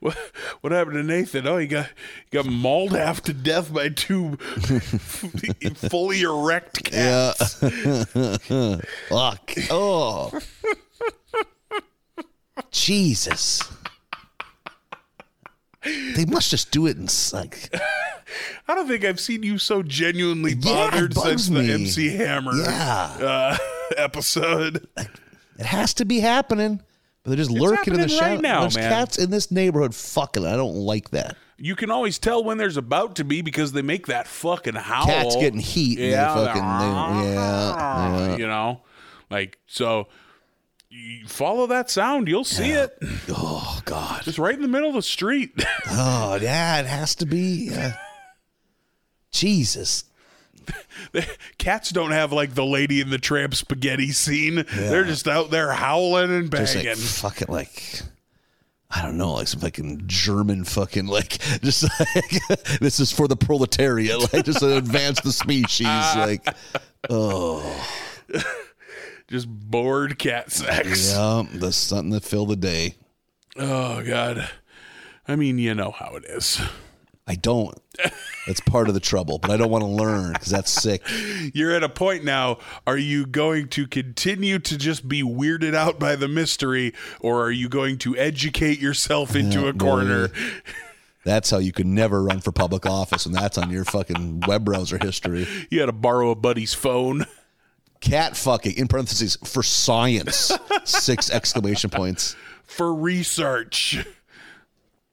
What, 0.00 0.16
what 0.60 0.72
happened 0.72 0.94
to 0.96 1.02
Nathan? 1.04 1.46
Oh, 1.46 1.56
he 1.58 1.66
got 1.68 1.86
he 1.86 2.30
got 2.36 2.46
mauled 2.46 2.92
half 2.92 3.22
to 3.22 3.32
death 3.32 3.72
by 3.72 3.88
two 3.90 4.36
fully 5.76 6.22
erect 6.22 6.90
Yeah. 6.92 7.32
cats. 7.38 7.54
Fuck. 9.08 9.52
Oh. 9.70 10.32
Jesus. 12.70 13.62
They 15.84 16.24
must 16.26 16.50
just 16.50 16.70
do 16.70 16.86
it 16.86 16.96
in 16.96 17.08
like 17.32 17.72
I 18.68 18.74
don't 18.74 18.86
think 18.88 19.04
I've 19.04 19.18
seen 19.20 19.42
you 19.42 19.58
so 19.58 19.82
genuinely 19.82 20.54
bothered 20.54 21.14
bugs 21.14 21.44
since 21.46 21.48
the. 21.48 21.72
MC 21.72 22.08
Hammer 22.16 22.54
Yeah. 22.54 23.16
uh, 23.20 23.56
episode. 23.96 24.86
it 24.96 25.66
has 25.66 25.92
to 25.94 26.04
be 26.04 26.20
happening. 26.20 26.80
But 27.22 27.30
they're 27.30 27.36
just 27.36 27.50
lurking 27.50 27.94
in 27.94 28.00
the 28.00 28.08
shadow. 28.08 28.32
right 28.34 28.40
now, 28.40 28.60
There's 28.62 28.76
man. 28.76 28.90
cats 28.90 29.18
in 29.18 29.30
this 29.30 29.50
neighborhood 29.50 29.94
fucking. 29.94 30.44
I 30.44 30.56
don't 30.56 30.74
like 30.74 31.10
that. 31.10 31.36
You 31.56 31.76
can 31.76 31.90
always 31.90 32.18
tell 32.18 32.42
when 32.42 32.58
there's 32.58 32.76
about 32.76 33.14
to 33.16 33.24
be 33.24 33.42
because 33.42 33.70
they 33.72 33.82
make 33.82 34.08
that 34.08 34.26
fucking 34.26 34.74
howl. 34.74 35.06
Cats 35.06 35.36
getting 35.36 35.60
heat. 35.60 35.98
Yeah, 36.00 36.34
fucking. 36.34 36.62
they- 36.62 37.34
yeah. 37.34 38.26
yeah. 38.28 38.36
you 38.36 38.46
know, 38.46 38.80
like 39.30 39.58
so. 39.66 40.08
You 40.94 41.26
follow 41.26 41.68
that 41.68 41.88
sound, 41.88 42.28
you'll 42.28 42.44
see 42.44 42.72
it. 42.72 42.98
Oh 43.30 43.80
God. 43.86 44.24
Just 44.24 44.38
right 44.38 44.54
in 44.54 44.60
the 44.60 44.68
middle 44.68 44.90
of 44.90 44.94
the 44.94 45.00
street. 45.00 45.52
Oh 45.88 46.38
yeah. 46.42 46.80
It 46.80 46.86
has 46.86 47.14
to 47.14 47.24
be. 47.26 47.70
Uh, 47.74 47.92
Jesus. 49.30 50.04
Cats 51.58 51.90
don't 51.90 52.10
have 52.12 52.32
like 52.32 52.54
the 52.54 52.64
Lady 52.64 53.00
in 53.00 53.10
the 53.10 53.18
Tramp 53.18 53.54
spaghetti 53.54 54.12
scene. 54.12 54.64
They're 54.74 55.04
just 55.04 55.28
out 55.28 55.50
there 55.50 55.72
howling 55.72 56.30
and 56.30 56.50
Just 56.50 56.74
banging. 56.74 56.88
like 56.90 56.98
fucking 56.98 57.48
like 57.48 58.02
I 58.90 59.02
don't 59.02 59.16
know, 59.16 59.32
like 59.34 59.48
some 59.48 59.60
fucking 59.60 60.02
German 60.06 60.64
fucking 60.64 61.06
like 61.06 61.38
just 61.62 61.84
like 62.00 62.40
this 62.80 63.00
is 63.00 63.10
for 63.12 63.26
the 63.28 63.36
proletariat, 63.36 64.32
like 64.32 64.44
just 64.44 64.60
to 64.60 64.76
advance 64.76 65.20
the 65.20 65.32
species. 65.32 65.86
Like 65.86 66.46
oh 67.10 67.62
just 69.28 69.48
bored 69.48 70.18
cat 70.18 70.52
sex. 70.52 71.12
yeah, 71.12 71.44
that's 71.54 71.76
something 71.76 72.12
to 72.12 72.20
fill 72.20 72.46
the 72.46 72.56
day. 72.56 72.96
Oh 73.56 74.02
God. 74.02 74.48
I 75.26 75.36
mean, 75.36 75.58
you 75.58 75.74
know 75.74 75.92
how 75.92 76.16
it 76.16 76.24
is. 76.24 76.60
I 77.26 77.36
don't. 77.36 77.78
That's 78.46 78.60
part 78.60 78.88
of 78.88 78.94
the 78.94 79.00
trouble, 79.00 79.38
but 79.38 79.50
I 79.52 79.56
don't 79.56 79.70
want 79.70 79.82
to 79.82 79.88
learn 79.88 80.32
because 80.32 80.48
that's 80.48 80.70
sick. 80.70 81.02
You're 81.54 81.70
at 81.72 81.84
a 81.84 81.88
point 81.88 82.24
now. 82.24 82.58
Are 82.86 82.98
you 82.98 83.26
going 83.26 83.68
to 83.68 83.86
continue 83.86 84.58
to 84.58 84.76
just 84.76 85.08
be 85.08 85.22
weirded 85.22 85.74
out 85.74 86.00
by 86.00 86.16
the 86.16 86.26
mystery, 86.26 86.92
or 87.20 87.44
are 87.44 87.50
you 87.52 87.68
going 87.68 87.98
to 87.98 88.16
educate 88.16 88.80
yourself 88.80 89.36
into 89.36 89.68
a 89.68 89.72
corner? 89.72 90.30
That's 91.24 91.50
how 91.50 91.58
you 91.58 91.70
could 91.70 91.86
never 91.86 92.24
run 92.24 92.40
for 92.40 92.50
public 92.50 92.84
office, 92.86 93.24
and 93.26 93.34
that's 93.34 93.56
on 93.56 93.70
your 93.70 93.84
fucking 93.84 94.40
web 94.48 94.64
browser 94.64 94.98
history. 95.00 95.46
You 95.70 95.78
had 95.78 95.86
to 95.86 95.92
borrow 95.92 96.30
a 96.30 96.34
buddy's 96.34 96.74
phone. 96.74 97.26
Cat 98.00 98.36
fucking 98.36 98.76
in 98.76 98.88
parentheses 98.88 99.38
for 99.44 99.62
science. 99.62 100.50
Six 100.84 101.30
exclamation 101.30 101.88
points. 101.90 102.34
for 102.64 102.92
research. 102.92 104.04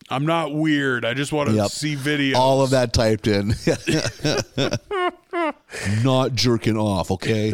I'm 0.10 0.26
not 0.26 0.53
weird. 0.53 1.05
I 1.05 1.14
just 1.14 1.32
want 1.32 1.49
to 1.49 1.55
Yep. 1.55 1.70
see 1.72 1.95
videos. 1.95 2.36
All 2.36 2.62
of 2.62 2.72
that 2.72 2.93
typed 2.93 3.28
in. 3.28 3.53
Not 6.03 6.34
jerking 6.34 6.78
off, 6.78 7.12
okay? 7.12 7.53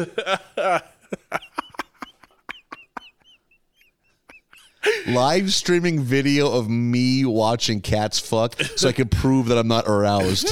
Live 5.08 5.52
streaming 5.52 6.02
video 6.04 6.52
of 6.52 6.70
me 6.70 7.26
watching 7.26 7.82
cats 7.82 8.20
fuck 8.20 8.60
so 8.76 8.88
I 8.90 8.92
can 8.92 9.08
prove 9.08 9.48
that 9.48 9.58
I'm 9.58 9.68
not 9.68 9.88
aroused. 9.88 10.48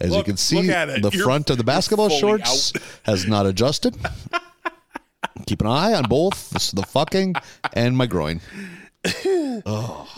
As 0.00 0.14
you 0.14 0.24
can 0.24 0.36
see, 0.36 0.62
look 0.62 0.66
the 1.02 1.10
You're- 1.12 1.22
front 1.24 1.50
of 1.50 1.56
the 1.58 1.62
basketball 1.64 2.08
shorts 2.08 2.74
out. 2.74 2.82
has 3.04 3.26
not 3.26 3.46
adjusted. 3.46 3.96
Keep 5.46 5.60
an 5.60 5.68
eye 5.68 5.94
on 5.94 6.04
both 6.04 6.50
the 6.72 6.82
fucking 6.82 7.34
and 7.72 7.96
my 7.96 8.06
groin. 8.06 8.40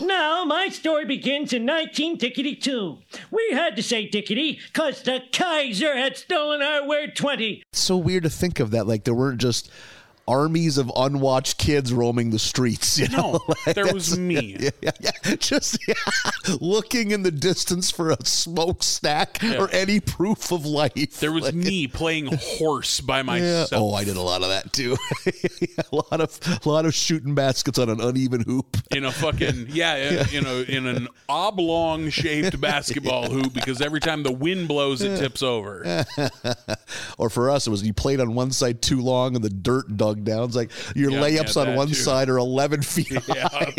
Now, 0.01 0.45
my 0.45 0.68
story 0.68 1.05
begins 1.05 1.53
in 1.53 1.62
1952. 1.66 2.99
We 3.30 3.49
had 3.53 3.76
to 3.76 3.83
say 3.83 4.09
dickety 4.09 4.59
because 4.72 5.03
the 5.03 5.22
Kaiser 5.33 5.97
had 5.97 6.16
stolen 6.16 6.62
our 6.62 6.87
word 6.87 7.16
20. 7.16 7.62
It's 7.72 7.80
so 7.80 7.97
weird 7.97 8.24
to 8.24 8.30
think 8.30 8.61
of 8.61 8.70
that. 8.72 8.87
Like 8.87 9.05
there 9.05 9.14
weren't 9.14 9.41
just 9.41 9.70
armies 10.28 10.78
of 10.78 10.90
unwatched 10.96 11.58
kids 11.58 11.92
roaming 11.92 12.30
the 12.30 12.38
streets. 12.38 12.98
You 12.98 13.08
know, 13.08 13.32
No, 13.32 13.54
Like, 13.66 13.74
there 13.74 13.92
was 13.92 14.18
me. 14.18 14.56
Yeah, 14.60 14.70
yeah, 14.80 14.90
yeah. 15.24 15.34
just 15.36 15.78
looking 16.60 17.10
in 17.10 17.22
the 17.22 17.30
distance 17.30 17.90
for 17.90 18.10
a 18.10 18.24
smokestack 18.24 19.42
or 19.42 19.68
any 19.72 20.00
proof 20.00 20.52
of 20.52 20.64
life. 20.64 21.20
There 21.20 21.32
was 21.32 21.44
Like, 21.44 21.54
me 21.54 21.86
playing 21.86 22.28
horse 22.32 23.00
by 23.00 23.22
myself. 23.22 23.70
Oh, 23.72 23.94
I 23.94 24.04
did 24.04 24.16
a 24.16 24.20
lot 24.22 24.42
of 24.42 24.48
that 24.48 24.72
too. 24.72 24.96
a 25.26 25.94
lot 25.96 26.20
of 26.20 26.38
a 26.64 26.68
lot 26.68 26.84
of 26.86 26.94
shooting 26.94 27.34
baskets 27.34 27.78
on 27.78 27.88
an 27.88 28.00
uneven 28.00 28.42
hoop. 28.42 28.76
in 28.90 29.04
a 29.04 29.12
fucking 29.12 29.66
yeah, 29.70 30.26
you 30.28 30.40
know, 30.40 30.60
in 30.60 30.86
an 30.86 31.08
oblong 31.28 32.10
shaped 32.10 32.60
basketball 32.60 33.28
hoop 33.30 33.52
because 33.52 33.80
every 33.80 34.00
time 34.00 34.22
the 34.22 34.32
wind 34.32 34.68
blows, 34.68 35.02
it 35.02 35.18
tips 35.18 35.42
over. 35.42 36.04
or 37.18 37.30
for 37.30 37.50
us, 37.50 37.66
it 37.66 37.70
was 37.70 37.82
you 37.84 37.92
played 37.94 38.20
on 38.20 38.34
one 38.34 38.50
side 38.50 38.82
too 38.82 39.00
long 39.00 39.34
and 39.34 39.44
the 39.44 39.50
dirt 39.50 39.96
dug 39.96 40.11
down. 40.14 40.44
It's 40.44 40.56
like 40.56 40.70
your 40.94 41.10
Yeah, 41.10 41.20
layups 41.20 41.56
yeah, 41.56 41.70
on 41.70 41.76
one 41.76 41.88
too. 41.88 41.94
side 41.94 42.28
are 42.28 42.38
11 42.38 42.82
feet 42.82 43.10
Yeah. 43.28 43.48
high. 43.48 43.74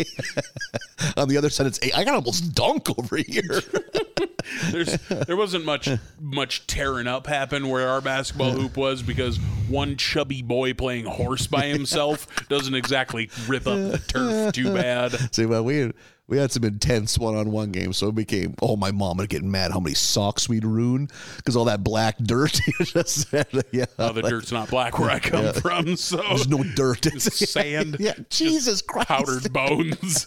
on 1.16 1.28
the 1.28 1.36
other 1.36 1.50
side, 1.50 1.66
it's 1.66 1.78
eight. 1.82 1.96
I 1.96 2.04
got 2.04 2.14
almost 2.14 2.54
dunk 2.54 2.88
over 2.98 3.16
here. 3.16 3.42
There's 4.70 4.96
there 5.08 5.36
wasn't 5.36 5.64
much 5.64 5.88
much 6.20 6.66
tearing 6.66 7.06
up 7.06 7.26
happen 7.26 7.68
where 7.68 7.88
our 7.88 8.00
basketball 8.02 8.52
hoop 8.52 8.76
was 8.76 9.02
because 9.02 9.38
one 9.68 9.96
chubby 9.96 10.42
boy 10.42 10.74
playing 10.74 11.06
horse 11.06 11.46
by 11.46 11.66
himself 11.66 12.26
doesn't 12.48 12.74
exactly 12.74 13.30
rip 13.48 13.66
up 13.66 13.76
the 13.92 13.98
turf 14.06 14.52
too 14.52 14.72
bad. 14.74 15.12
See, 15.34 15.46
well, 15.46 15.64
we 15.64 15.92
we 16.26 16.38
had 16.38 16.50
some 16.50 16.64
intense 16.64 17.18
one-on-one 17.18 17.70
games, 17.72 17.98
so 17.98 18.08
it 18.08 18.14
became 18.14 18.54
oh 18.62 18.76
my 18.76 18.90
mom 18.90 19.18
would 19.18 19.28
get 19.28 19.42
mad 19.42 19.72
how 19.72 19.80
many 19.80 19.94
socks 19.94 20.48
we'd 20.48 20.64
ruin 20.64 21.08
because 21.36 21.54
all 21.56 21.66
that 21.66 21.84
black 21.84 22.16
dirt. 22.18 22.58
just, 22.82 23.30
yeah, 23.72 23.84
Oh, 23.98 24.12
the 24.12 24.22
like, 24.22 24.30
dirt's 24.30 24.50
not 24.52 24.70
black 24.70 24.98
where 24.98 25.10
I 25.10 25.18
come 25.18 25.52
from, 25.54 25.96
so 25.96 26.16
There's 26.16 26.48
no 26.48 26.62
dirt. 26.74 27.06
It's 27.14 27.50
sand. 27.50 27.96
Yeah, 28.04 28.14
Jesus 28.30 28.80
Christ. 28.82 29.08
powdered 29.08 29.52
bones. 29.52 30.26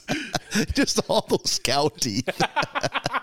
just 0.74 1.00
all 1.10 1.26
those 1.30 1.60
cow 1.64 1.89
teeth. 1.89 2.30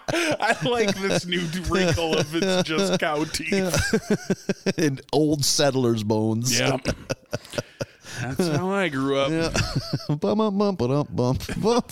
I 0.09 0.57
like 0.63 0.95
this 0.97 1.27
new 1.27 1.47
wrinkle 1.69 2.17
of 2.19 2.35
it's 2.35 2.69
just 2.69 2.99
cow 3.01 3.25
teeth. 3.25 4.75
and 4.79 5.01
old 5.13 5.45
settlers' 5.45 6.03
bones. 6.05 6.59
Yeah. 6.59 6.77
That's 8.21 8.49
how 8.49 8.71
I 8.71 8.89
grew 8.89 9.19
up. 9.19 9.53
bum, 10.21 10.39
bum, 10.39 10.59
bum, 10.59 10.75
ba-dum, 10.77 11.09
bum, 11.11 11.39
bum. 11.59 11.83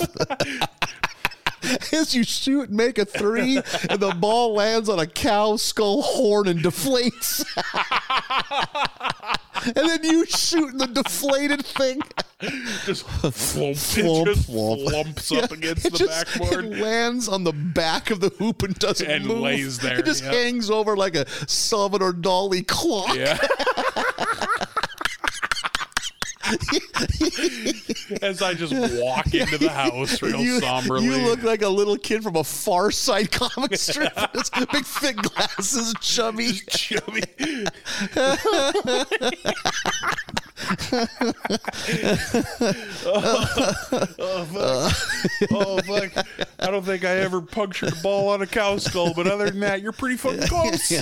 As 1.93 2.14
you 2.14 2.25
shoot 2.25 2.68
and 2.68 2.77
make 2.77 2.99
a 2.99 3.05
three, 3.05 3.57
and 3.89 4.01
the 4.01 4.14
ball 4.18 4.55
lands 4.55 4.89
on 4.89 4.99
a 4.99 5.07
cow 5.07 5.57
skull 5.57 6.03
horn 6.03 6.49
and 6.49 6.61
deflates. 6.61 7.45
and 9.77 9.89
then 9.89 10.03
you 10.03 10.27
shoot 10.27 10.77
the 10.77 10.87
deflated 10.87 11.64
thing. 11.64 12.01
Just 12.85 13.05
flump, 13.07 13.35
Flump, 13.77 14.27
it 14.29 14.35
just 14.35 14.47
flump. 14.47 14.81
flumps 14.81 15.33
up 15.33 15.53
against 15.53 15.87
It 15.87 15.93
the 15.93 15.99
just 16.01 16.27
backboard. 16.41 16.64
it 16.64 16.79
lands 16.79 17.29
on 17.29 17.45
the 17.45 17.53
back 17.53 18.11
of 18.11 18.18
the 18.20 18.31
hoop 18.31 18.64
and 18.64 18.75
doesn't 18.81 19.09
And 19.09 19.27
move. 19.27 19.39
lays 19.39 19.79
there, 19.79 20.01
It 20.01 20.05
just 20.05 20.25
yeah. 20.25 20.33
hangs 20.33 20.68
over 20.68 20.97
like 20.97 21.14
a 21.14 21.29
Salvador 21.49 22.12
Dali 22.12 22.66
clock. 22.66 23.14
Yeah. 23.16 23.39
As 28.22 28.42
I 28.42 28.55
just 28.55 28.72
walk 29.00 29.34
into 29.34 29.59
the 29.59 29.70
house 29.70 30.20
real 30.22 30.40
you, 30.40 30.61
somberly. 30.61 31.07
you 31.07 31.16
look 31.16 31.42
like 31.42 31.62
a 31.62 31.68
little 31.68 31.96
kid 31.96 32.22
from 32.22 32.36
a 32.36 32.44
Far 32.44 32.90
Side 32.90 33.30
comic 33.30 33.76
strip. 33.78 34.14
Big 34.72 34.84
thick 34.84 35.16
glasses, 35.16 35.94
chubby. 36.00 36.53
chubby. 36.68 37.22
oh, 43.05 44.46
fuck. 44.53 45.50
oh, 45.50 45.80
fuck. 45.82 46.26
I 46.59 46.70
don't 46.70 46.84
think 46.84 47.05
I 47.05 47.16
ever 47.18 47.40
punctured 47.40 47.92
a 47.92 47.96
ball 47.96 48.28
on 48.28 48.42
a 48.42 48.46
cow 48.46 48.76
skull, 48.76 49.12
but 49.14 49.26
other 49.26 49.50
than 49.50 49.61
that, 49.61 49.82
you're 49.82 49.92
pretty 49.92 50.16
fucking 50.16 50.46
close. 50.48 50.92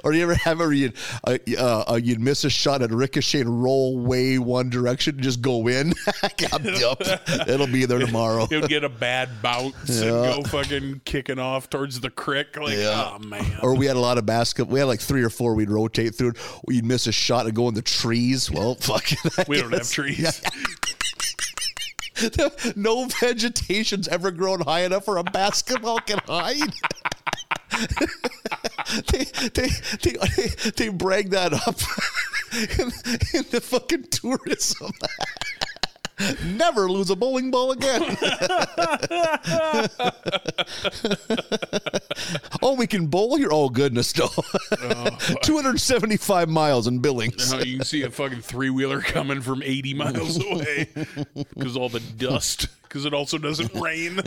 or 0.04 0.12
you 0.12 0.22
ever 0.22 0.34
have 0.34 0.58
where 0.58 0.72
you'd, 0.72 0.94
uh, 1.24 1.36
uh, 1.58 2.00
you'd 2.02 2.20
miss 2.20 2.44
a 2.44 2.50
shot 2.50 2.82
at 2.82 2.90
ricochet 2.90 3.40
and 3.40 3.62
roll 3.62 3.98
way 3.98 4.38
one 4.38 4.70
direction 4.70 5.14
and 5.16 5.22
just 5.22 5.40
go 5.40 5.66
in? 5.68 5.92
Yup. 6.64 7.00
It'll 7.48 7.66
be 7.66 7.84
there 7.86 7.98
tomorrow. 7.98 8.46
He'll 8.46 8.66
get 8.66 8.84
a 8.84 8.88
bad 8.88 9.28
bounce 9.42 10.00
and 10.00 10.10
go 10.10 10.42
fucking 10.44 11.02
kicking 11.04 11.38
off 11.38 11.68
towards 11.70 12.00
the 12.00 12.10
crick. 12.10 12.56
Like, 12.56 12.76
Yeah. 12.76 13.12
oh 13.14 13.18
man. 13.18 13.58
Or 13.62 13.74
we 13.76 13.86
had 13.86 13.96
a 13.96 14.00
lot 14.00 14.18
of 14.18 14.26
basketball. 14.26 14.72
We 14.72 14.78
had 14.80 14.86
like 14.86 15.00
three 15.00 15.22
or 15.22 15.30
four 15.30 15.54
we'd 15.54 15.70
rotate 15.70 16.14
through. 16.14 16.32
You'd 16.68 16.84
miss 16.84 17.06
a 17.06 17.12
shot 17.12 17.46
and 17.46 17.54
go 17.54 17.68
in 17.68 17.74
the 17.74 17.82
trees. 17.82 18.50
Well, 18.50 18.74
fuck 18.80 19.12
it. 19.12 19.48
We 19.48 19.60
don't 19.60 19.72
have 19.72 19.90
trees. 19.90 20.40
no 22.76 23.06
vegetation's 23.06 24.06
ever 24.08 24.30
grown 24.30 24.60
high 24.60 24.80
enough 24.84 25.04
for 25.04 25.16
a 25.16 25.24
basketball 25.24 25.98
can 26.00 26.18
hide. 26.26 26.72
They, 29.08 29.24
they, 29.54 29.68
they, 30.02 30.70
they, 30.76 30.88
brag 30.88 31.30
that 31.30 31.52
up 31.52 31.80
in, 32.78 32.86
in 33.38 33.44
the 33.50 33.60
fucking 33.60 34.04
tourism. 34.10 34.92
Never 36.44 36.90
lose 36.90 37.08
a 37.10 37.16
bowling 37.16 37.50
ball 37.50 37.72
again. 37.72 38.02
oh, 42.62 42.74
we 42.76 42.86
can 42.86 43.06
bowl 43.06 43.36
here? 43.36 43.48
Oh, 43.50 43.70
goodness, 43.70 44.16
no. 44.18 44.28
275 45.42 46.48
miles 46.48 46.86
in 46.86 46.98
Billings. 46.98 47.52
Now 47.52 47.60
you 47.60 47.78
can 47.78 47.86
see 47.86 48.02
a 48.02 48.10
fucking 48.10 48.42
three 48.42 48.70
wheeler 48.70 49.00
coming 49.00 49.40
from 49.40 49.62
80 49.62 49.94
miles 49.94 50.44
away 50.50 50.88
because 51.34 51.76
all 51.76 51.88
the 51.88 52.00
dust. 52.00 52.68
Because 52.82 53.04
it 53.04 53.14
also 53.14 53.38
doesn't 53.38 53.72
rain. 53.74 54.20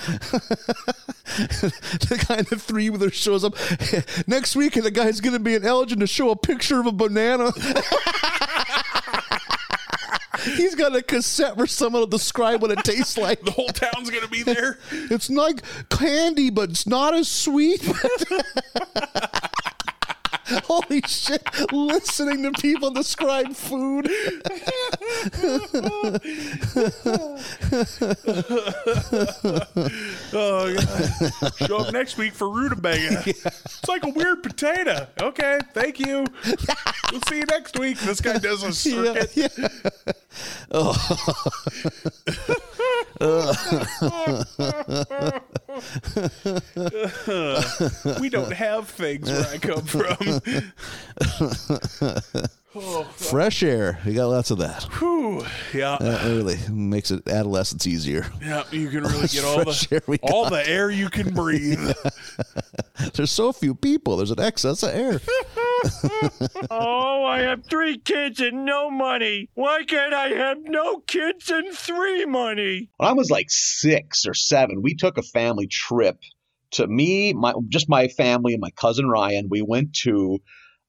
the 1.36 2.36
in 2.38 2.44
the 2.48 2.56
three 2.56 2.90
wheeler 2.90 3.10
shows 3.10 3.44
up 3.44 3.54
next 4.26 4.56
week, 4.56 4.76
and 4.76 4.84
the 4.84 4.90
guy's 4.90 5.20
going 5.20 5.34
to 5.34 5.38
be 5.38 5.54
an 5.54 5.64
Elgin 5.64 6.00
to 6.00 6.06
show 6.06 6.30
a 6.30 6.36
picture 6.36 6.80
of 6.80 6.86
a 6.86 6.92
banana. 6.92 7.52
He's 10.56 10.74
got 10.74 10.96
a 10.96 11.02
cassette 11.02 11.58
where 11.58 11.66
someone 11.66 12.00
will 12.00 12.06
describe 12.06 12.62
what 12.62 12.70
it 12.70 12.82
tastes 12.82 13.18
like. 13.18 13.42
The 13.42 13.50
whole 13.50 13.68
town's 13.68 14.08
gonna 14.08 14.26
be 14.26 14.42
there. 14.42 14.78
It's 14.90 15.28
like 15.28 15.62
candy, 15.90 16.48
but 16.48 16.70
it's 16.70 16.86
not 16.86 17.12
as 17.12 17.28
sweet. 17.28 17.82
Holy 20.64 21.00
shit! 21.06 21.42
Listening 21.72 22.42
to 22.42 22.50
people 22.60 22.90
describe 22.90 23.54
food. 23.54 24.10
Oh 30.32 30.74
god! 30.74 31.52
Show 31.66 31.76
up 31.78 31.92
next 31.92 32.16
week 32.16 32.32
for 32.32 32.48
rutabaga. 32.48 33.22
It's 33.26 33.88
like 33.88 34.04
a 34.04 34.10
weird 34.10 34.42
potato. 34.42 35.06
Okay, 35.20 35.58
thank 35.72 35.98
you. 35.98 36.24
We'll 37.10 37.20
see 37.28 37.38
you 37.38 37.44
next 37.46 37.78
week. 37.78 37.98
This 38.00 38.20
guy 38.20 38.38
does 38.38 38.62
a 38.62 38.72
circuit. 38.72 39.36
Yeah, 39.36 39.48
oh. 40.70 40.94
We 48.20 48.28
don't 48.28 48.52
have 48.52 48.88
things 48.88 49.30
where 49.30 49.46
I 49.46 49.58
come 49.58 49.84
from. 49.84 50.16
Fresh 53.16 53.62
air. 53.64 53.98
We 54.06 54.14
got 54.14 54.26
lots 54.26 54.50
of 54.52 54.58
that. 54.58 54.84
Whew. 54.98 55.44
Yeah. 55.74 55.96
That 56.00 56.24
really 56.24 56.56
makes 56.70 57.10
it 57.10 57.26
adolescence 57.28 57.86
easier. 57.86 58.26
Yeah, 58.40 58.62
you 58.70 58.88
can 58.88 59.02
really 59.02 59.26
get 59.26 59.44
all 59.44 59.64
the 59.64 60.18
all 60.22 60.44
got. 60.44 60.52
the 60.52 60.68
air 60.68 60.88
you 60.90 61.10
can 61.10 61.34
breathe. 61.34 61.90
There's 63.14 63.32
so 63.32 63.52
few 63.52 63.74
people. 63.74 64.16
There's 64.18 64.30
an 64.30 64.40
excess 64.40 64.84
of 64.84 64.90
air. 64.94 65.20
Oh, 66.70 67.24
I 67.24 67.40
have 67.40 67.64
three 67.64 67.98
kids 67.98 68.40
and 68.40 68.64
no 68.64 68.90
money. 68.90 69.48
Why 69.54 69.84
can't 69.84 70.14
I 70.14 70.28
have 70.28 70.58
no 70.64 70.98
kids 71.00 71.50
and 71.50 71.72
three 71.72 72.26
money? 72.26 72.88
when 72.96 73.08
I 73.08 73.12
was 73.12 73.30
like 73.30 73.46
six 73.48 74.26
or 74.26 74.34
seven, 74.34 74.82
we 74.82 74.94
took 74.94 75.18
a 75.18 75.22
family 75.22 75.66
trip 75.66 76.18
to 76.72 76.86
me, 76.86 77.32
my 77.32 77.52
just 77.68 77.88
my 77.88 78.08
family 78.08 78.52
and 78.52 78.60
my 78.60 78.70
cousin 78.70 79.08
Ryan. 79.08 79.48
We 79.50 79.62
went 79.62 79.94
to 80.04 80.38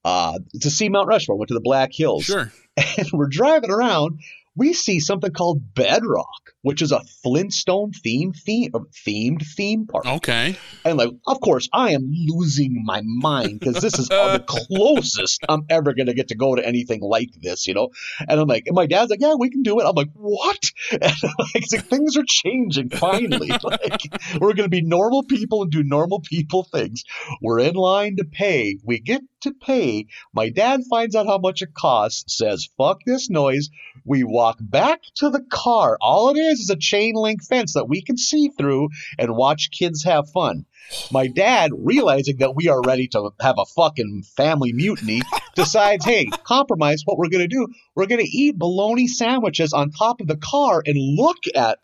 uh, 0.04 0.38
to 0.60 0.70
see 0.70 0.88
Mount 0.88 1.08
Rushmore. 1.08 1.36
Went 1.36 1.48
to 1.48 1.54
the 1.54 1.60
Black 1.60 1.90
Hills. 1.92 2.24
Sure. 2.24 2.52
And 2.96 3.06
we're 3.12 3.28
driving 3.28 3.70
around. 3.70 4.20
We 4.56 4.72
see 4.72 4.98
something 4.98 5.30
called 5.30 5.74
Bedrock, 5.74 6.51
which 6.62 6.80
is 6.80 6.92
a 6.92 7.02
Flintstone 7.22 7.92
theme 7.92 8.32
theme 8.32 8.70
um, 8.74 8.86
themed 9.06 9.44
theme 9.46 9.86
park. 9.86 10.06
Okay. 10.06 10.56
And 10.84 10.96
like, 10.96 11.10
of 11.26 11.40
course, 11.40 11.68
I 11.72 11.90
am 11.90 12.10
losing 12.10 12.82
my 12.84 13.02
mind 13.04 13.60
because 13.60 13.82
this 13.82 13.98
is 13.98 14.08
the 14.08 14.44
closest 14.48 15.44
I'm 15.48 15.64
ever 15.68 15.92
gonna 15.92 16.14
get 16.14 16.28
to 16.28 16.36
go 16.36 16.54
to 16.54 16.66
anything 16.66 17.00
like 17.00 17.30
this, 17.40 17.66
you 17.66 17.74
know. 17.74 17.90
And 18.28 18.40
I'm 18.40 18.48
like, 18.48 18.66
and 18.66 18.74
my 18.74 18.86
dad's 18.86 19.10
like, 19.10 19.20
yeah, 19.20 19.34
we 19.34 19.50
can 19.50 19.62
do 19.62 19.80
it. 19.80 19.84
I'm 19.84 19.94
like, 19.94 20.10
what? 20.14 20.70
And 20.92 21.12
like, 21.38 21.64
like, 21.72 21.84
things 21.86 22.16
are 22.16 22.24
changing 22.26 22.90
finally. 22.90 23.48
like, 23.62 24.02
we're 24.40 24.54
gonna 24.54 24.68
be 24.68 24.82
normal 24.82 25.24
people 25.24 25.62
and 25.62 25.70
do 25.70 25.82
normal 25.82 26.20
people 26.20 26.64
things. 26.64 27.04
We're 27.40 27.60
in 27.60 27.74
line 27.74 28.16
to 28.16 28.24
pay. 28.24 28.78
We 28.84 29.00
get 29.00 29.22
to 29.42 29.52
pay. 29.52 30.06
My 30.32 30.50
dad 30.50 30.82
finds 30.88 31.16
out 31.16 31.26
how 31.26 31.38
much 31.38 31.62
it 31.62 31.74
costs. 31.74 32.36
Says, 32.36 32.68
fuck 32.78 33.00
this 33.04 33.28
noise. 33.28 33.70
We 34.04 34.24
walk 34.24 34.58
back 34.60 35.00
to 35.16 35.30
the 35.30 35.44
car. 35.50 35.98
All 36.00 36.30
it 36.30 36.38
is 36.38 36.51
is 36.60 36.70
a 36.70 36.76
chain 36.76 37.14
link 37.14 37.42
fence 37.42 37.74
that 37.74 37.88
we 37.88 38.02
can 38.02 38.16
see 38.16 38.50
through 38.56 38.88
and 39.18 39.36
watch 39.36 39.70
kids 39.70 40.04
have 40.04 40.30
fun. 40.30 40.66
My 41.10 41.26
dad, 41.26 41.70
realizing 41.76 42.38
that 42.38 42.54
we 42.54 42.68
are 42.68 42.80
ready 42.82 43.08
to 43.08 43.30
have 43.40 43.56
a 43.58 43.64
fucking 43.64 44.24
family 44.36 44.72
mutiny, 44.72 45.22
decides, 45.54 46.04
hey, 46.04 46.26
compromise 46.44 47.02
what 47.04 47.18
we're 47.18 47.28
going 47.28 47.48
to 47.48 47.48
do. 47.48 47.68
We're 47.94 48.06
going 48.06 48.24
to 48.24 48.30
eat 48.30 48.58
bologna 48.58 49.06
sandwiches 49.06 49.72
on 49.72 49.90
top 49.90 50.20
of 50.20 50.26
the 50.26 50.36
car 50.36 50.82
and 50.84 50.96
look 50.98 51.38
at 51.54 51.78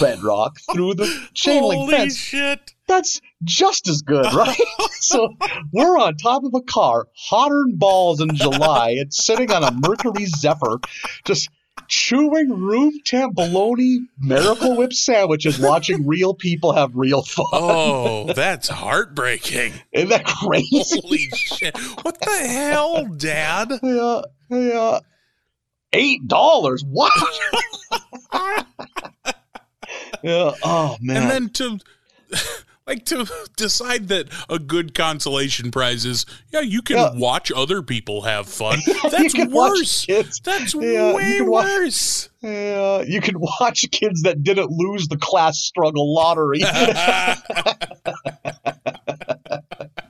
Bedrock 0.00 0.58
through 0.72 0.94
the 0.94 1.28
chain 1.34 1.62
link 1.62 1.80
Holy 1.80 1.96
fence. 1.96 2.16
shit! 2.16 2.74
That's 2.86 3.20
just 3.42 3.88
as 3.88 4.02
good, 4.02 4.24
right? 4.34 4.56
so 5.00 5.34
we're 5.72 5.98
on 5.98 6.16
top 6.16 6.44
of 6.44 6.54
a 6.54 6.62
car, 6.62 7.08
hotter 7.16 7.64
than 7.66 7.76
balls 7.76 8.20
in 8.20 8.34
July, 8.36 8.90
and 9.00 9.12
sitting 9.12 9.50
on 9.50 9.64
a 9.64 9.72
Mercury 9.72 10.26
Zephyr, 10.26 10.78
just 11.24 11.48
chewing 11.88 12.50
room 12.50 13.00
temp 13.04 13.34
bologna 13.34 14.00
Miracle 14.18 14.76
Whip 14.76 14.92
sandwiches, 14.92 15.58
watching 15.58 16.06
real 16.06 16.34
people 16.34 16.72
have 16.72 16.90
real 16.94 17.22
fun. 17.22 17.46
Oh, 17.52 18.32
that's 18.32 18.68
heartbreaking. 18.68 19.72
Isn't 19.92 20.08
that 20.10 20.24
crazy? 20.24 21.00
Holy 21.00 21.28
shit! 21.34 21.76
What 22.02 22.20
the 22.20 22.46
hell, 22.48 23.04
Dad? 23.06 23.72
Yeah, 23.82 24.22
yeah. 24.50 24.98
Eight 25.92 26.26
dollars? 26.26 26.84
What? 26.84 27.12
yeah. 30.22 30.52
Oh 30.62 30.96
man. 31.00 31.16
And 31.16 31.30
then 31.30 31.48
to 31.50 31.78
like 32.86 33.04
to 33.06 33.26
decide 33.56 34.08
that 34.08 34.28
a 34.48 34.58
good 34.58 34.94
consolation 34.94 35.70
prize 35.70 36.04
is 36.04 36.26
yeah, 36.52 36.60
you 36.60 36.82
can 36.82 36.96
Yeah. 36.96 37.10
watch 37.14 37.50
other 37.52 37.82
people 37.82 38.22
have 38.22 38.48
fun. 38.48 38.78
That's 39.10 39.34
worse. 39.48 40.06
That's 40.42 40.74
Yeah, 40.74 41.14
way 41.14 41.38
can 41.38 41.50
watch- 41.50 41.64
worse. 41.66 42.28
Yeah, 42.42 43.00
you 43.02 43.20
can 43.22 43.40
watch 43.40 43.86
kids 43.90 44.22
that 44.22 44.42
didn't 44.42 44.70
lose 44.70 45.08
the 45.08 45.16
class 45.16 45.58
struggle 45.58 46.14
lottery. 46.14 46.60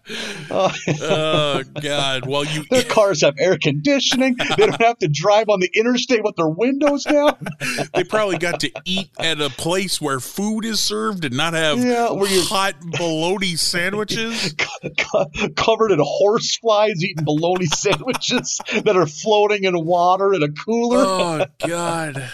Oh 0.51 1.63
God! 1.83 2.27
Well, 2.27 2.45
you 2.45 2.65
their 2.71 2.83
cars 2.83 3.23
have 3.23 3.35
air 3.39 3.57
conditioning. 3.59 4.37
They 4.37 4.67
don't 4.67 4.81
have 4.83 4.99
to 4.99 5.09
drive 5.09 5.49
on 5.49 5.61
the 5.61 5.71
interstate 5.75 6.23
with 6.23 6.37
their 6.37 6.49
windows 6.49 7.05
down. 7.05 7.37
they 7.95 8.05
probably 8.05 8.39
got 8.39 8.61
to 8.61 8.71
eat 8.85 9.09
at 9.19 9.41
a 9.41 9.49
place 9.51 10.01
where 10.01 10.21
food 10.21 10.65
is 10.65 10.81
served 10.81 11.25
and 11.25 11.35
not 11.37 11.55
have 11.55 11.79
Yeah, 11.79 12.11
where 12.13 12.29
you- 12.31 12.43
hot 12.43 12.75
bologna 12.99 13.57
sandwiches. 13.57 14.55
Covered 15.57 15.91
in 15.91 15.99
horse 16.03 16.57
flies, 16.59 17.03
eating 17.03 17.25
bologna 17.25 17.67
sandwiches 17.67 18.61
that 18.85 18.97
are 18.97 19.07
floating 19.07 19.65
in 19.65 19.85
water 19.85 20.35
in 20.35 20.43
a 20.43 20.51
cooler. 20.53 20.99
Oh 21.07 21.47
God! 21.67 22.31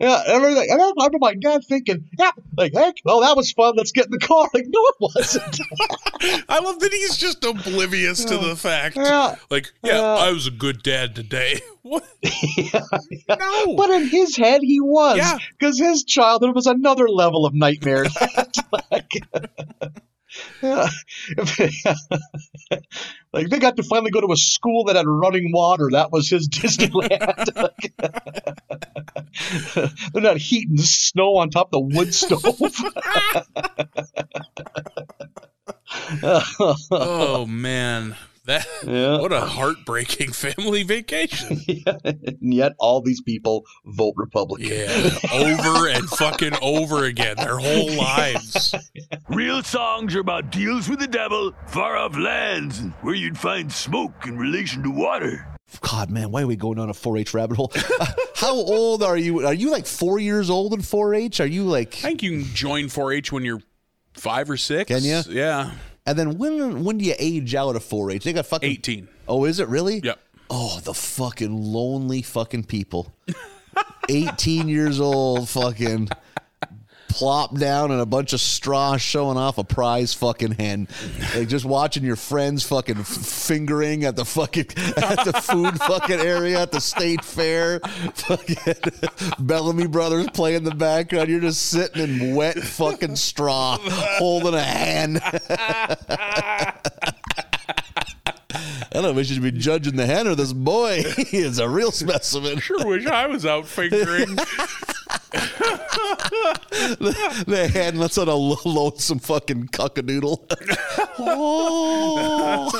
Yeah, 0.00 0.22
everything. 0.26 0.68
And 0.70 0.80
I 0.80 0.90
remember 0.96 1.18
my 1.20 1.34
dad 1.34 1.62
thinking, 1.68 2.08
"Yeah, 2.18 2.30
like, 2.56 2.72
heck, 2.74 2.96
well, 3.04 3.20
that 3.20 3.36
was 3.36 3.52
fun. 3.52 3.74
Let's 3.76 3.92
get 3.92 4.06
in 4.06 4.10
the 4.12 4.18
car." 4.18 4.48
Like, 4.54 4.66
no, 4.68 4.80
it 4.86 4.94
wasn't. 5.00 5.60
I 6.48 6.58
love 6.60 6.80
that 6.80 6.92
he's 6.92 7.16
just 7.16 7.44
oblivious 7.44 8.24
to 8.24 8.38
the 8.38 8.56
fact. 8.56 8.96
Yeah. 8.96 9.36
Like, 9.50 9.72
yeah, 9.84 9.96
Yeah. 9.96 10.02
I 10.14 10.32
was 10.32 10.46
a 10.46 10.50
good 10.50 10.82
dad 10.82 11.14
today. 11.14 11.60
What? 11.82 12.04
No. 13.28 13.76
But 13.76 13.88
in 13.90 14.08
his 14.08 14.36
head, 14.36 14.60
he 14.62 14.78
was. 14.80 15.16
Yeah. 15.16 15.38
Because 15.58 15.78
his 15.78 16.04
childhood 16.04 16.54
was 16.54 16.66
another 16.66 17.08
level 17.08 17.46
of 17.46 17.54
nightmare. 17.54 18.04
like, 18.90 19.12
yeah. 20.62 20.88
like, 23.32 23.48
they 23.48 23.58
got 23.58 23.76
to 23.76 23.82
finally 23.82 24.10
go 24.10 24.20
to 24.20 24.32
a 24.32 24.36
school 24.36 24.84
that 24.84 24.96
had 24.96 25.06
running 25.06 25.50
water. 25.52 25.88
That 25.92 26.12
was 26.12 26.28
his 26.28 26.48
Disneyland. 26.52 27.70
They're 30.12 30.22
not 30.22 30.38
heating 30.38 30.78
snow 30.78 31.36
on 31.36 31.50
top 31.50 31.68
of 31.68 31.70
the 31.72 31.96
wood 31.96 32.14
stove. 32.14 32.42
oh 36.90 37.46
man, 37.46 38.16
that 38.48 38.66
Yeah. 38.84 39.18
what 39.20 39.32
a 39.32 39.40
heartbreaking 39.40 40.32
family 40.32 40.82
vacation. 40.82 41.60
and 41.86 42.52
yet 42.54 42.72
all 42.78 43.00
these 43.00 43.20
people 43.22 43.64
vote 43.86 44.14
Republican. 44.16 44.68
Yeah, 44.68 45.18
over 45.32 45.88
and 45.88 46.08
fucking 46.10 46.54
over 46.60 47.04
again, 47.04 47.36
their 47.36 47.58
whole 47.58 47.92
lives. 47.92 48.74
Real 49.28 49.62
songs 49.62 50.14
are 50.16 50.20
about 50.20 50.50
deals 50.50 50.88
with 50.88 50.98
the 50.98 51.06
devil, 51.06 51.52
far 51.68 51.96
off 51.96 52.16
lands, 52.16 52.78
and 52.80 52.92
where 53.02 53.14
you'd 53.14 53.38
find 53.38 53.70
smoke 53.72 54.26
in 54.26 54.36
relation 54.38 54.82
to 54.82 54.90
water. 54.90 55.46
God, 55.82 56.10
man, 56.10 56.30
why 56.30 56.42
are 56.42 56.46
we 56.46 56.56
going 56.56 56.78
on 56.78 56.88
a 56.88 56.94
4-H 56.94 57.34
rabbit 57.34 57.58
hole? 57.58 57.70
Uh, 58.00 58.06
How 58.34 58.54
old 58.54 59.02
are 59.02 59.18
you? 59.18 59.46
Are 59.46 59.52
you 59.52 59.70
like 59.70 59.86
four 59.86 60.18
years 60.18 60.48
old 60.48 60.72
in 60.72 60.80
4-H? 60.80 61.40
Are 61.40 61.46
you 61.46 61.64
like? 61.64 61.96
I 61.98 62.08
think 62.08 62.22
you 62.22 62.30
can 62.42 62.44
join 62.54 62.84
4-H 62.84 63.32
when 63.32 63.44
you're 63.44 63.60
five 64.14 64.48
or 64.48 64.56
six. 64.56 64.88
Can 64.88 65.04
ya? 65.04 65.22
Yeah, 65.28 65.72
And 66.08 66.18
then 66.18 66.38
when 66.38 66.84
when 66.84 66.96
do 66.96 67.04
you 67.04 67.14
age 67.18 67.54
out 67.54 67.76
of 67.76 67.84
4-H? 67.84 68.24
They 68.24 68.32
got 68.32 68.46
fucking 68.46 68.70
18. 68.70 69.08
Oh, 69.28 69.44
is 69.44 69.60
it 69.60 69.68
really? 69.68 70.00
Yep. 70.00 70.18
Oh, 70.48 70.80
the 70.82 70.94
fucking 70.94 71.54
lonely 71.54 72.22
fucking 72.22 72.64
people. 72.64 73.14
18 74.08 74.68
years 74.68 75.00
old, 75.00 75.50
fucking 75.50 76.08
plop 77.08 77.56
down 77.56 77.90
in 77.90 77.98
a 78.00 78.06
bunch 78.06 78.32
of 78.32 78.40
straw 78.40 78.96
showing 78.96 79.36
off 79.36 79.58
a 79.58 79.64
prize 79.64 80.14
fucking 80.14 80.52
hen. 80.52 80.88
Like 81.34 81.48
just 81.48 81.64
watching 81.64 82.04
your 82.04 82.16
friends 82.16 82.62
fucking 82.64 82.98
f- 82.98 83.06
fingering 83.06 84.04
at 84.04 84.16
the 84.16 84.24
fucking 84.24 84.66
at 84.96 85.24
the 85.24 85.40
food 85.42 85.78
fucking 85.78 86.20
area 86.20 86.60
at 86.60 86.70
the 86.72 86.80
state 86.80 87.24
fair. 87.24 87.80
Fucking 87.80 88.74
Bellamy 89.38 89.86
Brothers 89.86 90.28
play 90.30 90.54
in 90.54 90.64
the 90.64 90.74
background. 90.74 91.28
You're 91.28 91.40
just 91.40 91.66
sitting 91.66 92.02
in 92.02 92.34
wet 92.34 92.58
fucking 92.58 93.16
straw 93.16 93.78
holding 93.80 94.54
a 94.54 94.62
hen. 94.62 95.20
I 98.90 98.92
don't 98.92 99.02
know 99.02 99.10
if 99.10 99.16
we 99.16 99.24
should 99.24 99.42
be 99.42 99.52
judging 99.52 99.96
the 99.96 100.06
hen 100.06 100.26
or 100.26 100.34
this 100.34 100.52
boy. 100.52 101.02
he 101.28 101.38
is 101.38 101.58
a 101.58 101.68
real 101.68 101.90
specimen. 101.92 102.58
Sure 102.58 102.86
wish 102.86 103.06
I 103.06 103.26
was 103.26 103.44
out 103.44 103.66
fingering. 103.66 104.36
the, 105.30 107.14
the 107.46 107.68
hen 107.68 107.98
lets 107.98 108.16
out 108.16 108.28
a 108.28 108.34
lonesome 108.34 109.18
fucking 109.18 109.66
cockadoodle. 109.68 110.40
oh. 111.18 112.70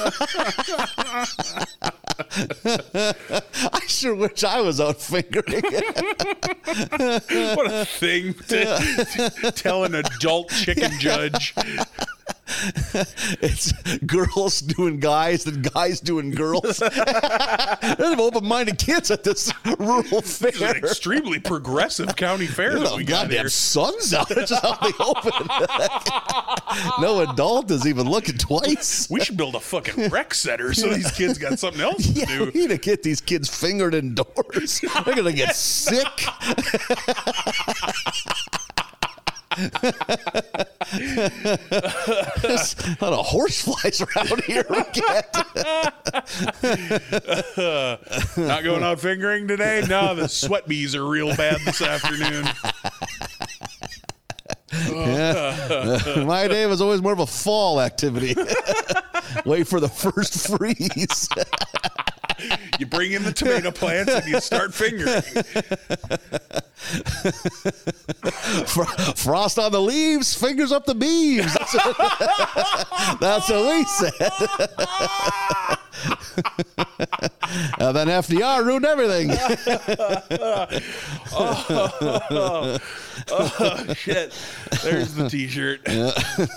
I 3.73 3.81
sure 3.87 4.15
wish 4.15 4.45
I 4.45 4.61
was 4.61 4.81
out 4.81 5.01
fingering. 5.01 5.63
what 7.55 7.71
a 7.71 7.85
thing 7.85 8.35
to, 8.35 9.33
to 9.41 9.53
tell 9.53 9.85
an 9.85 9.95
adult 9.95 10.51
chicken 10.51 10.93
judge. 10.99 11.55
it's 13.41 13.73
girls 14.07 14.61
doing 14.61 14.99
guys 15.01 15.47
and 15.47 15.71
guys 15.73 16.01
doing 16.01 16.31
girls. 16.31 16.79
There's 16.79 18.19
open-minded 18.19 18.79
kids 18.79 19.11
at 19.11 19.25
this 19.25 19.53
rural 19.79 20.05
It's 20.19 20.41
an 20.43 20.53
fair. 20.53 20.77
extremely 20.77 21.39
progressive 21.39 22.17
county 22.17 22.47
fair 22.47 22.75
There's 22.75 22.91
that 22.91 22.97
we 22.97 23.05
got 23.05 23.25
goddamn 23.25 23.39
here. 23.41 23.49
suns 23.49 24.13
out. 24.15 24.29
That's 24.29 24.51
just 24.51 24.63
how 24.63 24.75
they 24.77 24.93
open. 25.01 25.33
no 27.01 27.21
adult 27.31 27.71
is 27.71 27.87
even 27.87 28.09
looking 28.09 28.37
twice. 28.39 29.09
We 29.11 29.21
should 29.21 29.37
build 29.37 29.55
a 29.55 29.61
fucking 29.61 30.09
rec 30.11 30.35
center 30.35 30.73
so 30.75 30.89
these 30.89 31.11
kids 31.13 31.39
got 31.39 31.59
something 31.59 31.81
else 31.83 32.07
to 32.07 32.13
Yeah, 32.13 32.27
do. 32.27 32.45
we 32.47 32.61
need 32.63 32.71
to 32.71 32.79
get 32.79 33.03
these 33.03 33.21
kids 33.21 33.49
fingered 33.49 33.95
indoors. 33.95 34.81
They're 35.05 35.15
gonna 35.15 35.33
get 35.33 35.55
sick. 35.57 36.07
A 39.57 39.71
lot 43.01 43.13
of 43.13 43.27
horse 43.27 43.63
flies 43.63 44.01
around 44.01 44.45
here. 44.45 44.65
Get. 44.93 45.35
Not 48.37 48.65
going 48.65 48.83
out 48.83 49.01
fingering 49.01 49.49
today? 49.49 49.83
No, 49.89 50.15
the 50.15 50.29
sweat 50.29 50.69
bees 50.69 50.95
are 50.95 51.07
real 51.07 51.35
bad 51.37 51.61
this 51.63 51.81
afternoon. 51.81 52.47
My 56.27 56.47
day 56.49 56.67
was 56.67 56.81
always 56.81 57.01
more 57.01 57.13
of 57.13 57.21
a 57.21 57.27
fall 57.27 57.81
activity. 57.81 58.35
Wait 59.45 59.67
for 59.67 59.81
the 59.81 59.89
first 59.89 60.47
freeze. 60.47 61.29
You 62.79 62.87
bring 62.87 63.13
in 63.13 63.23
the 63.25 63.33
tomato 63.33 63.71
plants 63.71 64.13
and 64.13 64.27
you 64.27 64.41
start 64.41 64.73
fingering. 64.73 65.23
Fr- 68.67 68.85
Frost 69.17 69.59
on 69.59 69.73
the 69.73 69.81
leaves, 69.81 70.35
fingers 70.35 70.73
up 70.73 70.87
the 70.87 70.95
beams. 70.95 71.53
That's 71.55 71.75
what, 71.75 71.97
that's 73.21 73.51
what 73.51 73.67
we 73.67 73.85
said. 73.85 75.79
and 77.79 77.97
then 77.97 78.09
FDR 78.09 78.65
ruined 78.65 78.85
everything. 78.85 79.31
oh, 81.33 82.79
oh, 83.31 83.95
shit. 83.95 84.35
There's 84.83 85.15
the 85.15 85.29
t 85.29 85.49
shirt. 85.49 85.81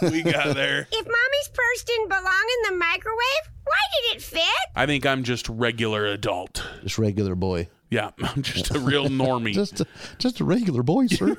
We 0.01 0.23
got 0.23 0.55
there. 0.55 0.87
If 0.91 1.05
mommy's 1.05 1.49
purse 1.53 1.83
didn't 1.83 2.09
belong 2.09 2.25
in 2.25 2.73
the 2.73 2.77
microwave, 2.77 3.51
why 3.63 3.77
did 3.93 4.17
it 4.17 4.21
fit? 4.21 4.43
I 4.75 4.85
think 4.85 5.05
I'm 5.05 5.23
just 5.23 5.47
regular 5.49 6.05
adult. 6.05 6.63
Just 6.83 6.97
regular 6.97 7.35
boy. 7.35 7.69
Yeah, 7.91 8.11
I'm 8.23 8.41
just 8.41 8.73
a 8.73 8.79
real 8.79 9.09
normie. 9.09 9.53
Just 9.53 9.81
a, 9.81 9.87
just 10.17 10.39
a 10.39 10.45
regular 10.45 10.81
boy, 10.81 11.07
sir. 11.07 11.35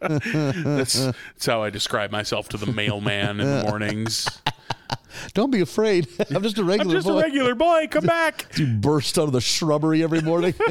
that's, 0.00 0.94
that's 0.94 1.46
how 1.46 1.62
I 1.62 1.70
describe 1.70 2.10
myself 2.10 2.48
to 2.50 2.56
the 2.56 2.66
mailman 2.66 3.40
in 3.40 3.46
the 3.46 3.62
mornings. 3.62 4.28
Don't 5.34 5.50
be 5.50 5.60
afraid. 5.60 6.08
I'm 6.34 6.42
just 6.42 6.58
a 6.58 6.62
I'm 6.62 6.90
just 6.90 7.06
boy. 7.06 7.18
a 7.18 7.22
regular 7.22 7.54
boy. 7.54 7.88
Come 7.90 8.04
back. 8.06 8.46
you 8.56 8.66
burst 8.66 9.18
out 9.18 9.24
of 9.24 9.32
the 9.32 9.40
shrubbery 9.40 10.02
every 10.02 10.20
morning. 10.20 10.54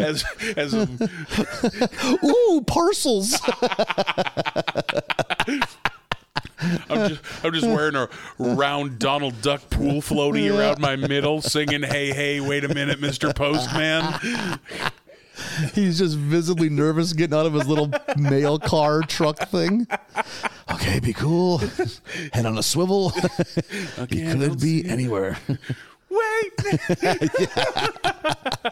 As 0.00 0.24
as 0.56 0.74
Ooh, 2.24 2.64
parcels. 2.66 3.40
I'm 6.88 7.08
just 7.08 7.20
I'm 7.44 7.52
just 7.52 7.66
wearing 7.66 7.94
a 7.94 8.08
round 8.38 8.98
Donald 8.98 9.40
Duck 9.42 9.68
pool 9.70 10.00
floaty 10.00 10.56
around 10.56 10.80
my 10.80 10.96
middle, 10.96 11.40
singing 11.42 11.82
"Hey 11.82 12.12
hey, 12.12 12.40
wait 12.40 12.64
a 12.64 12.68
minute, 12.68 13.00
Mister 13.00 13.32
Postman." 13.32 14.14
He's 15.74 15.98
just 15.98 16.16
visibly 16.16 16.68
nervous 16.68 17.12
getting 17.12 17.36
out 17.36 17.46
of 17.46 17.54
his 17.54 17.66
little 17.66 17.90
mail 18.16 18.58
car 18.58 19.02
truck 19.02 19.48
thing. 19.48 19.86
Okay, 20.72 21.00
be 21.00 21.12
cool. 21.12 21.58
Head 22.32 22.46
on 22.46 22.58
a 22.58 22.62
swivel. 22.62 23.10
he 24.08 24.22
could 24.32 24.60
be 24.60 24.88
anywhere. 24.88 25.38
Wait, 26.10 26.52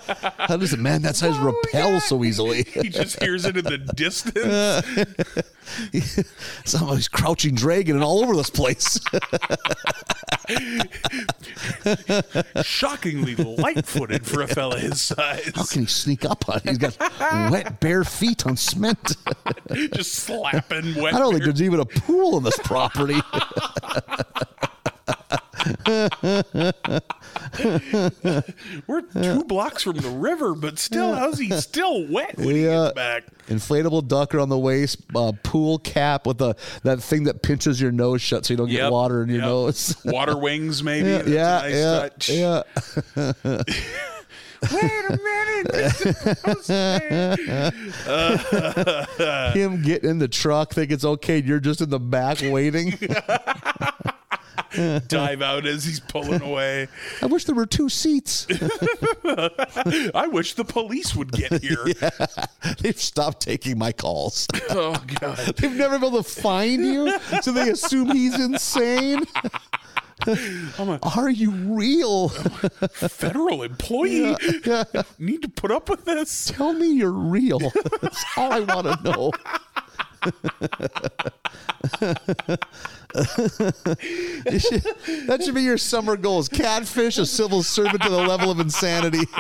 How 0.07 0.57
does 0.57 0.73
a 0.73 0.77
man 0.77 1.03
that 1.03 1.17
size 1.17 1.37
oh 1.37 1.45
repel 1.45 2.01
so 2.01 2.25
easily? 2.25 2.63
he 2.73 2.89
just 2.89 3.23
hears 3.23 3.45
it 3.45 3.57
in 3.57 3.65
the 3.65 3.79
distance. 3.79 4.87
Somebody's 6.65 7.09
crouching 7.09 7.55
dragon 7.55 7.97
and 7.97 8.05
all 8.05 8.23
over 8.23 8.35
this 8.37 8.51
place. 8.51 8.99
Shockingly 12.63 13.37
light-footed 13.37 14.27
for 14.27 14.43
a 14.43 14.49
fella 14.49 14.79
his 14.79 15.01
size. 15.01 15.53
How 15.55 15.65
can 15.65 15.83
he 15.83 15.87
sneak 15.87 16.25
up 16.25 16.49
on? 16.49 16.57
it? 16.59 16.69
He's 16.69 16.79
got 16.79 16.99
wet 17.51 17.81
bare 17.81 18.05
feet 18.05 18.47
on 18.47 18.57
cement. 18.57 19.17
just 19.95 20.13
slapping 20.13 20.95
wet. 20.97 21.15
I 21.15 21.19
don't 21.19 21.33
think 21.33 21.45
there's 21.45 21.63
even 21.63 21.81
a 21.81 21.87
pool 21.87 22.37
on 22.37 22.43
this 22.43 22.59
property. 22.59 23.21
We're 28.87 29.03
two 29.03 29.45
blocks 29.45 29.83
from 29.83 29.97
the 29.99 30.09
river, 30.11 30.55
but 30.55 30.79
still, 30.79 31.13
how's 31.15 31.39
he 31.39 31.51
still 31.53 32.07
wet 32.09 32.39
when 32.39 32.57
he 32.57 32.65
Yeah. 32.65 32.85
gets 32.85 32.95
back? 32.95 33.25
Inflatable 33.49 34.09
duck 34.09 34.35
around 34.35 34.49
the 34.49 34.59
waist, 34.59 34.99
uh, 35.15 35.33
pool 35.43 35.79
cap 35.79 36.27
with 36.27 36.41
a 36.41 36.57
that 36.83 37.03
thing 37.03 37.25
that 37.25 37.43
pinches 37.43 37.79
your 37.81 37.93
nose 37.93 38.23
shut 38.23 38.47
so 38.47 38.55
you 38.55 38.59
don't 38.59 38.69
get 38.69 38.91
water 38.91 39.23
in 39.23 39.29
your 39.29 39.39
yep. 39.39 39.47
nose. 39.47 39.95
Water 40.05 40.37
wings, 40.39 40.83
maybe. 40.83 41.09
yeah, 41.31 41.63
That's 41.63 41.75
yeah, 41.75 41.99
a 41.99 42.03
nice 42.03 42.29
yeah, 42.29 42.63
touch. 43.15 43.17
yeah. 43.17 43.63
Wait 44.73 45.05
a 45.09 45.17
minute. 45.17 45.69
Mr. 46.45 47.73
Him 49.55 49.81
getting 49.83 50.11
in 50.11 50.19
the 50.19 50.29
truck, 50.29 50.75
think 50.75 50.91
it's 50.91 51.03
okay. 51.05 51.41
You're 51.43 51.61
just 51.61 51.81
in 51.81 51.89
the 51.89 51.99
back 51.99 52.41
waiting. 52.43 52.93
Dive 55.09 55.43
out 55.43 55.67
as 55.67 55.85
he's 55.85 56.01
pulling 56.01 56.43
away. 56.43 56.89
I 57.23 57.27
wish 57.27 57.45
there 57.45 57.55
were 57.55 57.67
two 57.67 57.89
seats. 57.89 58.47
I 60.15 60.29
wish 60.31 60.55
the 60.55 60.65
police 60.65 61.15
would 61.15 61.33
get 61.33 61.53
here. 61.63 61.85
They've 62.81 63.01
stopped 63.01 63.41
taking 63.43 63.79
my 63.79 63.93
calls. 63.93 64.47
Oh 64.71 65.03
god. 65.21 65.39
They've 65.57 65.75
never 65.75 65.99
been 65.99 66.09
able 66.09 66.23
to 66.23 66.29
find 66.29 66.85
you, 66.85 67.19
so 67.43 67.53
they 67.53 67.71
assume 67.71 68.11
he's 68.11 68.39
insane. 68.39 69.25
Are 71.03 71.31
you 71.31 71.51
real? 71.51 72.29
Federal 72.29 73.63
employee 73.63 74.37
Yeah, 74.67 74.85
yeah. 74.93 75.03
need 75.19 75.43
to 75.43 75.49
put 75.49 75.71
up 75.71 75.89
with 75.89 76.05
this. 76.05 76.47
Tell 76.47 76.73
me 76.75 76.93
you're 76.93 77.11
real. 77.11 77.59
That's 78.03 78.25
all 78.37 78.53
I 78.53 78.61
want 78.61 78.87
to 78.87 79.03
know. 79.03 79.33
Should- 84.59 84.85
that 85.27 85.41
should 85.45 85.55
be 85.55 85.63
your 85.63 85.79
summer 85.79 86.17
goals. 86.17 86.49
Catfish 86.49 87.19
a 87.19 87.27
civil 87.27 87.63
servant 87.63 88.03
to 88.03 88.09
the 88.09 88.17
level 88.17 88.51
of 88.51 88.61
insanity. 88.61 89.27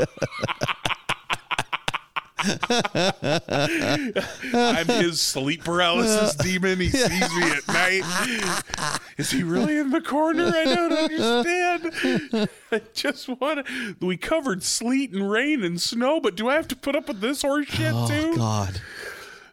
I'm 4.52 4.86
his 4.86 5.20
sleep 5.20 5.64
paralysis 5.64 6.34
demon. 6.36 6.80
He 6.80 6.88
sees 6.90 7.10
me 7.36 7.50
at 7.50 7.68
night. 7.68 9.02
Is 9.18 9.30
he 9.30 9.42
really 9.42 9.78
in 9.78 9.90
the 9.90 10.00
corner? 10.00 10.46
I 10.54 10.64
don't 10.64 10.92
understand. 10.92 12.48
I 12.72 12.80
just 12.94 13.28
want 13.28 13.66
to. 13.66 13.96
We 14.06 14.16
covered 14.16 14.62
sleet 14.62 15.12
and 15.12 15.30
rain 15.30 15.62
and 15.62 15.80
snow, 15.80 16.20
but 16.20 16.34
do 16.36 16.48
I 16.48 16.54
have 16.54 16.68
to 16.68 16.76
put 16.76 16.96
up 16.96 17.08
with 17.08 17.20
this 17.20 17.42
horse 17.42 17.66
shit 17.66 17.92
oh 17.94 18.08
too? 18.08 18.36
God, 18.36 18.80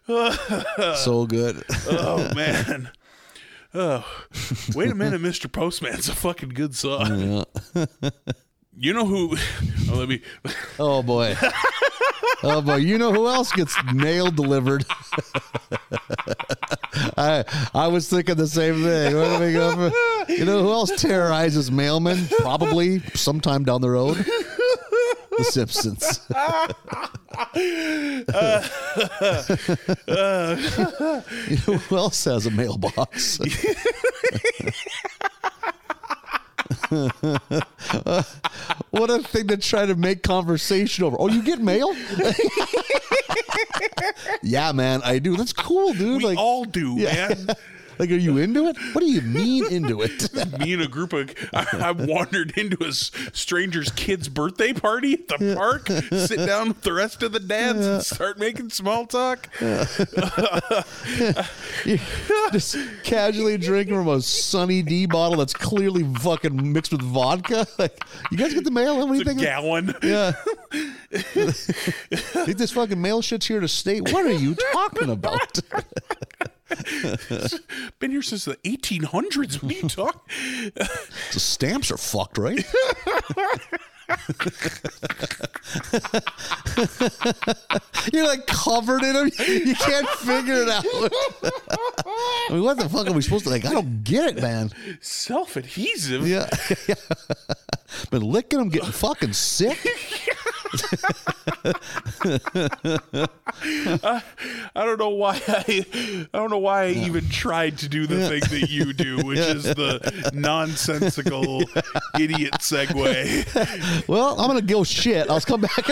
so 0.96 1.26
good. 1.26 1.62
oh 1.90 2.32
man. 2.34 2.90
Oh, 3.74 4.04
wait 4.74 4.90
a 4.90 4.94
minute, 4.94 5.20
Mr. 5.20 5.50
Postman's 5.50 6.08
a 6.08 6.14
fucking 6.14 6.50
good 6.50 6.74
song. 6.74 7.44
You 8.76 8.92
know 8.94 9.04
who? 9.06 9.36
Oh, 9.90 9.94
let 9.94 10.08
me. 10.10 10.20
Oh 10.78 11.02
boy. 11.02 11.34
Oh 12.42 12.60
boy. 12.60 12.76
You 12.76 12.98
know 12.98 13.10
who 13.10 13.26
else 13.26 13.50
gets 13.52 13.74
mail 13.94 14.30
delivered? 14.30 14.84
I 17.16 17.44
I 17.74 17.86
was 17.88 18.06
thinking 18.08 18.34
the 18.36 18.46
same 18.46 18.82
thing. 18.82 19.14
Where 19.16 19.38
do 19.38 19.44
we 19.46 19.52
go 19.54 19.90
for- 19.90 20.30
You 20.32 20.44
know 20.44 20.62
who 20.62 20.70
else 20.70 20.90
terrorizes 21.00 21.70
mailmen? 21.70 22.30
Probably 22.40 23.00
sometime 23.14 23.64
down 23.64 23.80
the 23.80 23.88
road. 23.90 24.16
The 25.38 25.44
Simpsons. 25.44 26.20
you 27.58 28.24
know 31.66 31.78
who 31.78 31.96
else 31.96 32.24
has 32.24 32.46
a 32.46 32.50
mailbox? 32.50 33.40
Uh, 36.90 36.90
what 38.90 39.10
a 39.10 39.22
thing 39.22 39.48
to 39.48 39.56
try 39.56 39.86
to 39.86 39.94
make 39.94 40.22
conversation 40.22 41.04
over. 41.04 41.16
Oh, 41.18 41.28
you 41.28 41.42
get 41.42 41.60
mail? 41.60 41.92
yeah, 44.42 44.72
man, 44.72 45.00
I 45.04 45.18
do. 45.18 45.36
That's 45.36 45.52
cool, 45.52 45.92
dude. 45.92 46.18
We 46.18 46.24
like 46.24 46.38
all 46.38 46.64
do, 46.64 46.96
man. 46.96 47.48
Like, 47.98 48.10
are 48.10 48.14
you 48.16 48.38
into 48.38 48.66
it? 48.66 48.76
What 48.92 49.00
do 49.02 49.06
you 49.10 49.20
mean 49.22 49.66
into 49.72 50.02
it? 50.02 50.32
Me 50.58 50.72
and 50.74 50.82
a 50.82 50.88
group 50.88 51.12
of 51.12 51.34
I, 51.52 51.66
I 51.72 51.90
wandered 51.92 52.56
into 52.56 52.82
a 52.84 52.92
stranger's 52.92 53.90
kid's 53.92 54.28
birthday 54.28 54.72
party 54.72 55.14
at 55.14 55.28
the 55.28 55.54
park, 55.56 55.88
sit 55.88 56.46
down 56.46 56.68
with 56.68 56.82
the 56.82 56.92
rest 56.92 57.22
of 57.22 57.32
the 57.32 57.40
dads 57.40 57.84
and 57.86 58.02
start 58.02 58.38
making 58.38 58.70
small 58.70 59.06
talk. 59.06 59.48
You 61.84 61.98
just 62.52 62.76
casually 63.04 63.56
drinking 63.56 63.94
from 63.94 64.08
a 64.08 64.20
Sunny 64.20 64.82
D 64.82 65.06
bottle 65.06 65.38
that's 65.38 65.54
clearly 65.54 66.02
fucking 66.14 66.72
mixed 66.72 66.92
with 66.92 67.02
vodka. 67.02 67.66
Like, 67.78 68.02
you 68.32 68.36
guys 68.38 68.52
get 68.54 68.64
the 68.64 68.70
mail? 68.72 68.98
What 68.98 69.06
do 69.08 69.14
you 69.14 69.20
It's 69.20 69.30
a 69.30 69.34
think? 69.34 69.40
gallon. 69.40 69.94
Yeah. 70.02 70.32
think 71.12 72.58
this 72.58 72.72
fucking 72.72 73.00
mail 73.00 73.22
shit's 73.22 73.46
here 73.46 73.60
to 73.60 73.68
stay? 73.68 74.00
What 74.00 74.26
are 74.26 74.32
you 74.32 74.56
talking 74.72 75.10
about? 75.10 75.58
Been 77.98 78.10
here 78.10 78.22
since 78.22 78.44
the 78.44 78.56
1800s. 78.56 79.62
What 79.62 79.72
are 79.72 79.74
you 79.74 79.88
talking? 79.88 80.20
the 80.74 81.40
stamps 81.40 81.90
are 81.90 81.96
fucked, 81.96 82.38
right? 82.38 82.64
You're 88.12 88.26
like 88.26 88.46
covered 88.46 89.02
in 89.02 89.12
them. 89.12 89.30
You 89.46 89.74
can't 89.74 90.08
figure 90.08 90.62
it 90.62 90.68
out. 90.68 90.84
I 92.48 92.50
mean, 92.50 92.62
what 92.62 92.78
the 92.78 92.88
fuck 92.88 93.06
are 93.06 93.12
we 93.12 93.20
supposed 93.20 93.44
to 93.44 93.50
like? 93.50 93.66
I 93.66 93.72
don't 93.72 94.02
get 94.04 94.36
it, 94.36 94.42
man. 94.42 94.70
Self 95.00 95.56
adhesive. 95.56 96.26
Yeah. 96.26 96.48
Been 98.10 98.22
licking 98.22 98.58
them, 98.58 98.70
getting 98.70 98.90
fucking 98.92 99.34
sick. 99.34 99.78
I, 104.04 104.22
I 104.76 104.84
don't 104.84 104.98
know 104.98 105.08
why 105.08 105.40
I 105.48 105.86
I 106.34 106.38
don't 106.38 106.50
know 106.50 106.58
why 106.58 106.84
I 106.84 106.88
even 106.90 107.26
tried 107.30 107.78
to 107.78 107.88
do 107.88 108.06
the 108.06 108.28
thing 108.28 108.40
that 108.40 108.68
you 108.70 108.92
do, 108.92 109.16
which 109.24 109.38
is 109.38 109.64
the 109.64 110.30
nonsensical 110.34 111.62
idiot 112.20 112.52
segue. 112.60 113.97
Well, 114.06 114.40
I'm 114.40 114.46
gonna 114.46 114.62
go 114.62 114.84
shit. 114.84 115.28
I'll 115.30 115.40
come 115.40 115.62
back. 115.62 115.86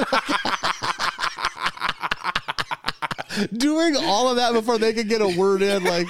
Doing 3.52 3.96
all 3.96 4.30
of 4.30 4.36
that 4.36 4.52
before 4.52 4.78
they 4.78 4.92
can 4.92 5.08
get 5.08 5.20
a 5.20 5.28
word 5.36 5.62
in, 5.62 5.84
like 5.84 6.06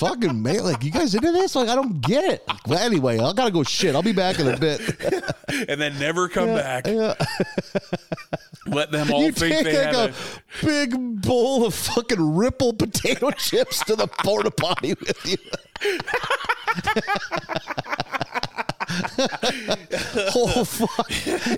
fucking 0.00 0.42
man, 0.42 0.64
like 0.64 0.82
you 0.82 0.90
guys 0.90 1.14
into 1.14 1.30
this? 1.30 1.54
Like 1.54 1.68
I 1.68 1.74
don't 1.74 2.00
get 2.00 2.24
it. 2.24 2.42
Well, 2.66 2.78
anyway, 2.78 3.18
I 3.18 3.32
gotta 3.32 3.50
go 3.50 3.62
shit. 3.62 3.94
I'll 3.94 4.02
be 4.02 4.12
back 4.12 4.40
in 4.40 4.48
a 4.48 4.56
bit. 4.56 4.80
and 5.68 5.80
then 5.80 5.98
never 5.98 6.28
come 6.28 6.54
back. 6.54 6.86
Yeah. 6.86 7.14
Let 8.66 8.90
them 8.90 9.12
all 9.12 9.22
you 9.22 9.32
think 9.32 9.54
take 9.54 9.64
they 9.64 9.86
like 9.86 9.94
a 9.94 10.12
a, 10.12 10.64
big 10.64 11.22
bowl 11.22 11.66
of 11.66 11.74
fucking 11.74 12.36
ripple 12.36 12.72
potato 12.72 13.30
chips 13.36 13.84
to 13.84 13.96
the 13.96 14.06
porta 14.06 14.50
potty 14.50 14.94
with 14.94 15.26
you. 15.26 15.36
oh 20.34 20.64
fuck! 20.64 21.10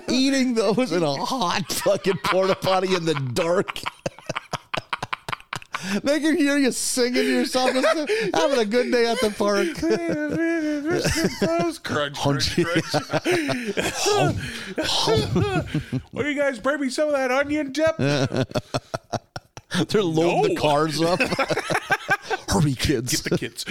Eating 0.09 0.53
those 0.53 0.91
in 0.91 1.03
a 1.03 1.15
hot 1.15 1.71
fucking 1.71 2.17
porta 2.23 2.55
potty 2.55 2.95
in 2.95 3.05
the 3.05 3.15
dark. 3.33 3.79
They 6.01 6.21
can 6.21 6.37
hear 6.37 6.57
you 6.57 6.71
singing 6.71 7.13
to 7.13 7.29
yourself, 7.29 7.71
having 7.71 8.57
a 8.57 8.63
good 8.63 8.89
day 8.89 9.05
at 9.05 9.19
the 9.19 9.31
park. 9.31 9.67
crunch, 11.83 12.23
crunch, 12.23 12.55
crunch. 12.55 12.85
What 16.11 16.23
do 16.23 16.29
you 16.29 16.39
guys 16.39 16.59
bring 16.59 16.79
me 16.79 16.89
some 16.89 17.09
of 17.09 17.15
that 17.15 17.31
onion 17.31 17.73
dip? 17.73 17.97
They're 19.87 20.03
loading 20.03 20.55
the 20.55 20.59
cars 20.59 21.01
up. 21.01 21.19
Hurry, 22.49 22.73
kids! 22.75 23.21
Get 23.21 23.31
the 23.31 23.37
kids. 23.37 23.65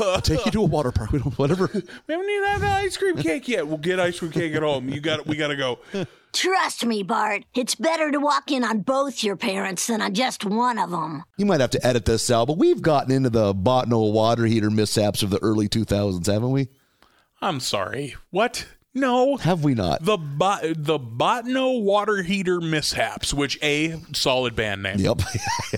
I'll 0.00 0.20
take 0.22 0.44
you 0.46 0.52
to 0.52 0.62
a 0.62 0.66
water 0.66 0.92
park. 0.92 1.12
We 1.12 1.18
don't, 1.18 1.38
whatever. 1.38 1.68
We 1.72 1.82
haven't 2.14 2.30
even 2.30 2.48
had 2.48 2.60
the 2.60 2.68
ice 2.68 2.96
cream 2.96 3.16
cake 3.16 3.48
yet. 3.48 3.66
We'll 3.66 3.78
get 3.78 4.00
ice 4.00 4.18
cream 4.18 4.32
cake 4.32 4.54
at 4.54 4.62
home. 4.62 4.88
You 4.88 5.00
got 5.00 5.26
We 5.26 5.36
got 5.36 5.48
to 5.48 5.56
go. 5.56 5.80
Trust 6.32 6.86
me, 6.86 7.02
Bart. 7.02 7.44
It's 7.54 7.74
better 7.74 8.10
to 8.10 8.18
walk 8.18 8.50
in 8.52 8.64
on 8.64 8.80
both 8.80 9.24
your 9.24 9.36
parents 9.36 9.86
than 9.88 10.00
on 10.00 10.14
just 10.14 10.44
one 10.44 10.78
of 10.78 10.90
them. 10.90 11.24
You 11.36 11.44
might 11.44 11.60
have 11.60 11.70
to 11.70 11.86
edit 11.86 12.04
this 12.04 12.30
out, 12.30 12.46
but 12.46 12.56
we've 12.56 12.80
gotten 12.80 13.10
into 13.12 13.30
the 13.30 13.52
Bottineau 13.52 14.12
water 14.12 14.46
heater 14.46 14.70
mishaps 14.70 15.22
of 15.22 15.30
the 15.30 15.42
early 15.42 15.68
2000s, 15.68 16.24
haven't 16.26 16.52
we? 16.52 16.68
I'm 17.42 17.58
sorry. 17.58 18.14
What? 18.30 18.66
No. 18.94 19.36
Have 19.36 19.62
we 19.62 19.74
not? 19.74 20.04
The 20.04 20.16
bot 20.16 20.62
the 20.62 20.98
Bottineau 20.98 21.82
water 21.82 22.22
heater 22.22 22.60
mishaps, 22.60 23.32
which 23.32 23.58
a 23.62 24.00
solid 24.12 24.56
band 24.56 24.82
name. 24.82 24.98
Yep. 24.98 25.22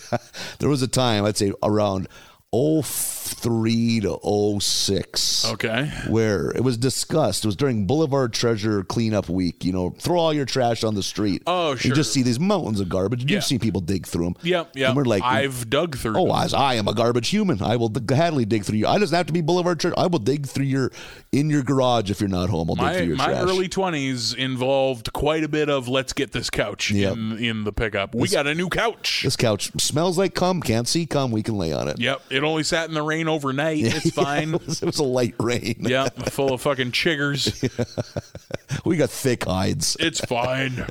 there 0.59 0.69
was 0.69 0.83
a 0.83 0.89
time, 0.89 1.25
I'd 1.25 1.37
say 1.37 1.53
around 1.63 2.09
03 2.53 4.01
to 4.01 4.19
06. 4.61 5.45
Okay. 5.53 5.91
Where 6.09 6.51
it 6.51 6.63
was 6.63 6.77
discussed. 6.77 7.45
It 7.45 7.49
was 7.49 7.57
during 7.57 7.87
Boulevard 7.87 8.33
Treasure 8.35 8.85
Cleanup 8.85 9.29
Week. 9.31 9.65
You 9.65 9.73
know, 9.73 9.91
throw 9.99 10.19
all 10.19 10.35
your 10.35 10.45
trash 10.45 10.85
on 10.85 10.95
the 10.95 11.03
street. 11.03 11.43
Oh, 11.47 11.75
sure. 11.77 11.89
You 11.89 11.95
just 11.95 12.13
see 12.13 12.23
these 12.23 12.39
mountains 12.39 12.79
of 12.81 12.89
garbage. 12.91 13.25
Yeah. 13.25 13.37
You've 13.37 13.45
seen 13.45 13.59
people 13.59 13.81
dig 13.81 14.07
through 14.07 14.25
them. 14.25 14.35
Yep, 14.43 14.73
yep. 14.77 14.89
And 14.89 14.97
we're 14.97 15.05
like, 15.05 15.23
I've 15.23 15.71
dug 15.71 15.97
through. 15.97 16.17
Oh, 16.19 16.27
them. 16.27 16.37
as 16.45 16.53
I 16.53 16.75
am 16.75 16.89
a 16.89 16.95
garbage 16.95 17.29
human, 17.31 17.63
I 17.63 17.77
will 17.77 17.89
gladly 17.89 18.45
dig 18.45 18.65
through 18.65 18.79
you. 18.79 18.87
I 18.87 18.99
doesn't 18.99 19.17
have 19.17 19.27
to 19.27 19.33
be 19.33 19.41
Boulevard 19.41 19.81
Treasure. 19.81 19.95
I 19.97 20.07
will 20.09 20.19
dig 20.19 20.47
through 20.47 20.67
your 20.67 20.91
in 21.33 21.49
your 21.49 21.63
garage 21.63 22.11
if 22.11 22.21
you're 22.21 22.29
not 22.29 22.51
home. 22.51 22.69
I'll 22.71 22.77
dig 22.77 22.85
my 22.85 22.97
through 22.97 23.07
your 23.07 23.17
my 23.17 23.25
trash. 23.27 23.43
early 23.45 23.69
twenties 23.69 24.35
involved 24.35 25.13
quite 25.15 25.43
a 25.43 25.49
bit 25.49 25.71
of 25.71 25.89
let's 25.89 26.13
get 26.13 26.33
this 26.33 26.51
couch 26.51 26.91
Yep. 26.91 27.15
in 27.15 27.39
in 27.39 27.65
the 27.65 27.73
pickup. 27.73 28.15
We 28.15 28.29
got 28.29 28.47
a 28.47 28.55
new 28.55 28.69
couch. 28.69 29.23
This 29.25 29.37
couch 29.37 29.71
smells 29.81 30.19
like 30.19 30.35
cum. 30.35 30.61
Can't 30.61 30.87
see 30.87 31.07
cum. 31.07 31.31
We 31.31 31.43
can 31.43 31.57
lay 31.57 31.73
on 31.73 31.89
it. 31.89 31.99
Yep, 31.99 32.21
it 32.31 32.42
only 32.45 32.63
sat 32.63 32.89
in 32.89 32.95
the 32.95 33.03
rain 33.03 33.29
overnight. 33.29 33.81
It's 33.85 34.11
fine. 34.15 34.55
it, 34.55 34.67
was, 34.67 34.83
it 34.83 34.87
was 34.87 34.99
a 34.99 35.05
light 35.05 35.35
rain. 35.41 35.77
yep, 35.81 36.15
full 36.31 36.53
of 36.55 36.61
fucking 36.63 36.93
chiggers. 36.93 37.53
We 38.85 38.97
got 38.97 39.11
thick 39.11 39.45
hides. 39.45 39.97
It's 40.01 40.21
fine. 40.21 40.87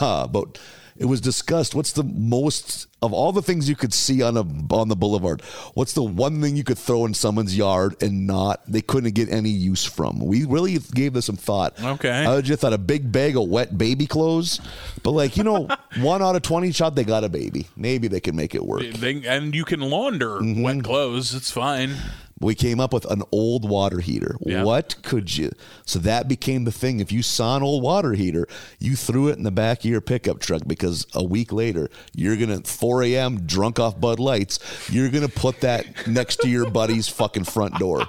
Uh, 0.00 0.26
but 0.28 0.58
it 0.96 1.06
was 1.06 1.20
discussed. 1.20 1.74
What's 1.74 1.92
the 1.92 2.04
most 2.04 2.86
of 3.02 3.12
all 3.12 3.32
the 3.32 3.42
things 3.42 3.68
you 3.68 3.76
could 3.76 3.92
see 3.92 4.22
on 4.22 4.36
a 4.36 4.40
on 4.74 4.88
the 4.88 4.96
boulevard? 4.96 5.42
What's 5.74 5.92
the 5.92 6.02
one 6.02 6.40
thing 6.40 6.56
you 6.56 6.64
could 6.64 6.78
throw 6.78 7.04
in 7.04 7.14
someone's 7.14 7.56
yard 7.56 8.00
and 8.02 8.26
not 8.26 8.60
they 8.66 8.80
couldn't 8.80 9.14
get 9.14 9.28
any 9.28 9.50
use 9.50 9.84
from? 9.84 10.20
We 10.20 10.44
really 10.44 10.78
gave 10.94 11.12
this 11.12 11.26
some 11.26 11.36
thought. 11.36 11.82
Okay. 11.82 12.24
I 12.24 12.40
just 12.40 12.60
thought 12.60 12.72
a 12.72 12.78
big 12.78 13.10
bag 13.12 13.36
of 13.36 13.48
wet 13.48 13.76
baby 13.76 14.06
clothes, 14.06 14.60
but 15.02 15.10
like 15.10 15.36
you 15.36 15.44
know, 15.44 15.68
one 15.98 16.22
out 16.22 16.36
of 16.36 16.42
twenty 16.42 16.72
shot 16.72 16.94
they 16.94 17.04
got 17.04 17.24
a 17.24 17.28
baby. 17.28 17.66
Maybe 17.76 18.08
they 18.08 18.20
can 18.20 18.36
make 18.36 18.54
it 18.54 18.64
work. 18.64 18.82
They, 18.82 19.22
and 19.26 19.54
you 19.54 19.64
can 19.64 19.80
launder 19.80 20.38
Mm-hmm. 20.40 20.62
wet 20.62 20.84
clothes. 20.84 21.34
It's 21.34 21.50
fine. 21.50 21.96
We 22.40 22.54
came 22.54 22.80
up 22.80 22.92
with 22.92 23.04
an 23.06 23.22
old 23.30 23.68
water 23.68 24.00
heater. 24.00 24.36
What 24.64 24.96
could 25.02 25.36
you? 25.36 25.52
So 25.86 25.98
that 26.00 26.26
became 26.28 26.64
the 26.64 26.72
thing. 26.72 27.00
If 27.00 27.12
you 27.12 27.22
saw 27.22 27.56
an 27.56 27.62
old 27.62 27.82
water 27.82 28.12
heater, 28.12 28.48
you 28.80 28.96
threw 28.96 29.28
it 29.28 29.38
in 29.38 29.44
the 29.44 29.52
back 29.52 29.78
of 29.78 29.84
your 29.84 30.00
pickup 30.00 30.40
truck 30.40 30.62
because 30.66 31.06
a 31.14 31.22
week 31.22 31.52
later, 31.52 31.90
you're 32.12 32.36
going 32.36 32.62
to, 32.62 32.68
4 32.68 33.04
a.m., 33.04 33.46
drunk 33.46 33.78
off 33.78 34.00
Bud 34.00 34.18
Lights, 34.18 34.58
you're 34.90 35.10
going 35.10 35.26
to 35.26 35.32
put 35.32 35.60
that 35.60 36.06
next 36.08 36.36
to 36.40 36.48
your 36.48 36.68
buddy's 36.68 37.08
fucking 37.08 37.44
front 37.44 37.78
door. 37.78 38.06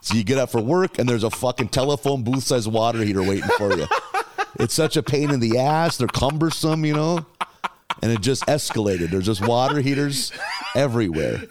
So 0.00 0.14
you 0.14 0.24
get 0.24 0.38
up 0.38 0.50
for 0.50 0.60
work 0.60 0.98
and 0.98 1.08
there's 1.08 1.24
a 1.24 1.30
fucking 1.30 1.68
telephone 1.68 2.24
booth 2.24 2.42
sized 2.42 2.70
water 2.70 3.02
heater 3.04 3.22
waiting 3.22 3.50
for 3.56 3.76
you. 3.76 3.86
It's 4.58 4.74
such 4.74 4.96
a 4.96 5.02
pain 5.02 5.30
in 5.30 5.40
the 5.40 5.58
ass. 5.58 5.96
They're 5.96 6.08
cumbersome, 6.08 6.84
you 6.84 6.94
know? 6.94 7.24
And 8.02 8.10
it 8.10 8.20
just 8.20 8.44
escalated. 8.46 9.10
There's 9.10 9.26
just 9.26 9.46
water 9.46 9.80
heaters 9.80 10.32
everywhere. 10.74 11.42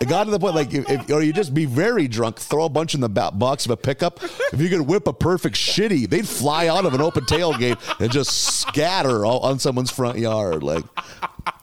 It 0.00 0.08
got 0.08 0.24
to 0.24 0.30
the 0.30 0.38
point 0.38 0.54
like, 0.54 0.74
if, 0.74 0.88
if 0.90 1.10
or 1.10 1.22
you 1.22 1.32
just 1.32 1.54
be 1.54 1.64
very 1.66 2.08
drunk, 2.08 2.38
throw 2.38 2.64
a 2.64 2.68
bunch 2.68 2.94
in 2.94 3.00
the 3.00 3.08
box 3.08 3.64
of 3.64 3.70
a 3.70 3.76
pickup. 3.76 4.22
If 4.52 4.60
you 4.60 4.68
could 4.68 4.82
whip 4.82 5.06
a 5.06 5.12
perfect 5.12 5.56
shitty, 5.56 6.08
they'd 6.08 6.28
fly 6.28 6.66
out 6.66 6.84
of 6.84 6.94
an 6.94 7.00
open 7.00 7.24
tailgate 7.24 7.78
and 8.00 8.10
just 8.10 8.30
scatter 8.60 9.24
all 9.24 9.40
on 9.40 9.58
someone's 9.58 9.90
front 9.90 10.18
yard. 10.18 10.62
Like, 10.62 10.84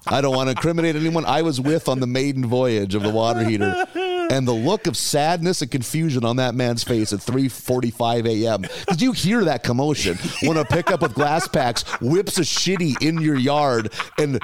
I 0.07 0.21
don't 0.21 0.35
want 0.35 0.47
to 0.47 0.51
incriminate 0.51 0.95
anyone 0.95 1.25
I 1.25 1.41
was 1.41 1.61
with 1.61 1.87
on 1.87 1.99
the 1.99 2.07
maiden 2.07 2.45
voyage 2.45 2.95
of 2.95 3.03
the 3.03 3.09
water 3.09 3.43
heater. 3.43 3.85
And 4.31 4.47
the 4.47 4.53
look 4.53 4.87
of 4.87 4.95
sadness 4.95 5.61
and 5.61 5.69
confusion 5.69 6.23
on 6.23 6.37
that 6.37 6.55
man's 6.55 6.83
face 6.83 7.11
at 7.11 7.19
3:45 7.19 8.27
a.m. 8.27 8.61
Did 8.87 9.01
you 9.01 9.11
hear 9.11 9.43
that 9.43 9.63
commotion 9.63 10.17
when 10.43 10.55
a 10.55 10.63
pickup 10.63 11.01
with 11.01 11.13
glass 11.13 11.47
packs 11.49 11.83
whips 11.99 12.37
a 12.37 12.41
shitty 12.41 13.01
in 13.01 13.19
your 13.19 13.35
yard 13.35 13.91
and 14.17 14.39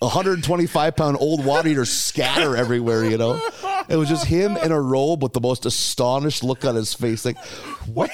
125 0.00 0.96
pound 0.96 1.16
old 1.20 1.44
water 1.44 1.68
heaters 1.68 1.90
scatter 1.90 2.56
everywhere. 2.56 3.04
You 3.04 3.18
know, 3.18 3.40
it 3.88 3.96
was 3.96 4.08
just 4.08 4.26
him 4.26 4.56
in 4.56 4.72
a 4.72 4.80
robe 4.80 5.22
with 5.22 5.32
the 5.32 5.40
most 5.40 5.66
astonished 5.66 6.44
look 6.44 6.64
on 6.64 6.74
his 6.74 6.94
face. 6.94 7.24
Like, 7.24 7.38
what 7.86 8.10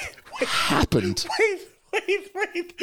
happened? 0.46 1.26
Wait, 1.38 1.60
wait. 1.92 2.74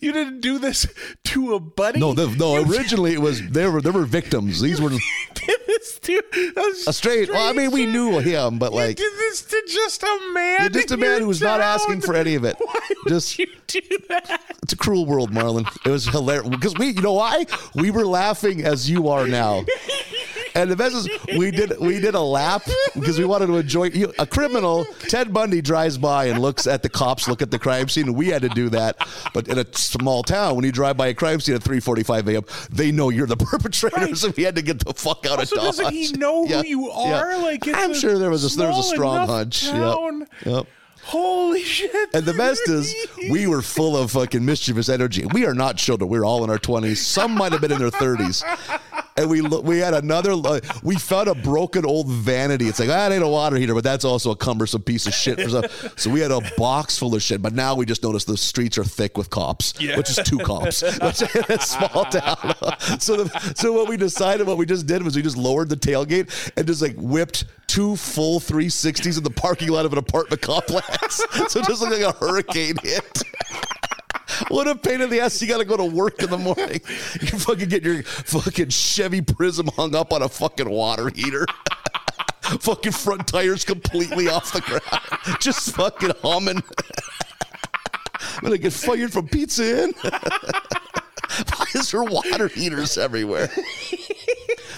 You 0.00 0.12
didn't 0.12 0.40
do 0.40 0.58
this 0.58 0.86
to 1.24 1.54
a 1.54 1.60
buddy? 1.60 2.00
No, 2.00 2.14
the, 2.14 2.28
no. 2.28 2.62
Originally, 2.62 3.12
it 3.12 3.20
was 3.20 3.46
there 3.48 3.70
were 3.70 3.80
there 3.80 3.92
were 3.92 4.04
victims. 4.04 4.60
These 4.60 4.80
were 4.80 4.90
did 5.34 5.60
this 5.66 5.98
to 6.00 6.22
a 6.56 6.90
a 6.90 6.92
straight. 6.92 7.30
Well, 7.30 7.48
I 7.48 7.52
mean, 7.52 7.70
we 7.70 7.86
knew 7.86 8.18
him, 8.20 8.58
but 8.58 8.72
like 8.72 8.96
did 8.96 9.12
this 9.12 9.42
to 9.42 9.62
just 9.66 10.02
a 10.02 10.30
man? 10.32 10.72
Just 10.72 10.90
a 10.90 10.96
man 10.96 11.20
who 11.20 11.28
was 11.28 11.40
not 11.40 11.60
asking 11.60 12.00
for 12.00 12.14
any 12.14 12.34
of 12.34 12.44
it. 12.44 12.56
Why 12.58 12.80
just 13.08 13.38
you 13.38 13.46
do 13.66 13.80
that. 14.08 14.40
it's 14.62 14.72
a 14.72 14.76
cruel 14.76 15.06
world, 15.06 15.30
Marlon. 15.30 15.66
It 15.84 15.90
was 15.90 16.06
hilarious 16.06 16.48
because 16.48 16.74
we, 16.74 16.88
you 16.88 17.02
know 17.02 17.14
why? 17.14 17.46
We 17.74 17.90
were 17.90 18.06
laughing 18.06 18.64
as 18.64 18.90
you 18.90 19.08
are 19.08 19.26
now. 19.26 19.64
And 20.56 20.70
the 20.70 20.76
best 20.76 20.94
is 20.94 21.08
we 21.36 21.50
did 21.50 21.78
we 21.80 21.98
did 22.00 22.14
a 22.14 22.20
lap 22.20 22.62
because 22.94 23.18
we 23.18 23.24
wanted 23.24 23.46
to 23.48 23.56
enjoy 23.56 23.84
you- 23.86 24.12
a 24.18 24.26
criminal. 24.26 24.84
Ted 25.08 25.32
Bundy 25.32 25.60
drives 25.60 25.98
by 25.98 26.26
and 26.26 26.40
looks 26.40 26.66
at 26.66 26.82
the 26.82 26.88
cops, 26.88 27.26
look 27.26 27.42
at 27.42 27.50
the 27.50 27.58
crime 27.58 27.88
scene, 27.88 28.06
and 28.06 28.14
we 28.16 28.28
had 28.28 28.42
to 28.42 28.48
do 28.48 28.68
that. 28.70 28.96
But 29.32 29.48
in 29.48 29.58
a 29.58 29.66
small 29.74 30.22
town, 30.22 30.54
when 30.54 30.64
you 30.64 30.70
drive 30.72 30.96
by 30.96 31.08
a 31.08 31.14
crime 31.14 31.40
scene 31.40 31.56
at 31.56 31.62
3:45 31.62 32.28
a.m., 32.32 32.44
they 32.70 32.92
know 32.92 33.08
you're 33.10 33.26
the 33.26 33.36
perpetrator, 33.50 34.14
so 34.14 34.32
we 34.36 34.44
had 34.44 34.54
to 34.54 34.62
get 34.62 34.78
the 34.84 34.94
fuck 34.94 35.26
out 35.26 35.40
Also, 35.40 35.56
of 35.56 35.62
Dodge. 35.62 35.76
doesn't 35.78 35.92
he 35.92 36.12
know 36.12 36.44
Yeah, 36.44 36.62
who 36.62 36.66
you 36.68 36.88
yeah. 36.88 37.20
are? 37.20 37.38
Like, 37.42 37.66
it's 37.66 37.76
I'm 37.76 37.92
sure 37.94 38.18
there 38.18 38.30
was 38.30 38.44
a 38.54 38.56
there 38.56 38.68
was 38.68 38.78
a 38.86 38.88
strong 38.94 39.26
hunch. 39.26 39.64
Yep. 39.64 40.28
Yep. 40.46 40.66
Holy 41.06 41.62
shit! 41.62 42.14
And 42.14 42.24
the 42.24 42.32
best 42.32 42.66
is, 42.66 42.94
we 43.30 43.46
were 43.46 43.60
full 43.60 43.94
of 43.94 44.10
fucking 44.12 44.42
mischievous 44.42 44.88
energy. 44.88 45.26
We 45.26 45.44
are 45.44 45.52
not 45.52 45.76
children. 45.76 46.08
We're 46.08 46.24
all 46.24 46.42
in 46.44 46.48
our 46.50 46.58
twenties. 46.58 47.04
Some 47.06 47.32
might 47.32 47.52
have 47.52 47.60
been 47.60 47.72
in 47.72 47.78
their 47.78 47.90
thirties. 47.90 48.42
And 49.16 49.30
we 49.30 49.42
we 49.42 49.78
had 49.78 49.94
another. 49.94 50.34
We 50.82 50.96
found 50.96 51.28
a 51.28 51.36
broken 51.36 51.86
old 51.86 52.08
vanity. 52.08 52.66
It's 52.66 52.80
like 52.80 52.88
ah, 52.88 53.06
it 53.08 53.12
ain't 53.14 53.22
a 53.22 53.28
water 53.28 53.54
heater, 53.56 53.72
but 53.72 53.84
that's 53.84 54.04
also 54.04 54.32
a 54.32 54.36
cumbersome 54.36 54.82
piece 54.82 55.06
of 55.06 55.14
shit. 55.14 55.40
For 55.40 55.48
some. 55.48 55.64
So 55.96 56.10
we 56.10 56.18
had 56.18 56.32
a 56.32 56.40
box 56.56 56.98
full 56.98 57.14
of 57.14 57.22
shit. 57.22 57.40
But 57.40 57.52
now 57.52 57.76
we 57.76 57.86
just 57.86 58.02
noticed 58.02 58.26
the 58.26 58.36
streets 58.36 58.76
are 58.76 58.82
thick 58.82 59.16
with 59.16 59.30
cops, 59.30 59.74
Yeah. 59.78 59.96
which 59.96 60.10
is 60.10 60.16
two 60.24 60.38
cops. 60.38 60.82
Which 61.00 61.22
in 61.22 61.44
a 61.48 61.60
small 61.60 62.06
town. 62.06 62.54
So 62.98 63.22
the, 63.22 63.52
so 63.54 63.72
what 63.72 63.88
we 63.88 63.96
decided, 63.96 64.48
what 64.48 64.58
we 64.58 64.66
just 64.66 64.86
did 64.86 65.04
was 65.04 65.14
we 65.14 65.22
just 65.22 65.36
lowered 65.36 65.68
the 65.68 65.76
tailgate 65.76 66.52
and 66.56 66.66
just 66.66 66.82
like 66.82 66.96
whipped 66.96 67.44
two 67.68 67.94
full 67.94 68.40
360s 68.40 69.16
in 69.16 69.22
the 69.22 69.30
parking 69.30 69.68
lot 69.68 69.86
of 69.86 69.92
an 69.92 69.98
apartment 69.98 70.42
complex. 70.42 71.16
so 71.48 71.60
it 71.60 71.66
just 71.66 71.80
looked 71.80 71.92
like 71.92 72.02
a 72.02 72.12
hurricane 72.18 72.74
hit. 72.82 73.22
What 74.48 74.68
a 74.68 74.74
pain 74.74 75.00
in 75.00 75.10
the 75.10 75.20
ass. 75.20 75.40
You 75.40 75.48
got 75.48 75.58
to 75.58 75.64
go 75.64 75.76
to 75.76 75.84
work 75.84 76.22
in 76.22 76.30
the 76.30 76.38
morning. 76.38 76.80
You 77.20 77.38
fucking 77.38 77.68
get 77.68 77.82
your 77.82 78.02
fucking 78.02 78.70
Chevy 78.70 79.20
Prizm 79.20 79.72
hung 79.74 79.94
up 79.94 80.12
on 80.12 80.22
a 80.22 80.28
fucking 80.28 80.68
water 80.68 81.10
heater. 81.10 81.46
fucking 82.60 82.92
front 82.92 83.26
tires 83.26 83.64
completely 83.64 84.28
off 84.28 84.52
the 84.52 84.60
ground. 84.60 85.40
Just 85.40 85.74
fucking 85.74 86.12
humming. 86.22 86.62
I'm 88.20 88.40
going 88.40 88.52
to 88.52 88.58
get 88.58 88.72
fired 88.72 89.12
from 89.12 89.28
Pizza 89.28 89.84
Inn. 89.84 89.94
Why 90.02 91.66
is 91.74 91.90
there 91.90 92.04
water 92.04 92.48
heaters 92.48 92.98
everywhere? 92.98 93.50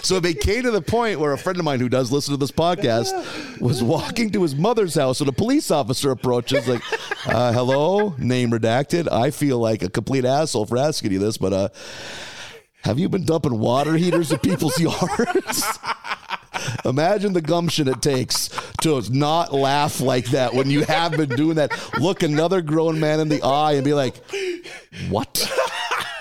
So 0.03 0.17
it 0.17 0.39
came 0.39 0.63
to 0.63 0.71
the 0.71 0.81
point 0.81 1.19
where 1.19 1.33
a 1.33 1.37
friend 1.37 1.59
of 1.59 1.65
mine 1.65 1.79
who 1.79 1.89
does 1.89 2.11
listen 2.11 2.33
to 2.33 2.37
this 2.37 2.51
podcast 2.51 3.59
was 3.59 3.83
walking 3.83 4.29
to 4.31 4.41
his 4.43 4.55
mother's 4.55 4.95
house 4.95 5.19
and 5.19 5.29
a 5.29 5.33
police 5.33 5.71
officer 5.71 6.11
approaches 6.11 6.67
like, 6.67 6.81
uh, 7.27 7.51
hello, 7.51 8.15
name 8.17 8.51
redacted. 8.51 9.11
I 9.11 9.31
feel 9.31 9.59
like 9.59 9.81
a 9.81 9.89
complete 9.89 10.25
asshole 10.25 10.65
for 10.65 10.77
asking 10.77 11.11
you 11.11 11.19
this, 11.19 11.37
but 11.37 11.53
uh, 11.53 11.69
have 12.83 12.99
you 12.99 13.09
been 13.09 13.25
dumping 13.25 13.59
water 13.59 13.97
heaters 13.97 14.31
in 14.31 14.39
people's 14.39 14.79
yards? 14.79 15.63
Imagine 16.85 17.33
the 17.33 17.41
gumption 17.41 17.87
it 17.87 18.01
takes 18.01 18.49
to 18.81 19.01
not 19.09 19.53
laugh 19.53 19.99
like 20.01 20.25
that 20.27 20.53
when 20.53 20.69
you 20.69 20.83
have 20.85 21.11
been 21.11 21.29
doing 21.29 21.55
that. 21.55 21.71
Look 21.99 22.23
another 22.23 22.61
grown 22.61 22.99
man 22.99 23.19
in 23.19 23.29
the 23.29 23.41
eye 23.41 23.73
and 23.73 23.83
be 23.83 23.93
like, 23.93 24.15
what? 25.09 25.51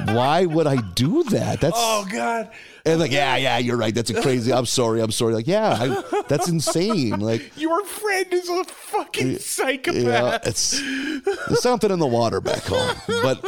Why 0.06 0.46
would 0.46 0.66
I 0.66 0.76
do 0.76 1.22
that? 1.24 1.60
That's 1.60 1.76
Oh 1.76 2.06
God. 2.10 2.50
and 2.84 3.00
like, 3.00 3.10
yeah, 3.10 3.36
yeah, 3.36 3.58
you're 3.58 3.76
right. 3.76 3.94
That's 3.94 4.10
a 4.10 4.20
crazy. 4.22 4.52
I'm 4.52 4.66
sorry. 4.66 5.00
I'm 5.00 5.10
sorry. 5.10 5.34
Like, 5.34 5.46
yeah, 5.46 5.76
I, 6.12 6.22
that's 6.28 6.48
insane. 6.48 7.18
Like, 7.20 7.52
Your 7.56 7.84
friend 7.84 8.26
is 8.32 8.48
a 8.48 8.64
fucking 8.64 9.38
psychopath. 9.38 10.02
yeah, 10.02 10.38
it's 10.44 10.80
there's 11.46 11.62
something 11.62 11.90
in 11.90 11.98
the 11.98 12.06
water 12.06 12.40
back 12.40 12.62
home. 12.62 12.96
But 13.06 13.44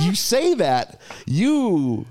you 0.00 0.14
say 0.14 0.54
that 0.54 1.00
you 1.26 2.06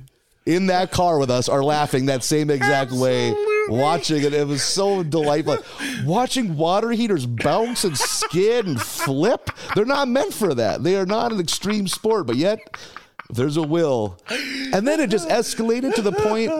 in 0.46 0.68
that 0.68 0.92
car 0.92 1.18
with 1.18 1.32
us 1.32 1.50
are 1.50 1.64
laughing 1.64 2.06
that 2.06 2.24
same 2.24 2.52
exact 2.52 2.92
way, 2.92 3.34
watching 3.68 4.22
it. 4.24 4.32
It 4.34 4.46
was 4.48 4.62
so 4.62 5.02
delightful. 5.02 5.58
Watching 6.04 6.56
water 6.56 6.92
heaters 6.92 7.26
bounce 7.26 7.84
and 7.84 7.98
skid 7.98 8.68
and 8.68 8.80
flip. 8.80 9.50
They're 9.74 9.86
not 9.86 10.08
meant 10.08 10.34
for 10.36 10.54
that. 10.54 10.84
They 10.84 10.98
are 10.98 11.06
not 11.08 11.32
an 11.32 11.40
extreme 11.40 11.88
sport, 11.88 12.28
but 12.28 12.36
yet. 12.36 12.60
There's 13.30 13.58
a 13.58 13.64
will, 13.64 14.18
and 14.30 14.88
then 14.88 15.00
it 15.00 15.10
just 15.10 15.28
escalated 15.30 15.96
to 15.96 16.02
the 16.02 16.12
point. 16.12 16.52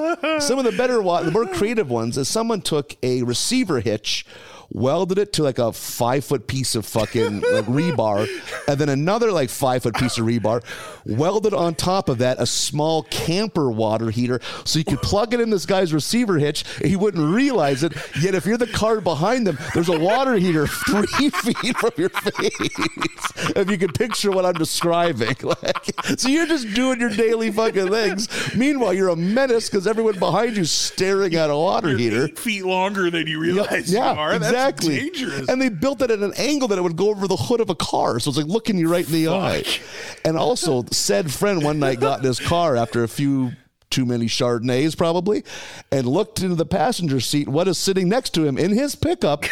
Some 0.42 0.58
of 0.58 0.66
the 0.66 0.72
better, 0.72 0.96
the 0.96 1.32
more 1.32 1.46
creative 1.46 1.90
ones, 1.90 2.18
is 2.18 2.28
someone 2.28 2.62
took 2.62 2.96
a 3.04 3.22
receiver 3.22 3.82
hitch, 3.82 4.26
welded 4.72 5.18
it 5.18 5.34
to 5.34 5.44
like 5.44 5.60
a 5.60 5.72
five 5.72 6.26
foot 6.26 6.48
piece 6.48 6.76
of 6.76 6.86
fucking 6.86 7.42
like 7.42 7.66
rebar, 7.66 8.28
and 8.68 8.80
then 8.80 8.90
another 8.90 9.32
like 9.32 9.50
five 9.50 9.84
foot 9.84 9.96
piece 9.96 10.18
of 10.18 10.26
rebar, 10.26 10.64
welded 11.06 11.54
on 11.54 11.76
top 11.76 12.10
of 12.10 12.18
that 12.20 12.40
a 12.42 12.46
small 12.46 13.04
camper 13.04 13.72
water 13.72 14.10
heater, 14.10 14.40
so 14.64 14.80
you 14.80 14.86
could 14.86 15.02
plug 15.02 15.34
it 15.34 15.40
in 15.40 15.50
this 15.50 15.66
guy's 15.66 15.94
receiver 15.94 16.38
hitch, 16.38 16.64
and 16.80 16.88
he 16.90 16.96
wouldn't 16.96 17.34
realize 17.34 17.84
it. 17.84 17.94
Yet 18.22 18.36
if 18.36 18.46
you're 18.46 18.58
the 18.58 18.68
car 18.68 19.02
behind 19.02 19.46
them, 19.48 19.58
there's 19.74 19.90
a 19.90 19.98
water 20.00 20.36
heater 20.36 20.68
three 20.88 21.30
feet 21.30 21.78
from 21.78 21.92
your 21.98 22.10
face. 22.10 23.54
If 23.56 23.70
you 23.70 23.78
can 23.78 23.92
picture 23.94 24.32
what 24.32 24.46
I'm 24.46 24.54
describing, 24.54 25.36
like, 25.44 25.92
so 26.18 26.28
you're 26.30 26.48
just 26.48 26.74
doing 26.74 27.00
your 27.00 27.10
daily 27.10 27.52
fucking 27.52 27.90
things. 27.90 28.56
Meanwhile, 28.56 28.94
you're 28.94 29.10
a 29.10 29.16
menace 29.16 29.70
because 29.70 29.88
everyone 29.88 30.18
behind 30.20 30.58
you 30.58 30.66
staring 30.66 31.36
at 31.36 31.50
a 31.50 31.56
water 31.56 31.90
You're 31.90 31.98
heater. 32.00 32.26
eight 32.26 32.40
feet 32.40 32.66
longer 32.66 33.10
than 33.10 33.28
you 33.28 33.40
realize 33.40 33.92
Yeah, 33.92 34.14
you 34.14 34.20
are. 34.20 34.40
That's 34.40 34.52
exactly. 34.56 34.98
dangerous. 34.98 35.50
And 35.50 35.62
they 35.62 35.70
built 35.70 36.02
it 36.02 36.12
at 36.12 36.20
an 36.20 36.34
angle 36.38 36.68
that 36.70 36.78
it 36.78 36.82
would 36.82 36.96
go 36.96 37.10
over 37.10 37.28
the 37.28 37.36
hood 37.36 37.62
of 37.62 37.70
a 37.70 37.76
car, 37.76 38.20
so 38.20 38.30
it's 38.30 38.38
like 38.38 38.48
looking 38.48 38.78
you 38.78 38.90
right 38.90 39.06
in 39.06 39.12
the 39.12 39.28
eye. 39.30 39.64
And 40.24 40.38
also, 40.38 40.84
said 40.92 41.32
friend 41.32 41.64
one 41.64 41.80
night 41.80 42.00
got 42.00 42.20
in 42.20 42.26
his 42.26 42.40
car 42.40 42.76
after 42.76 43.04
a 43.04 43.08
few 43.08 43.52
too 43.90 44.06
many 44.06 44.26
Chardonnays, 44.26 44.98
probably, 44.98 45.44
and 45.92 46.06
looked 46.06 46.42
into 46.42 46.56
the 46.56 46.66
passenger 46.66 47.22
seat. 47.22 47.48
What 47.48 47.68
is 47.68 47.78
sitting 47.78 48.10
next 48.10 48.32
to 48.32 48.46
him 48.46 48.58
in 48.58 48.72
his 48.72 48.96
pickup 48.96 49.46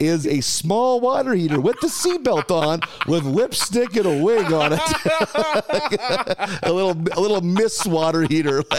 is 0.00 0.26
a 0.26 0.40
small 0.40 1.00
water 1.00 1.34
heater 1.34 1.60
with 1.60 1.78
the 1.80 1.88
seatbelt 1.88 2.50
on, 2.50 2.80
with 3.06 3.24
lipstick 3.24 3.94
and 3.96 4.06
a 4.06 4.22
wig 4.22 4.52
on 4.52 4.72
it. 4.72 4.80
a 6.62 6.72
little, 6.72 6.96
a 7.12 7.20
little 7.20 7.42
Miss 7.42 7.84
water 7.84 8.22
heater. 8.22 8.62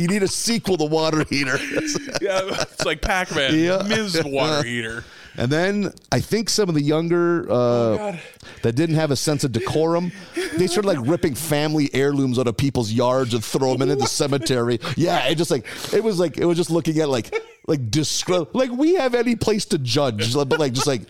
You 0.00 0.08
need 0.08 0.22
a 0.22 0.28
sequel 0.28 0.76
to 0.78 0.84
Water 0.84 1.24
Heater. 1.28 1.58
yeah, 2.22 2.40
it's 2.62 2.84
like 2.86 3.02
Pac-Man, 3.02 3.58
Yeah. 3.58 3.82
Ms. 3.86 4.22
Water 4.24 4.66
Heater. 4.66 5.04
And 5.36 5.50
then 5.52 5.92
I 6.10 6.20
think 6.20 6.48
some 6.48 6.68
of 6.68 6.74
the 6.74 6.82
younger 6.82 7.46
Oh, 7.50 7.94
uh, 7.94 8.16
that 8.62 8.72
didn't 8.74 8.96
have 8.96 9.10
a 9.10 9.16
sense 9.16 9.44
of 9.44 9.52
decorum, 9.52 10.10
they 10.56 10.66
started 10.66 10.88
like 10.88 10.98
ripping 11.06 11.34
family 11.34 11.88
heirlooms 11.94 12.38
out 12.38 12.48
of 12.48 12.56
people's 12.56 12.90
yards 12.90 13.32
and 13.34 13.44
throw 13.44 13.72
them 13.72 13.82
into 13.82 13.96
the 13.96 14.06
cemetery. 14.08 14.80
Yeah, 14.96 15.26
it 15.28 15.36
just 15.36 15.50
like 15.50 15.66
it 15.92 16.02
was 16.02 16.18
like 16.18 16.36
it 16.38 16.44
was 16.46 16.56
just 16.56 16.70
looking 16.70 16.98
at 16.98 17.08
like 17.08 17.32
like 17.68 17.90
discre- 17.90 18.48
like 18.54 18.70
we 18.72 18.94
have 18.94 19.14
any 19.14 19.36
place 19.36 19.66
to 19.66 19.78
judge, 19.78 20.34
but 20.34 20.58
like 20.58 20.72
just 20.72 20.86
like 20.88 21.02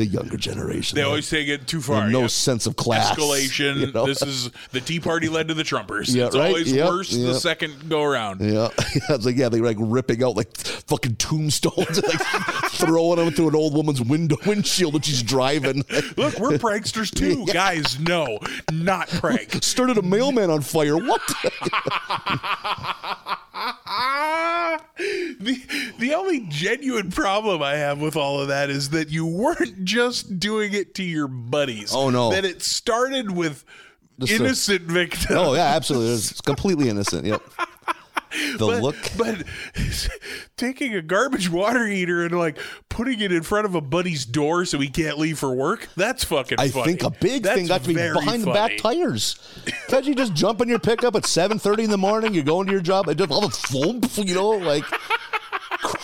the 0.00 0.06
younger 0.06 0.38
generation. 0.38 0.96
They 0.96 1.02
always 1.02 1.28
take 1.28 1.48
it 1.48 1.66
too 1.66 1.82
far. 1.82 2.08
no 2.08 2.22
yeah. 2.22 2.26
sense 2.28 2.66
of 2.66 2.74
class. 2.76 3.10
Escalation. 3.16 3.76
you 3.76 3.92
know? 3.92 4.06
This 4.06 4.22
is 4.22 4.50
the 4.72 4.80
Tea 4.80 4.98
Party 4.98 5.28
led 5.28 5.48
to 5.48 5.54
the 5.54 5.62
Trumpers. 5.62 6.14
Yeah, 6.14 6.26
it's 6.26 6.36
right? 6.36 6.48
always 6.48 6.72
Yep, 6.72 6.88
worse 6.88 7.10
the 7.10 7.34
second 7.34 7.88
go 7.88 8.02
around. 8.02 8.40
Yeah, 8.50 8.68
it's 9.10 9.24
like 9.26 9.36
yeah, 9.36 9.48
they 9.48 9.60
were 9.60 9.66
like 9.66 9.76
ripping 9.78 10.24
out 10.24 10.34
like 10.34 10.56
fucking 10.56 11.16
tombstones 11.16 11.98
and 11.98 12.06
like 12.08 12.20
throwing 12.72 13.16
them 13.16 13.30
through 13.30 13.50
an 13.50 13.54
old 13.54 13.74
woman's 13.74 14.00
window 14.00 14.36
windshield 14.44 14.94
when 14.94 15.02
she's 15.02 15.22
driving. 15.22 15.84
Look, 16.16 16.38
we're 16.38 16.58
pranksters 16.58 17.14
too, 17.14 17.46
guys. 17.46 18.00
No, 18.00 18.38
not 18.72 19.08
prank. 19.08 19.62
Started 19.62 19.98
a 19.98 20.02
mailman 20.02 20.50
on 20.50 20.62
fire. 20.62 20.96
What? 20.96 21.22
the 24.98 25.60
the 25.98 26.14
only 26.14 26.46
genuine 26.48 27.10
problem 27.10 27.62
I 27.62 27.74
have 27.74 28.00
with 28.00 28.16
all 28.16 28.40
of 28.40 28.48
that 28.48 28.70
is 28.70 28.90
that 28.90 29.10
you 29.10 29.26
weren't 29.26 29.84
just 29.84 30.38
doing 30.40 30.72
it 30.72 30.94
to 30.94 31.02
your 31.02 31.28
buddies. 31.28 31.92
Oh, 31.94 32.08
no. 32.10 32.30
That 32.30 32.44
it 32.46 32.62
started 32.62 33.30
with 33.30 33.64
Just 34.18 34.32
a- 34.32 34.36
innocent 34.36 34.82
victims. 34.82 35.26
oh 35.30 35.54
yeah, 35.54 35.74
absolutely. 35.76 36.14
It's 36.14 36.40
completely 36.40 36.88
innocent. 36.88 37.26
Yep. 37.26 37.42
The 38.58 38.66
but, 38.66 38.82
look. 38.82 38.96
but 39.16 39.44
taking 40.56 40.94
a 40.94 41.02
garbage 41.02 41.48
water 41.48 41.86
heater 41.86 42.24
and 42.24 42.38
like 42.38 42.58
putting 42.88 43.20
it 43.20 43.32
in 43.32 43.42
front 43.42 43.64
of 43.66 43.74
a 43.74 43.80
buddy's 43.80 44.24
door 44.24 44.64
so 44.64 44.78
he 44.78 44.88
can't 44.88 45.18
leave 45.18 45.38
for 45.38 45.54
work, 45.54 45.88
that's 45.96 46.24
fucking 46.24 46.58
I 46.60 46.68
funny. 46.68 46.92
think 46.94 47.02
a 47.02 47.10
big 47.10 47.42
That's 47.42 47.58
thing 47.58 47.66
got 47.66 47.82
to 47.82 47.88
be 47.88 47.94
behind 47.94 48.44
the 48.44 48.52
back 48.52 48.76
tires. 48.76 49.38
Can't 49.88 50.04
you 50.04 50.14
just 50.14 50.34
jump 50.34 50.60
in 50.60 50.68
your 50.68 50.78
pickup 50.78 51.16
at 51.16 51.26
seven 51.26 51.58
thirty 51.58 51.84
in 51.84 51.90
the 51.90 51.98
morning? 51.98 52.34
You're 52.34 52.44
going 52.44 52.66
to 52.66 52.72
your 52.72 52.82
job 52.82 53.08
and 53.08 53.18
just 53.18 53.30
all 53.30 53.40
the 53.40 53.50
foam, 53.50 54.00
you 54.26 54.34
know, 54.34 54.50
like 54.50 54.84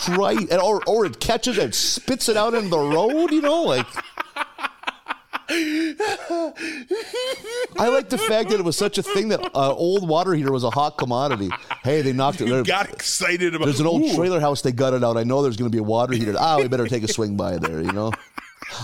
and 0.09 0.61
or 0.61 0.81
or 0.87 1.05
it 1.05 1.19
catches 1.19 1.57
it, 1.57 1.75
spits 1.75 2.29
it 2.29 2.37
out 2.37 2.53
in 2.53 2.69
the 2.69 2.79
road, 2.79 3.31
you 3.31 3.41
know, 3.41 3.63
like. 3.63 3.85
I 5.49 6.53
like 7.89 8.09
the 8.09 8.17
fact 8.17 8.49
that 8.49 8.59
it 8.59 8.63
was 8.63 8.75
such 8.75 8.97
a 8.97 9.03
thing 9.03 9.29
that 9.29 9.39
uh, 9.55 9.73
old 9.73 10.07
water 10.07 10.33
heater 10.33 10.51
was 10.51 10.63
a 10.63 10.69
hot 10.69 10.97
commodity. 10.97 11.49
Hey, 11.83 12.01
they 12.01 12.13
knocked 12.13 12.41
it. 12.41 12.47
You 12.47 12.63
got 12.63 12.89
excited 12.89 13.55
about 13.55 13.65
There's 13.65 13.79
an 13.79 13.87
old 13.87 14.03
Ooh. 14.03 14.15
trailer 14.15 14.39
house 14.39 14.61
they 14.61 14.71
gutted 14.71 15.03
out. 15.03 15.17
I 15.17 15.23
know 15.23 15.41
there's 15.41 15.57
going 15.57 15.71
to 15.71 15.75
be 15.75 15.79
a 15.79 15.83
water 15.83 16.13
heater. 16.13 16.35
Ah, 16.37 16.57
we 16.57 16.67
better 16.67 16.87
take 16.87 17.03
a 17.03 17.07
swing 17.07 17.37
by 17.37 17.57
there, 17.57 17.81
you 17.81 17.91
know? 17.91 18.11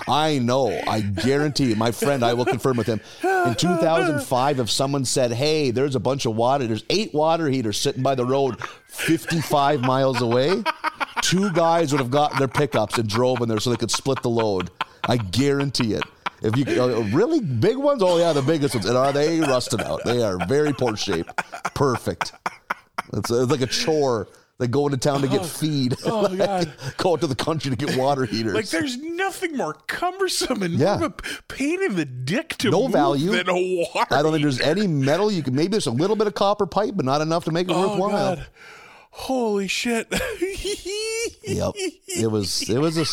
I 0.07 0.39
know. 0.39 0.79
I 0.87 1.01
guarantee. 1.01 1.75
My 1.75 1.91
friend, 1.91 2.23
I 2.23 2.33
will 2.33 2.45
confirm 2.45 2.77
with 2.77 2.87
him. 2.87 3.01
In 3.23 3.55
2005, 3.55 4.59
if 4.59 4.71
someone 4.71 5.03
said, 5.05 5.31
hey, 5.33 5.71
there's 5.71 5.95
a 5.95 5.99
bunch 5.99 6.25
of 6.25 6.35
water, 6.35 6.65
there's 6.65 6.85
eight 6.89 7.13
water 7.13 7.49
heaters 7.49 7.77
sitting 7.77 8.01
by 8.03 8.15
the 8.15 8.25
road 8.25 8.61
55 8.87 9.81
miles 9.81 10.21
away, 10.21 10.63
two 11.21 11.51
guys 11.51 11.91
would 11.91 11.99
have 11.99 12.11
gotten 12.11 12.37
their 12.39 12.47
pickups 12.47 12.97
and 12.97 13.09
drove 13.09 13.41
in 13.41 13.49
there 13.49 13.59
so 13.59 13.69
they 13.69 13.75
could 13.75 13.91
split 13.91 14.21
the 14.21 14.29
load. 14.29 14.69
I 15.03 15.17
guarantee 15.17 15.93
it. 15.93 16.03
If 16.43 16.57
you 16.57 16.65
uh, 16.81 16.87
really 17.13 17.39
big 17.39 17.77
ones, 17.77 18.03
oh 18.03 18.17
yeah, 18.17 18.33
the 18.33 18.41
biggest 18.41 18.75
ones, 18.75 18.85
and 18.85 18.97
are 18.97 19.13
they 19.13 19.39
rusted 19.39 19.81
out? 19.81 20.01
They 20.03 20.21
are 20.21 20.37
very 20.45 20.73
poor 20.73 20.95
shape. 20.97 21.27
Perfect. 21.73 22.33
It's, 23.13 23.31
it's 23.31 23.49
like 23.51 23.61
a 23.61 23.67
chore. 23.67 24.27
They 24.59 24.67
go 24.67 24.85
into 24.85 24.97
town 24.97 25.21
to 25.21 25.27
get 25.27 25.45
feed. 25.45 25.95
oh, 26.05 26.27
God. 26.37 26.71
go 26.97 27.13
out 27.13 27.21
to 27.21 27.27
the 27.27 27.35
country 27.35 27.71
to 27.71 27.77
get 27.77 27.97
water 27.97 28.25
heaters. 28.25 28.53
Like 28.53 28.67
there's 28.69 28.97
nothing 28.97 29.57
more 29.57 29.73
cumbersome 29.87 30.61
and 30.63 30.73
Yeah. 30.75 30.97
more 30.97 31.13
pain 31.47 31.81
in 31.83 31.95
the 31.95 32.05
dick 32.05 32.49
to 32.59 32.69
no 32.69 32.83
move 32.83 32.91
value. 32.91 33.31
than 33.31 33.49
a 33.49 33.85
water. 33.93 34.13
I 34.13 34.21
don't 34.21 34.31
think 34.31 34.43
there's 34.43 34.59
any 34.61 34.85
metal. 34.85 35.31
You 35.31 35.43
can 35.43 35.55
maybe 35.55 35.69
there's 35.69 35.87
a 35.87 35.91
little 35.91 36.15
bit 36.15 36.27
of 36.27 36.35
copper 36.35 36.65
pipe, 36.67 36.91
but 36.95 37.03
not 37.05 37.21
enough 37.21 37.45
to 37.45 37.51
make 37.51 37.67
it 37.69 37.73
Oh 37.73 37.89
worthwhile. 37.99 38.35
God! 38.35 38.47
Holy 39.11 39.67
shit! 39.67 40.11
Yep. 41.45 41.73
It 41.75 42.31
was 42.31 42.69
it 42.69 42.77
was 42.77 42.95
a 42.97 43.05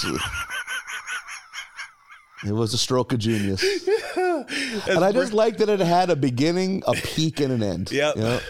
it 2.46 2.52
was 2.52 2.72
a 2.74 2.78
stroke 2.78 3.12
of 3.12 3.18
genius. 3.18 3.62
and 4.16 5.04
I 5.04 5.12
just 5.12 5.32
like 5.32 5.58
that 5.58 5.68
it 5.68 5.80
had 5.80 6.10
a 6.10 6.16
beginning, 6.16 6.82
a 6.86 6.92
peak, 6.92 7.40
and 7.40 7.52
an 7.52 7.62
end. 7.62 7.92
Yep. 7.92 8.16
Yep. 8.16 8.42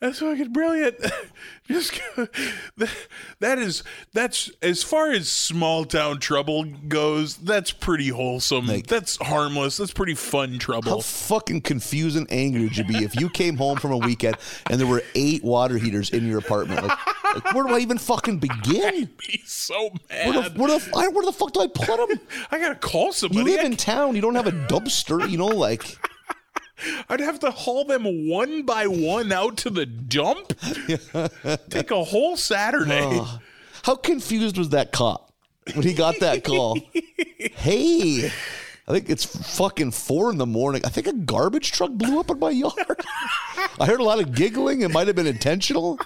That's 0.00 0.18
fucking 0.20 0.52
brilliant. 0.52 0.96
Just 1.68 2.00
that 3.38 3.58
is 3.58 3.84
that's 4.12 4.50
as 4.62 4.82
far 4.82 5.10
as 5.12 5.28
small 5.28 5.84
town 5.84 6.18
trouble 6.18 6.64
goes. 6.64 7.36
That's 7.36 7.70
pretty 7.70 8.08
wholesome. 8.08 8.66
that's 8.88 9.16
harmless. 9.18 9.76
That's 9.76 9.92
pretty 9.92 10.14
fun 10.14 10.58
trouble. 10.58 10.90
How 10.90 11.00
fucking 11.00 11.60
confused 11.60 12.16
and 12.16 12.26
angry 12.32 12.62
would 12.62 12.76
you 12.76 12.84
be 12.84 13.04
if 13.04 13.14
you 13.20 13.28
came 13.28 13.56
home 13.56 13.76
from 13.78 13.92
a 13.92 13.98
weekend 13.98 14.36
and 14.68 14.80
there 14.80 14.86
were 14.86 15.02
eight 15.14 15.44
water 15.44 15.76
heaters 15.78 16.10
in 16.10 16.26
your 16.26 16.38
apartment? 16.38 16.82
Like, 16.82 16.98
like, 17.34 17.54
where 17.54 17.64
do 17.64 17.74
I 17.74 17.78
even 17.78 17.98
fucking 17.98 18.38
begin? 18.38 19.08
Be 19.18 19.42
so 19.44 19.90
Where 20.08 20.32
the, 20.32 20.40
mad. 20.40 20.58
where, 20.58 20.68
the, 20.78 20.90
I- 20.96 21.08
where 21.08 21.24
the 21.24 21.32
fuck 21.32 21.52
do 21.52 21.60
I 21.60 21.68
put 21.68 21.86
them? 22.08 22.18
I 22.50 22.58
gotta 22.58 22.74
call 22.74 23.12
somebody. 23.12 23.38
You 23.50 23.56
live 23.56 23.64
in 23.66 23.76
town. 23.76 24.16
You 24.16 24.22
don't 24.22 24.34
have 24.34 24.46
a 24.48 24.52
dumpster. 24.52 25.28
You 25.30 25.38
know, 25.38 25.46
like 25.46 25.96
I'd 27.08 27.20
have 27.20 27.40
to 27.40 27.50
haul 27.50 27.84
them 27.84 28.28
one 28.28 28.62
by 28.62 28.86
one 28.86 29.32
out 29.32 29.56
to 29.58 29.70
the 29.70 29.86
dump. 29.86 30.52
Take 31.70 31.90
a 31.90 32.04
whole 32.04 32.36
Saturday. 32.36 33.00
Oh. 33.12 33.38
how 33.82 33.96
confused 33.96 34.56
was 34.58 34.70
that 34.70 34.92
cop 34.92 35.32
when 35.74 35.82
he 35.86 35.94
got 35.94 36.20
that 36.20 36.44
call? 36.44 36.78
hey, 37.38 38.30
I 38.88 38.92
think 38.92 39.08
it's 39.10 39.24
fucking 39.56 39.92
four 39.92 40.30
in 40.30 40.38
the 40.38 40.46
morning. 40.46 40.82
I 40.84 40.88
think 40.88 41.06
a 41.06 41.12
garbage 41.12 41.72
truck 41.72 41.92
blew 41.92 42.18
up 42.20 42.30
in 42.30 42.38
my 42.38 42.50
yard. 42.50 42.74
I 43.78 43.86
heard 43.86 44.00
a 44.00 44.04
lot 44.04 44.20
of 44.20 44.34
giggling. 44.34 44.82
It 44.82 44.90
might 44.90 45.06
have 45.06 45.16
been 45.16 45.26
intentional. 45.26 45.98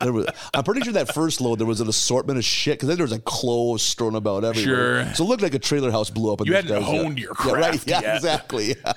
Was, 0.00 0.26
I'm 0.54 0.62
pretty 0.62 0.82
sure 0.82 0.92
that 0.92 1.12
first 1.12 1.40
load 1.40 1.58
there 1.58 1.66
was 1.66 1.80
an 1.80 1.88
assortment 1.88 2.38
of 2.38 2.44
shit 2.44 2.74
because 2.78 2.86
then 2.86 2.96
there 2.98 3.04
was 3.04 3.10
like 3.10 3.24
clothes 3.24 3.82
strewn 3.82 4.14
about 4.14 4.44
everywhere. 4.44 5.04
Sure. 5.06 5.14
So 5.14 5.24
it 5.24 5.26
looked 5.26 5.42
like 5.42 5.54
a 5.54 5.58
trailer 5.58 5.90
house 5.90 6.08
blew 6.08 6.32
up. 6.32 6.40
in 6.40 6.46
You 6.46 6.52
hadn't 6.54 6.70
guy's 6.70 6.84
honed 6.84 7.18
your 7.18 7.32
Yeah, 7.44 7.52
right. 7.52 7.62
craft 7.72 7.88
Yeah, 7.88 8.00
yet. 8.02 8.16
exactly. 8.16 8.76
Yeah. 8.84 8.92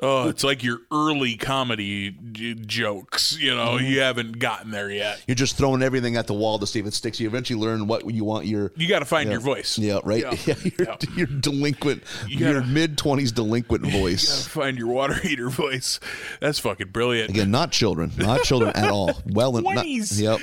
Oh, 0.00 0.28
it's 0.28 0.44
like 0.44 0.62
your 0.62 0.78
early 0.92 1.36
comedy 1.36 2.16
j- 2.32 2.54
jokes. 2.54 3.36
You 3.38 3.54
know, 3.56 3.76
Mm-hmm. 3.78 3.86
you 3.86 4.00
haven't 4.00 4.38
gotten 4.38 4.70
there 4.70 4.90
yet. 4.90 5.22
You're 5.26 5.34
just 5.34 5.56
throwing 5.56 5.82
everything 5.82 6.16
at 6.16 6.26
the 6.28 6.34
wall 6.34 6.58
to 6.60 6.66
see 6.66 6.78
if 6.78 6.86
it 6.86 6.94
sticks. 6.94 7.18
You 7.18 7.26
eventually 7.26 7.58
learn 7.60 7.86
what 7.88 8.08
you 8.12 8.24
want 8.24 8.46
your. 8.46 8.72
You 8.76 8.88
got 8.88 9.00
to 9.00 9.04
find 9.04 9.26
Yeah. 9.26 9.32
your 9.32 9.40
voice. 9.40 9.76
Yeah, 9.78 9.98
right. 10.04 10.20
Yeah. 10.22 10.34
Yeah, 10.46 10.54
your, 10.62 10.72
Yeah. 10.88 10.96
your 11.16 11.26
delinquent, 11.26 12.02
You 12.28 12.38
your 12.48 12.62
mid 12.64 12.96
twenties 12.96 13.32
delinquent 13.32 13.84
You 13.86 13.90
voice. 13.90 14.28
gotta 14.46 14.50
find 14.50 14.78
your 14.78 14.88
water 14.88 15.14
heater 15.14 15.48
voice. 15.50 15.98
That's 16.40 16.58
fucking 16.60 16.88
brilliant. 16.88 17.30
Again, 17.30 17.50
not 17.50 17.72
children, 17.72 18.12
not 18.16 18.42
children 18.44 18.70
at 18.76 18.90
all. 18.90 19.20
Well, 19.26 19.52
20s. 19.54 20.20
yep. 20.20 20.38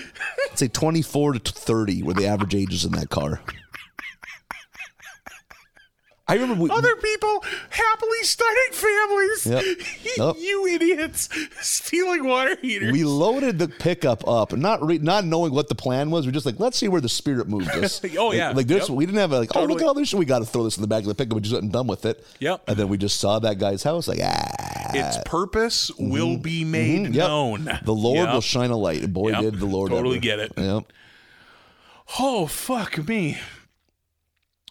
I'd 0.51 0.59
say 0.59 0.67
twenty 0.67 1.01
four 1.01 1.33
to 1.33 1.39
thirty 1.39 2.03
were 2.03 2.13
the 2.13 2.27
average 2.27 2.55
ages 2.55 2.83
in 2.85 2.91
that 2.93 3.09
car. 3.09 3.41
I 6.27 6.33
remember 6.35 6.63
we, 6.63 6.69
Other 6.71 6.95
people 6.95 7.43
happily 7.69 8.23
starting 8.23 8.71
families. 8.71 9.45
Yep. 9.45 10.35
You 10.39 10.65
idiots 10.67 11.29
stealing 11.61 12.25
water 12.25 12.55
heaters. 12.61 12.91
we 12.93 13.03
loaded 13.03 13.59
the 13.59 13.67
pickup 13.67 14.27
up, 14.27 14.53
not 14.53 14.81
re, 14.83 14.97
not 14.97 15.23
knowing 15.25 15.53
what 15.53 15.67
the 15.69 15.75
plan 15.75 16.09
was. 16.09 16.25
We're 16.25 16.31
just 16.31 16.45
like, 16.45 16.59
let's 16.59 16.77
see 16.77 16.87
where 16.87 17.01
the 17.01 17.09
spirit 17.09 17.47
moved 17.47 17.69
us. 17.69 18.01
Oh, 18.17 18.27
Like- 18.29 18.37
yeah. 18.37 18.51
like 18.51 18.65
this. 18.67 18.89
Yep. 18.89 18.97
We 18.97 19.05
didn't 19.05 19.19
have 19.19 19.33
a, 19.33 19.39
like, 19.39 19.55
oh 19.55 19.59
look 19.61 19.69
Totally. 19.69 19.83
at 19.83 19.87
all 19.87 19.93
this. 19.93 20.13
We 20.15 20.25
got 20.25 20.39
to 20.39 20.45
throw 20.45 20.63
this 20.63 20.77
in 20.77 20.81
the 20.81 20.87
back 20.87 21.01
of 21.01 21.07
the 21.09 21.15
pickup. 21.15 21.35
We 21.35 21.41
just 21.41 21.53
wasn't 21.53 21.73
done 21.73 21.85
with 21.87 22.05
it. 22.05 22.25
Yep. 22.39 22.63
And 22.69 22.77
then 22.77 22.87
we 22.87 22.97
just 22.97 23.19
saw 23.19 23.37
that 23.39 23.59
guy's 23.59 23.83
house. 23.83 24.07
Like 24.07 24.19
ah, 24.23 24.91
its 24.93 25.17
purpose 25.25 25.91
will 25.99 26.37
be 26.37 26.63
made 26.65 27.01
Mhm, 27.07 27.13
yep. 27.13 27.27
known. 27.27 27.65
The 27.83 27.93
Lord 27.93 28.29
will 28.31 28.41
shine 28.41 28.71
a 28.71 28.77
light. 28.77 29.11
Boy, 29.13 29.33
did 29.39 29.59
the 29.59 29.65
Lord 29.67 29.91
Totally 29.91 30.15
ever. 30.17 30.21
get 30.21 30.39
it. 30.39 30.53
Yep. 30.57 30.91
Oh 32.19 32.47
fuck 32.47 33.07
me. 33.07 33.37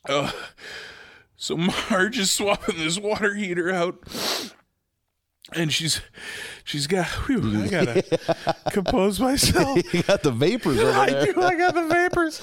Uh, 0.09 0.31
so 1.45 1.57
Marge 1.91 2.19
is 2.19 2.31
swapping 2.31 2.79
this 2.79 2.99
water 2.99 3.35
heater 3.35 3.71
out, 3.71 3.99
and 5.53 5.71
she's 5.71 6.01
she's 6.65 6.87
got. 6.87 7.07
Whew, 7.07 7.63
I 7.65 7.69
gotta 7.69 8.57
compose 8.73 9.21
myself. 9.21 9.79
you 9.95 10.03
got 10.05 10.23
the 10.23 10.33
vapors 10.33 10.79
over 10.79 10.91
I 10.99 11.09
do. 11.11 11.43
I 11.43 11.55
got 11.55 11.75
the 11.75 11.87
vapors 11.87 12.41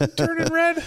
I'm 0.00 0.08
turning 0.16 0.52
red. 0.52 0.82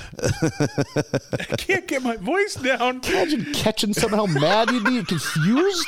I 1.39 1.55
can't 1.55 1.87
get 1.87 2.03
my 2.03 2.17
voice 2.17 2.55
down. 2.55 2.99
Imagine 3.07 3.53
catching 3.53 3.93
somehow 3.93 4.25
mad 4.25 4.69
you'd 4.69 4.83
be 4.83 5.01
confused. 5.03 5.87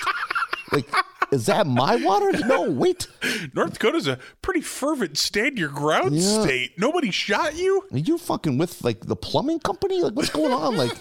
Like, 0.71 0.89
is 1.31 1.45
that 1.45 1.67
my 1.67 1.95
water? 1.97 2.31
No, 2.47 2.69
wait. 2.71 3.07
North 3.53 3.73
Dakota's 3.73 4.07
a 4.07 4.17
pretty 4.41 4.61
fervent 4.61 5.17
stand 5.17 5.57
your 5.59 5.69
ground 5.69 6.15
Yeah. 6.15 6.41
state. 6.43 6.71
Nobody 6.77 7.11
shot 7.11 7.55
you. 7.55 7.83
Are 7.91 7.97
you 7.97 8.17
fucking 8.17 8.57
with 8.57 8.83
like 8.83 9.05
the 9.05 9.15
plumbing 9.15 9.59
company? 9.59 10.01
Like, 10.01 10.13
what's 10.13 10.29
going 10.29 10.51
on? 10.53 10.75
Like, 10.75 10.91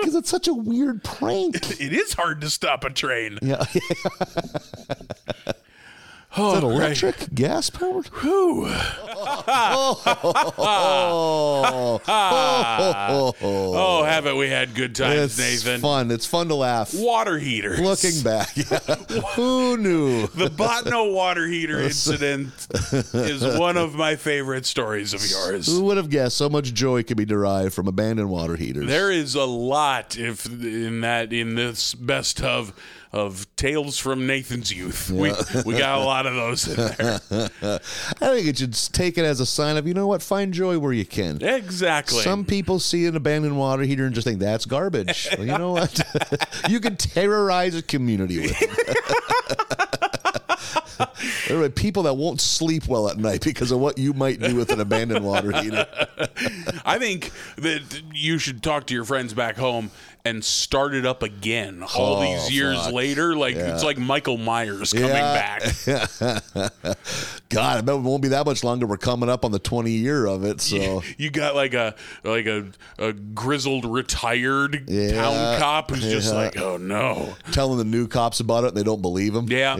because 0.04 0.14
it's 0.14 0.30
such 0.30 0.48
a 0.48 0.54
weird 0.54 1.04
prank. 1.04 1.80
It 1.80 1.92
is 1.92 2.14
hard 2.14 2.40
to 2.42 2.50
stop 2.50 2.84
a 2.84 2.90
train. 2.90 3.38
Yeah. 3.42 3.64
Is 6.32 6.38
Oh, 6.38 6.54
that 6.54 6.62
right. 6.66 6.76
electric? 7.02 7.34
Gas 7.34 7.70
powered? 7.70 8.06
Whew. 8.06 8.66
oh, 11.12 12.00
oh, 12.06 13.34
oh, 13.42 14.04
haven't 14.04 14.36
we 14.36 14.48
had 14.48 14.74
good 14.74 14.94
times, 14.94 15.38
it's 15.38 15.64
Nathan? 15.64 15.80
fun. 15.80 16.10
It's 16.12 16.26
fun 16.26 16.48
to 16.48 16.54
laugh. 16.54 16.94
Water 16.94 17.38
heaters. 17.38 17.80
Looking 17.80 18.22
back, 18.22 18.50
who 19.34 19.76
knew? 19.76 20.26
The 20.28 20.48
Bottineau 20.50 21.12
water 21.12 21.46
heater 21.46 21.80
incident 21.80 22.52
is 22.92 23.42
one 23.58 23.76
of 23.76 23.94
my 23.94 24.14
favorite 24.16 24.66
stories 24.66 25.12
of 25.14 25.28
yours. 25.28 25.66
Who 25.66 25.82
would 25.84 25.96
have 25.96 26.10
guessed 26.10 26.36
so 26.36 26.48
much 26.48 26.72
joy 26.74 27.02
could 27.02 27.16
be 27.16 27.24
derived 27.24 27.74
from 27.74 27.88
abandoned 27.88 28.30
water 28.30 28.56
heaters? 28.56 28.86
There 28.86 29.10
is 29.10 29.34
a 29.34 29.44
lot 29.44 30.16
if 30.16 30.46
in 30.46 31.00
that 31.00 31.32
in 31.32 31.54
this 31.56 31.94
best 31.94 32.40
of 32.42 32.72
of 33.12 33.46
tales 33.56 33.98
from 33.98 34.26
Nathan's 34.26 34.72
youth. 34.72 35.10
We 35.10 35.32
we 35.66 35.76
got 35.76 35.98
a 35.98 36.04
lot 36.04 36.26
of 36.26 36.34
those 36.34 36.68
in 36.68 36.76
there. 36.76 37.20
I 38.20 38.34
think 38.34 38.46
it 38.46 38.58
should 38.58 38.74
take 38.92 39.18
it 39.18 39.24
as 39.24 39.40
a 39.40 39.46
sign 39.46 39.76
of 39.76 39.86
you 39.86 39.94
know 39.94 40.06
what, 40.06 40.22
find 40.22 40.54
joy 40.54 40.78
where 40.78 40.92
you 40.92 41.04
can. 41.04 41.42
Exactly. 41.42 42.22
Some 42.22 42.44
people 42.44 42.78
see 42.78 43.06
an 43.06 43.16
abandoned 43.16 43.58
water 43.58 43.82
heater 43.82 44.06
and 44.06 44.14
just 44.14 44.26
think 44.26 44.38
that's 44.38 44.64
garbage. 44.64 45.28
well, 45.36 45.46
you 45.46 45.58
know 45.58 45.72
what? 45.72 46.00
you 46.68 46.78
can 46.80 46.96
terrorize 46.96 47.74
a 47.74 47.82
community 47.82 48.40
with 48.40 48.56
it. 48.60 48.70
There 51.48 51.60
are 51.62 51.68
people 51.68 52.04
that 52.04 52.14
won't 52.14 52.40
sleep 52.40 52.86
well 52.86 53.08
at 53.08 53.16
night 53.16 53.42
because 53.42 53.72
of 53.72 53.80
what 53.80 53.98
you 53.98 54.12
might 54.12 54.38
do 54.38 54.54
with 54.54 54.70
an 54.70 54.80
abandoned 54.80 55.24
water 55.24 55.50
heater. 55.60 55.84
I 56.84 56.98
think 56.98 57.32
that 57.56 58.02
you 58.12 58.38
should 58.38 58.62
talk 58.62 58.86
to 58.86 58.94
your 58.94 59.04
friends 59.04 59.34
back 59.34 59.56
home 59.56 59.90
and 60.24 60.44
start 60.44 60.94
it 60.94 61.06
up 61.06 61.22
again 61.22 61.82
all 61.82 62.16
Oh, 62.16 62.20
these 62.22 62.50
years 62.52 62.76
fuck. 62.78 62.92
later. 62.92 63.34
Like 63.36 63.54
Yeah. 63.54 63.72
it's 63.74 63.82
like 63.84 63.96
Michael 63.98 64.36
Myers 64.36 64.92
coming 64.92 65.08
back. 65.08 65.62
God, 67.48 67.78
I 67.78 67.80
bet 67.80 67.96
it 67.96 68.00
won't 68.02 68.22
be 68.22 68.28
that 68.28 68.46
much 68.46 68.62
longer. 68.62 68.86
We're 68.86 68.96
coming 68.96 69.28
up 69.28 69.44
on 69.44 69.50
the 69.52 69.58
20 69.58 69.90
year 69.90 70.26
of 70.26 70.44
it. 70.44 70.60
So 70.60 71.02
You 71.18 71.30
got 71.30 71.54
like 71.54 71.74
a 71.74 71.94
like 72.22 72.46
a, 72.46 72.66
a 72.98 73.12
grizzled 73.12 73.84
retired 73.84 74.84
Yeah. 74.88 75.12
town 75.12 75.58
cop 75.58 75.90
who's 75.90 76.02
just 76.02 76.34
like, 76.34 76.56
oh 76.58 76.76
no, 76.76 77.34
telling 77.52 77.78
the 77.78 77.84
new 77.84 78.06
cops 78.06 78.40
about 78.40 78.64
it 78.64 78.68
and 78.68 78.76
they 78.76 78.82
don't 78.84 79.02
believe 79.02 79.34
him. 79.34 79.46
Yeah. 79.48 79.76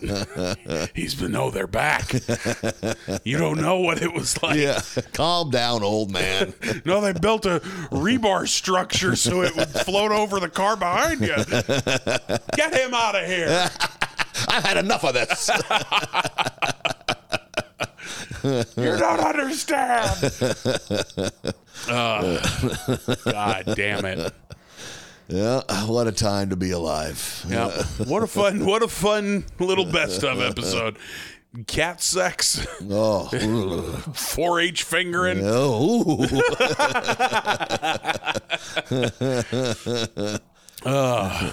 Yeah. 0.00 0.54
he's 0.94 1.14
been 1.14 1.32
no, 1.32 1.50
they're 1.50 1.66
back. 1.66 2.12
you 3.24 3.38
don't 3.38 3.60
know 3.60 3.78
what 3.80 4.02
it 4.02 4.12
was 4.12 4.42
like. 4.42 4.56
yeah. 4.58 4.80
Calm 5.12 5.50
down, 5.50 5.82
old 5.82 6.10
man. 6.10 6.52
No, 6.84 7.00
they 7.00 7.12
built 7.12 7.46
a 7.46 7.60
rebar 7.90 8.46
structure 8.48 9.14
so 9.16 9.27
it 9.28 9.56
would 9.56 9.68
float 9.68 10.10
over 10.12 10.40
the 10.40 10.48
car 10.48 10.76
behind 10.76 11.20
you. 11.20 11.36
Get 12.56 12.74
him 12.74 12.94
out 12.94 13.14
of 13.14 13.26
here. 13.26 13.48
I've 14.48 14.64
had 14.64 14.76
enough 14.76 15.04
of 15.04 15.14
this. 15.14 15.50
You 18.44 18.96
don't 18.96 19.20
understand. 19.20 20.32
Uh, 21.88 22.40
God 23.24 23.64
damn 23.74 24.04
it. 24.04 24.32
Yeah. 25.26 25.62
What 25.86 26.06
a 26.06 26.12
time 26.12 26.50
to 26.50 26.56
be 26.56 26.70
alive. 26.70 27.44
Yeah. 27.48 27.70
What 28.06 28.22
a 28.22 28.26
fun, 28.26 28.64
what 28.64 28.82
a 28.82 28.88
fun 28.88 29.44
little 29.58 29.84
best 29.90 30.22
of 30.24 30.40
episode. 30.40 30.98
Cat 31.66 32.00
sex, 32.02 32.66
Oh. 32.90 33.28
4-H 33.32 34.82
fingering. 34.84 35.40
Oh. 35.42 36.26
How 40.84 41.50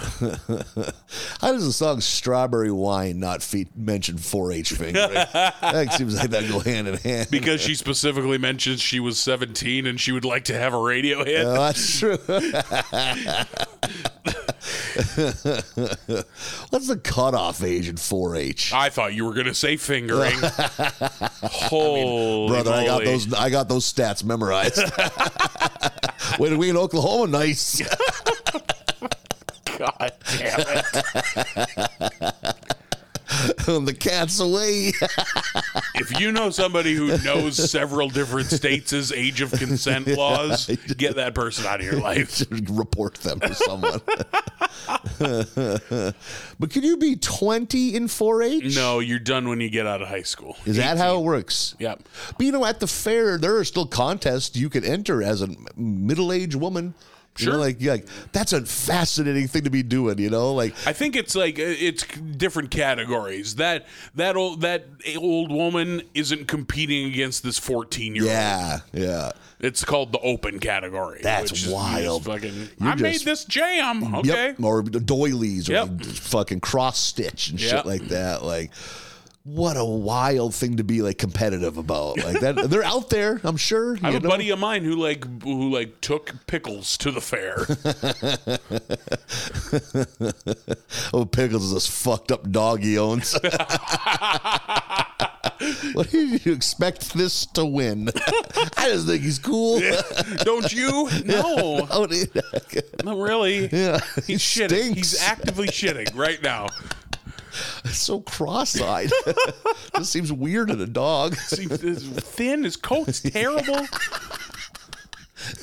does 1.52 1.66
the 1.66 1.72
song 1.72 2.00
"Strawberry 2.00 2.70
Wine" 2.70 3.18
not 3.18 3.42
fe- 3.42 3.66
mention 3.74 4.16
4-H 4.16 4.72
fingering? 4.72 5.12
that 5.14 5.92
seems 5.94 6.16
like 6.16 6.30
that 6.30 6.48
go 6.48 6.60
hand 6.60 6.86
in 6.88 6.96
hand. 6.98 7.28
Because 7.30 7.60
she 7.60 7.74
specifically 7.74 8.38
mentions 8.38 8.80
she 8.80 9.00
was 9.00 9.18
17 9.18 9.86
and 9.86 10.00
she 10.00 10.12
would 10.12 10.24
like 10.24 10.44
to 10.44 10.54
have 10.56 10.74
a 10.74 10.80
radio 10.80 11.24
hit. 11.24 11.44
Oh, 11.44 11.54
that's 11.54 11.98
true. 11.98 12.18
What's 16.70 16.88
the 16.88 17.00
cutoff 17.02 17.62
age 17.62 17.88
in 17.88 17.96
4-H? 17.96 18.72
I 18.72 18.88
thought 18.88 19.14
you 19.14 19.24
were 19.24 19.34
going 19.34 19.46
to 19.46 19.54
say 19.54 19.76
fingering. 19.76 20.32
Holy 21.42 22.48
Brother, 22.48 22.72
I 22.72 22.86
got 22.86 23.04
those. 23.04 23.34
I 23.34 23.50
got 23.50 23.68
those 23.68 23.92
stats 23.92 24.24
memorized. 24.24 24.78
Way 26.38 26.50
to 26.50 26.56
we 26.56 26.70
in 26.70 26.76
Oklahoma, 26.76 27.30
nice. 27.30 27.80
God 29.78 30.12
damn 30.38 30.60
it. 32.20 32.66
the 33.66 33.96
cat's 33.98 34.40
away. 34.40 34.92
If 35.98 36.20
you 36.20 36.30
know 36.30 36.50
somebody 36.50 36.94
who 36.94 37.16
knows 37.24 37.56
several 37.70 38.10
different 38.10 38.48
states' 38.50 39.10
age 39.12 39.40
of 39.40 39.50
consent 39.50 40.06
laws, 40.06 40.66
get 40.98 41.16
that 41.16 41.34
person 41.34 41.64
out 41.64 41.80
of 41.80 41.86
your 41.86 41.98
life. 41.98 42.44
Report 42.68 43.14
them 43.14 43.40
to 43.40 43.54
someone. 43.54 44.00
but 46.58 46.70
can 46.70 46.82
you 46.82 46.98
be 46.98 47.16
20 47.16 47.94
in 47.94 48.06
4-H? 48.08 48.76
No, 48.76 48.98
you're 49.00 49.18
done 49.18 49.48
when 49.48 49.60
you 49.60 49.70
get 49.70 49.86
out 49.86 50.02
of 50.02 50.08
high 50.08 50.22
school. 50.22 50.56
Is 50.66 50.76
that 50.76 50.98
how 50.98 51.18
it 51.18 51.22
works? 51.22 51.74
Yep. 51.78 52.02
But 52.36 52.46
you 52.46 52.52
know, 52.52 52.66
at 52.66 52.80
the 52.80 52.86
fair, 52.86 53.38
there 53.38 53.56
are 53.56 53.64
still 53.64 53.86
contests 53.86 54.54
you 54.54 54.68
can 54.68 54.84
enter 54.84 55.22
as 55.22 55.40
a 55.40 55.48
middle-aged 55.76 56.56
woman. 56.56 56.92
You 57.38 57.46
know, 57.46 57.52
Sure. 57.52 57.60
like, 57.60 57.82
like 57.82 58.06
that's 58.32 58.52
a 58.52 58.64
fascinating 58.64 59.48
thing 59.48 59.64
to 59.64 59.70
be 59.70 59.82
doing. 59.82 60.18
You 60.18 60.30
know, 60.30 60.52
like 60.54 60.74
I 60.86 60.92
think 60.92 61.16
it's 61.16 61.34
like 61.34 61.58
uh, 61.58 61.62
it's 61.66 62.04
different 62.04 62.70
categories. 62.70 63.56
That 63.56 63.86
that 64.14 64.36
old 64.36 64.60
that 64.62 64.86
old 65.18 65.50
woman 65.52 66.02
isn't 66.14 66.48
competing 66.48 67.06
against 67.06 67.42
this 67.42 67.58
14 67.58 68.14
year 68.14 68.24
old. 68.24 68.30
yeah, 68.32 68.78
yeah. 68.92 69.30
It's 69.58 69.84
called 69.86 70.12
the 70.12 70.18
open 70.18 70.58
category. 70.58 71.20
That's 71.22 71.66
wild. 71.66 72.24
Fucking, 72.26 72.68
I 72.80 72.94
made 72.96 73.22
this 73.22 73.46
jam. 73.46 74.14
Okay. 74.16 74.48
Yep. 74.48 74.62
Or 74.62 74.82
doilies 74.82 75.70
or 75.70 75.86
fucking 75.86 76.60
cross 76.60 76.98
stitch 76.98 77.48
and 77.50 77.58
Yep. 77.60 77.70
shit 77.70 77.86
like 77.86 78.08
that. 78.08 78.44
Like, 78.44 78.70
what 79.46 79.76
a 79.76 79.84
wild 79.84 80.56
thing 80.56 80.78
to 80.78 80.84
be 80.84 81.02
like 81.02 81.18
competitive 81.18 81.76
about. 81.78 82.18
Like 82.18 82.40
that, 82.40 82.68
they're 82.68 82.82
out 82.82 83.10
there. 83.10 83.40
I'm 83.44 83.56
sure. 83.56 83.96
I 84.02 84.10
have 84.10 84.22
you 84.22 84.28
a 84.28 84.30
buddy 84.30 84.50
of 84.50 84.58
mine 84.58 84.82
who 84.82 84.96
like 84.96 85.24
who 85.44 85.72
like 85.72 86.00
took 86.00 86.34
pickles 86.48 86.96
to 86.98 87.12
the 87.12 87.20
fair. 87.20 87.64
Oh, 91.12 91.24
Pickles 91.24 91.64
is 91.64 91.72
this 91.72 91.86
fucked 91.86 92.32
up 92.32 92.50
dog 92.50 92.82
he 92.82 92.98
owns. 92.98 93.32
what 95.92 96.10
did 96.10 96.44
you 96.44 96.52
expect 96.52 97.14
this 97.14 97.46
to 97.46 97.64
win? 97.64 98.08
I 98.76 98.88
just 98.90 99.06
think 99.06 99.22
he's 99.22 99.38
cool. 99.38 99.80
Don't 100.38 100.72
you? 100.72 101.08
No, 101.24 101.86
not 101.86 103.16
really. 103.16 103.68
yeah, 103.68 104.00
He's 104.16 104.26
he 104.26 104.34
shitting. 104.34 104.94
He's 104.94 105.20
actively 105.22 105.68
shitting 105.68 106.14
right 106.16 106.42
now. 106.42 106.66
So 107.86 108.20
cross-eyed. 108.20 109.10
this 109.94 110.08
seems 110.08 110.32
weird 110.32 110.70
in 110.70 110.80
a 110.80 110.86
dog. 110.86 111.34
See, 111.36 111.68
his 111.68 112.06
thin. 112.06 112.64
His 112.64 112.76
coat's 112.76 113.20
terrible. 113.30 113.86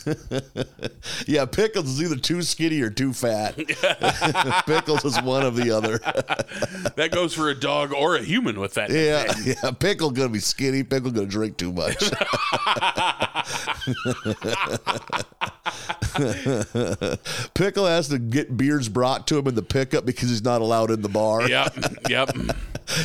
Yeah, 1.28 1.46
Pickles 1.46 1.88
is 1.90 2.02
either 2.02 2.16
too 2.16 2.42
skinny 2.42 2.82
or 2.82 2.90
too 2.90 3.14
fat. 3.14 3.56
Pickles 4.66 5.06
is 5.06 5.22
one 5.22 5.44
of 5.44 5.56
the 5.56 5.72
other. 5.72 6.00
That 6.96 7.12
goes 7.12 7.34
for 7.34 7.50
a 7.50 7.56
dog 7.56 7.94
or 7.94 8.16
a 8.16 8.22
human 8.24 8.60
with 8.60 8.74
that. 8.76 8.90
Yeah, 8.90 9.24
nickname. 9.24 9.56
yeah. 9.64 9.72
Pickle 9.72 10.12
gonna 10.12 10.30
be 10.30 10.40
skinny. 10.40 10.84
Pickle 10.84 11.12
gonna 11.12 11.28
drink 11.28 11.58
too 11.58 11.72
much. 11.72 11.98
Pickle 17.54 17.86
has 17.86 18.10
to 18.10 18.20
get 18.20 18.56
beers 18.58 18.90
brought 18.90 19.28
to 19.28 19.38
him 19.38 19.48
in 19.48 19.56
the 19.56 19.64
pickup 19.64 20.06
because 20.06 20.30
he's 20.30 20.44
not 20.44 20.62
allowed 20.62 20.92
in 20.92 21.02
the 21.02 21.10
bar. 21.10 21.48
Yep. 21.48 21.76
Yep. 22.10 22.30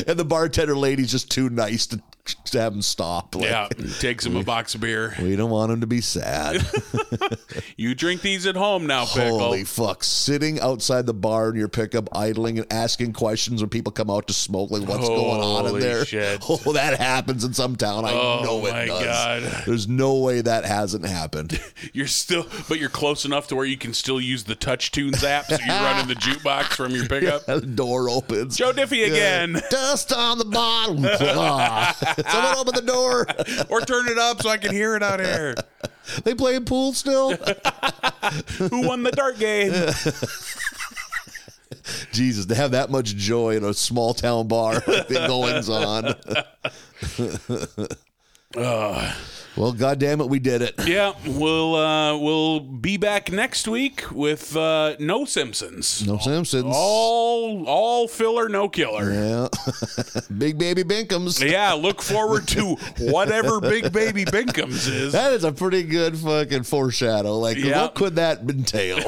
And 0.07 0.17
the 0.19 0.25
bartender 0.25 0.75
lady's 0.75 1.11
just 1.11 1.29
too 1.31 1.49
nice 1.49 1.87
to, 1.87 2.01
to 2.45 2.59
have 2.59 2.73
him 2.73 2.81
stop. 2.81 3.35
Like, 3.35 3.45
Yeah. 3.45 3.67
Takes 3.99 4.25
him 4.25 4.35
a 4.35 4.43
box 4.45 4.75
of 4.75 4.81
beer. 4.81 5.15
We 5.21 5.35
don't 5.35 5.49
want 5.49 5.71
him 5.71 5.81
to 5.81 5.87
be 5.87 6.01
sad. 6.01 6.65
You 7.77 7.95
drink 7.95 8.21
these 8.21 8.45
at 8.45 8.55
home 8.55 8.87
now, 8.87 9.05
pickle. 9.05 9.39
Holy 9.39 9.63
fuck. 9.63 10.03
Sitting 10.03 10.59
outside 10.59 11.05
the 11.05 11.13
bar 11.13 11.49
in 11.49 11.55
your 11.55 11.69
pickup, 11.69 12.09
idling 12.11 12.57
and 12.59 12.71
asking 12.71 13.13
questions 13.13 13.61
when 13.61 13.69
people 13.69 13.91
come 13.91 14.09
out 14.09 14.27
to 14.27 14.33
smoke, 14.33 14.69
like 14.71 14.87
what's 14.87 15.07
going 15.07 15.41
on 15.41 15.61
in 15.65 15.69
Holy 15.71 15.81
there? 15.81 16.05
shit. 16.05 16.43
Oh, 16.49 16.73
that 16.73 16.99
happens 16.99 17.43
in 17.45 17.53
some 17.53 17.75
town. 17.77 18.03
I 18.05 18.11
Oh, 18.11 18.41
know 18.43 18.65
it 18.65 18.71
my 18.71 18.85
does. 18.85 19.03
God. 19.05 19.63
There's 19.65 19.87
no 19.87 20.15
way 20.19 20.41
that 20.41 20.65
hasn't 20.65 21.05
happened. 21.05 21.59
You're 21.93 22.07
still, 22.07 22.45
but 22.67 22.79
you're 22.79 22.89
close 22.89 23.23
enough 23.25 23.47
to 23.47 23.55
where 23.55 23.65
you 23.65 23.77
can 23.77 23.93
still 23.93 24.19
use 24.19 24.43
the 24.43 24.55
Touch 24.55 24.91
Tunes 24.91 25.23
app. 25.23 25.45
So 25.45 25.57
you're 25.65 25.67
running 25.75 26.07
the 26.07 26.15
jukebox 26.15 26.75
from 26.75 26.91
your 26.93 27.07
pickup. 27.07 27.45
the 27.45 27.61
door 27.61 28.09
opens. 28.09 28.57
Joe 28.57 28.73
Diffie 28.73 29.05
again. 29.07 29.53
Dust 29.79 30.11
on 30.11 30.37
the 30.37 30.43
bottom. 30.43 30.97
Someone 32.29 32.57
open 32.57 32.75
the 32.75 32.83
door. 32.85 33.25
or 33.69 33.79
turn 33.79 34.09
it 34.09 34.17
up 34.17 34.41
so 34.41 34.49
I 34.49 34.57
can 34.57 34.73
hear 34.73 34.95
it 34.95 35.03
out 35.03 35.19
here. 35.21 35.55
They 36.23 36.33
playing 36.33 36.65
pool 36.65 36.93
still? 36.93 37.35
Who 37.35 38.87
won 38.87 39.03
the 39.03 39.11
dart 39.11 39.37
game? 39.37 39.71
Jesus, 42.11 42.47
to 42.47 42.55
have 42.55 42.71
that 42.71 42.89
much 42.89 43.15
joy 43.15 43.55
in 43.55 43.63
a 43.63 43.75
small 43.75 44.15
town 44.15 44.47
bar, 44.47 44.79
the 44.79 45.25
goings 45.27 45.69
on. 45.69 46.15
Uh, 48.57 49.13
Well, 49.55 49.73
goddamn 49.73 50.21
it, 50.21 50.29
we 50.29 50.39
did 50.39 50.61
it. 50.61 50.73
yeah, 50.87 51.13
we'll 51.25 51.75
uh, 51.75 52.17
we'll 52.17 52.61
be 52.61 52.97
back 52.97 53.31
next 53.31 53.67
week 53.67 54.05
with 54.11 54.55
uh, 54.55 54.95
no 54.99 55.25
Simpsons. 55.25 56.05
No 56.07 56.17
Simpsons. 56.17 56.65
All 56.67 57.65
all 57.67 58.07
filler, 58.07 58.47
no 58.49 58.69
killer. 58.69 59.11
Yeah. 59.11 59.47
Big 60.37 60.57
baby 60.57 60.83
Binkums. 60.83 61.47
Yeah, 61.47 61.73
look 61.73 62.01
forward 62.01 62.47
to 62.49 62.75
whatever 62.99 63.59
Big 63.59 63.91
Baby 63.91 64.23
Binkums 64.25 64.87
is. 64.89 65.11
That 65.11 65.33
is 65.33 65.43
a 65.43 65.51
pretty 65.51 65.83
good 65.83 66.17
fucking 66.17 66.63
foreshadow. 66.63 67.37
Like, 67.37 67.57
Yeah. 67.57 67.81
what 67.83 67.95
could 67.95 68.15
that 68.15 68.39
entail? 68.39 68.97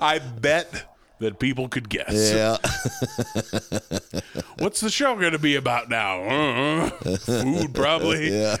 I 0.00 0.20
bet 0.40 0.89
that 1.20 1.38
people 1.38 1.68
could 1.68 1.88
guess. 1.88 2.32
yeah. 2.32 2.56
What's 4.58 4.80
the 4.80 4.90
show 4.90 5.14
going 5.16 5.32
to 5.32 5.38
be 5.38 5.56
about 5.56 5.88
now? 5.88 6.22
Uh, 6.22 6.90
food, 7.16 7.74
probably. 7.74 8.30
Yeah. 8.40 8.56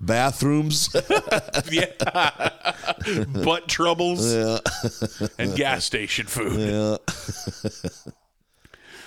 Bathrooms. 0.00 0.88
yeah. 1.70 1.86
Butt 3.44 3.68
troubles 3.68 4.34
yeah. 4.34 4.58
and 5.38 5.54
gas 5.54 5.84
station 5.84 6.26
food. 6.26 6.58
Yeah. 6.58 6.96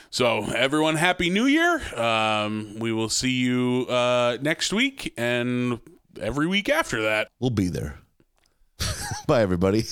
So, 0.09 0.43
everyone, 0.51 0.95
Happy 0.95 1.29
New 1.29 1.45
Year. 1.45 1.81
Um, 1.99 2.77
we 2.79 2.91
will 2.91 3.09
see 3.09 3.31
you 3.31 3.87
uh, 3.89 4.37
next 4.41 4.71
week 4.71 5.13
and 5.17 5.79
every 6.21 6.47
week 6.47 6.69
after 6.69 7.01
that. 7.03 7.29
We'll 7.39 7.49
be 7.49 7.69
there. 7.69 7.99
Bye, 9.27 9.41
everybody. 9.41 9.83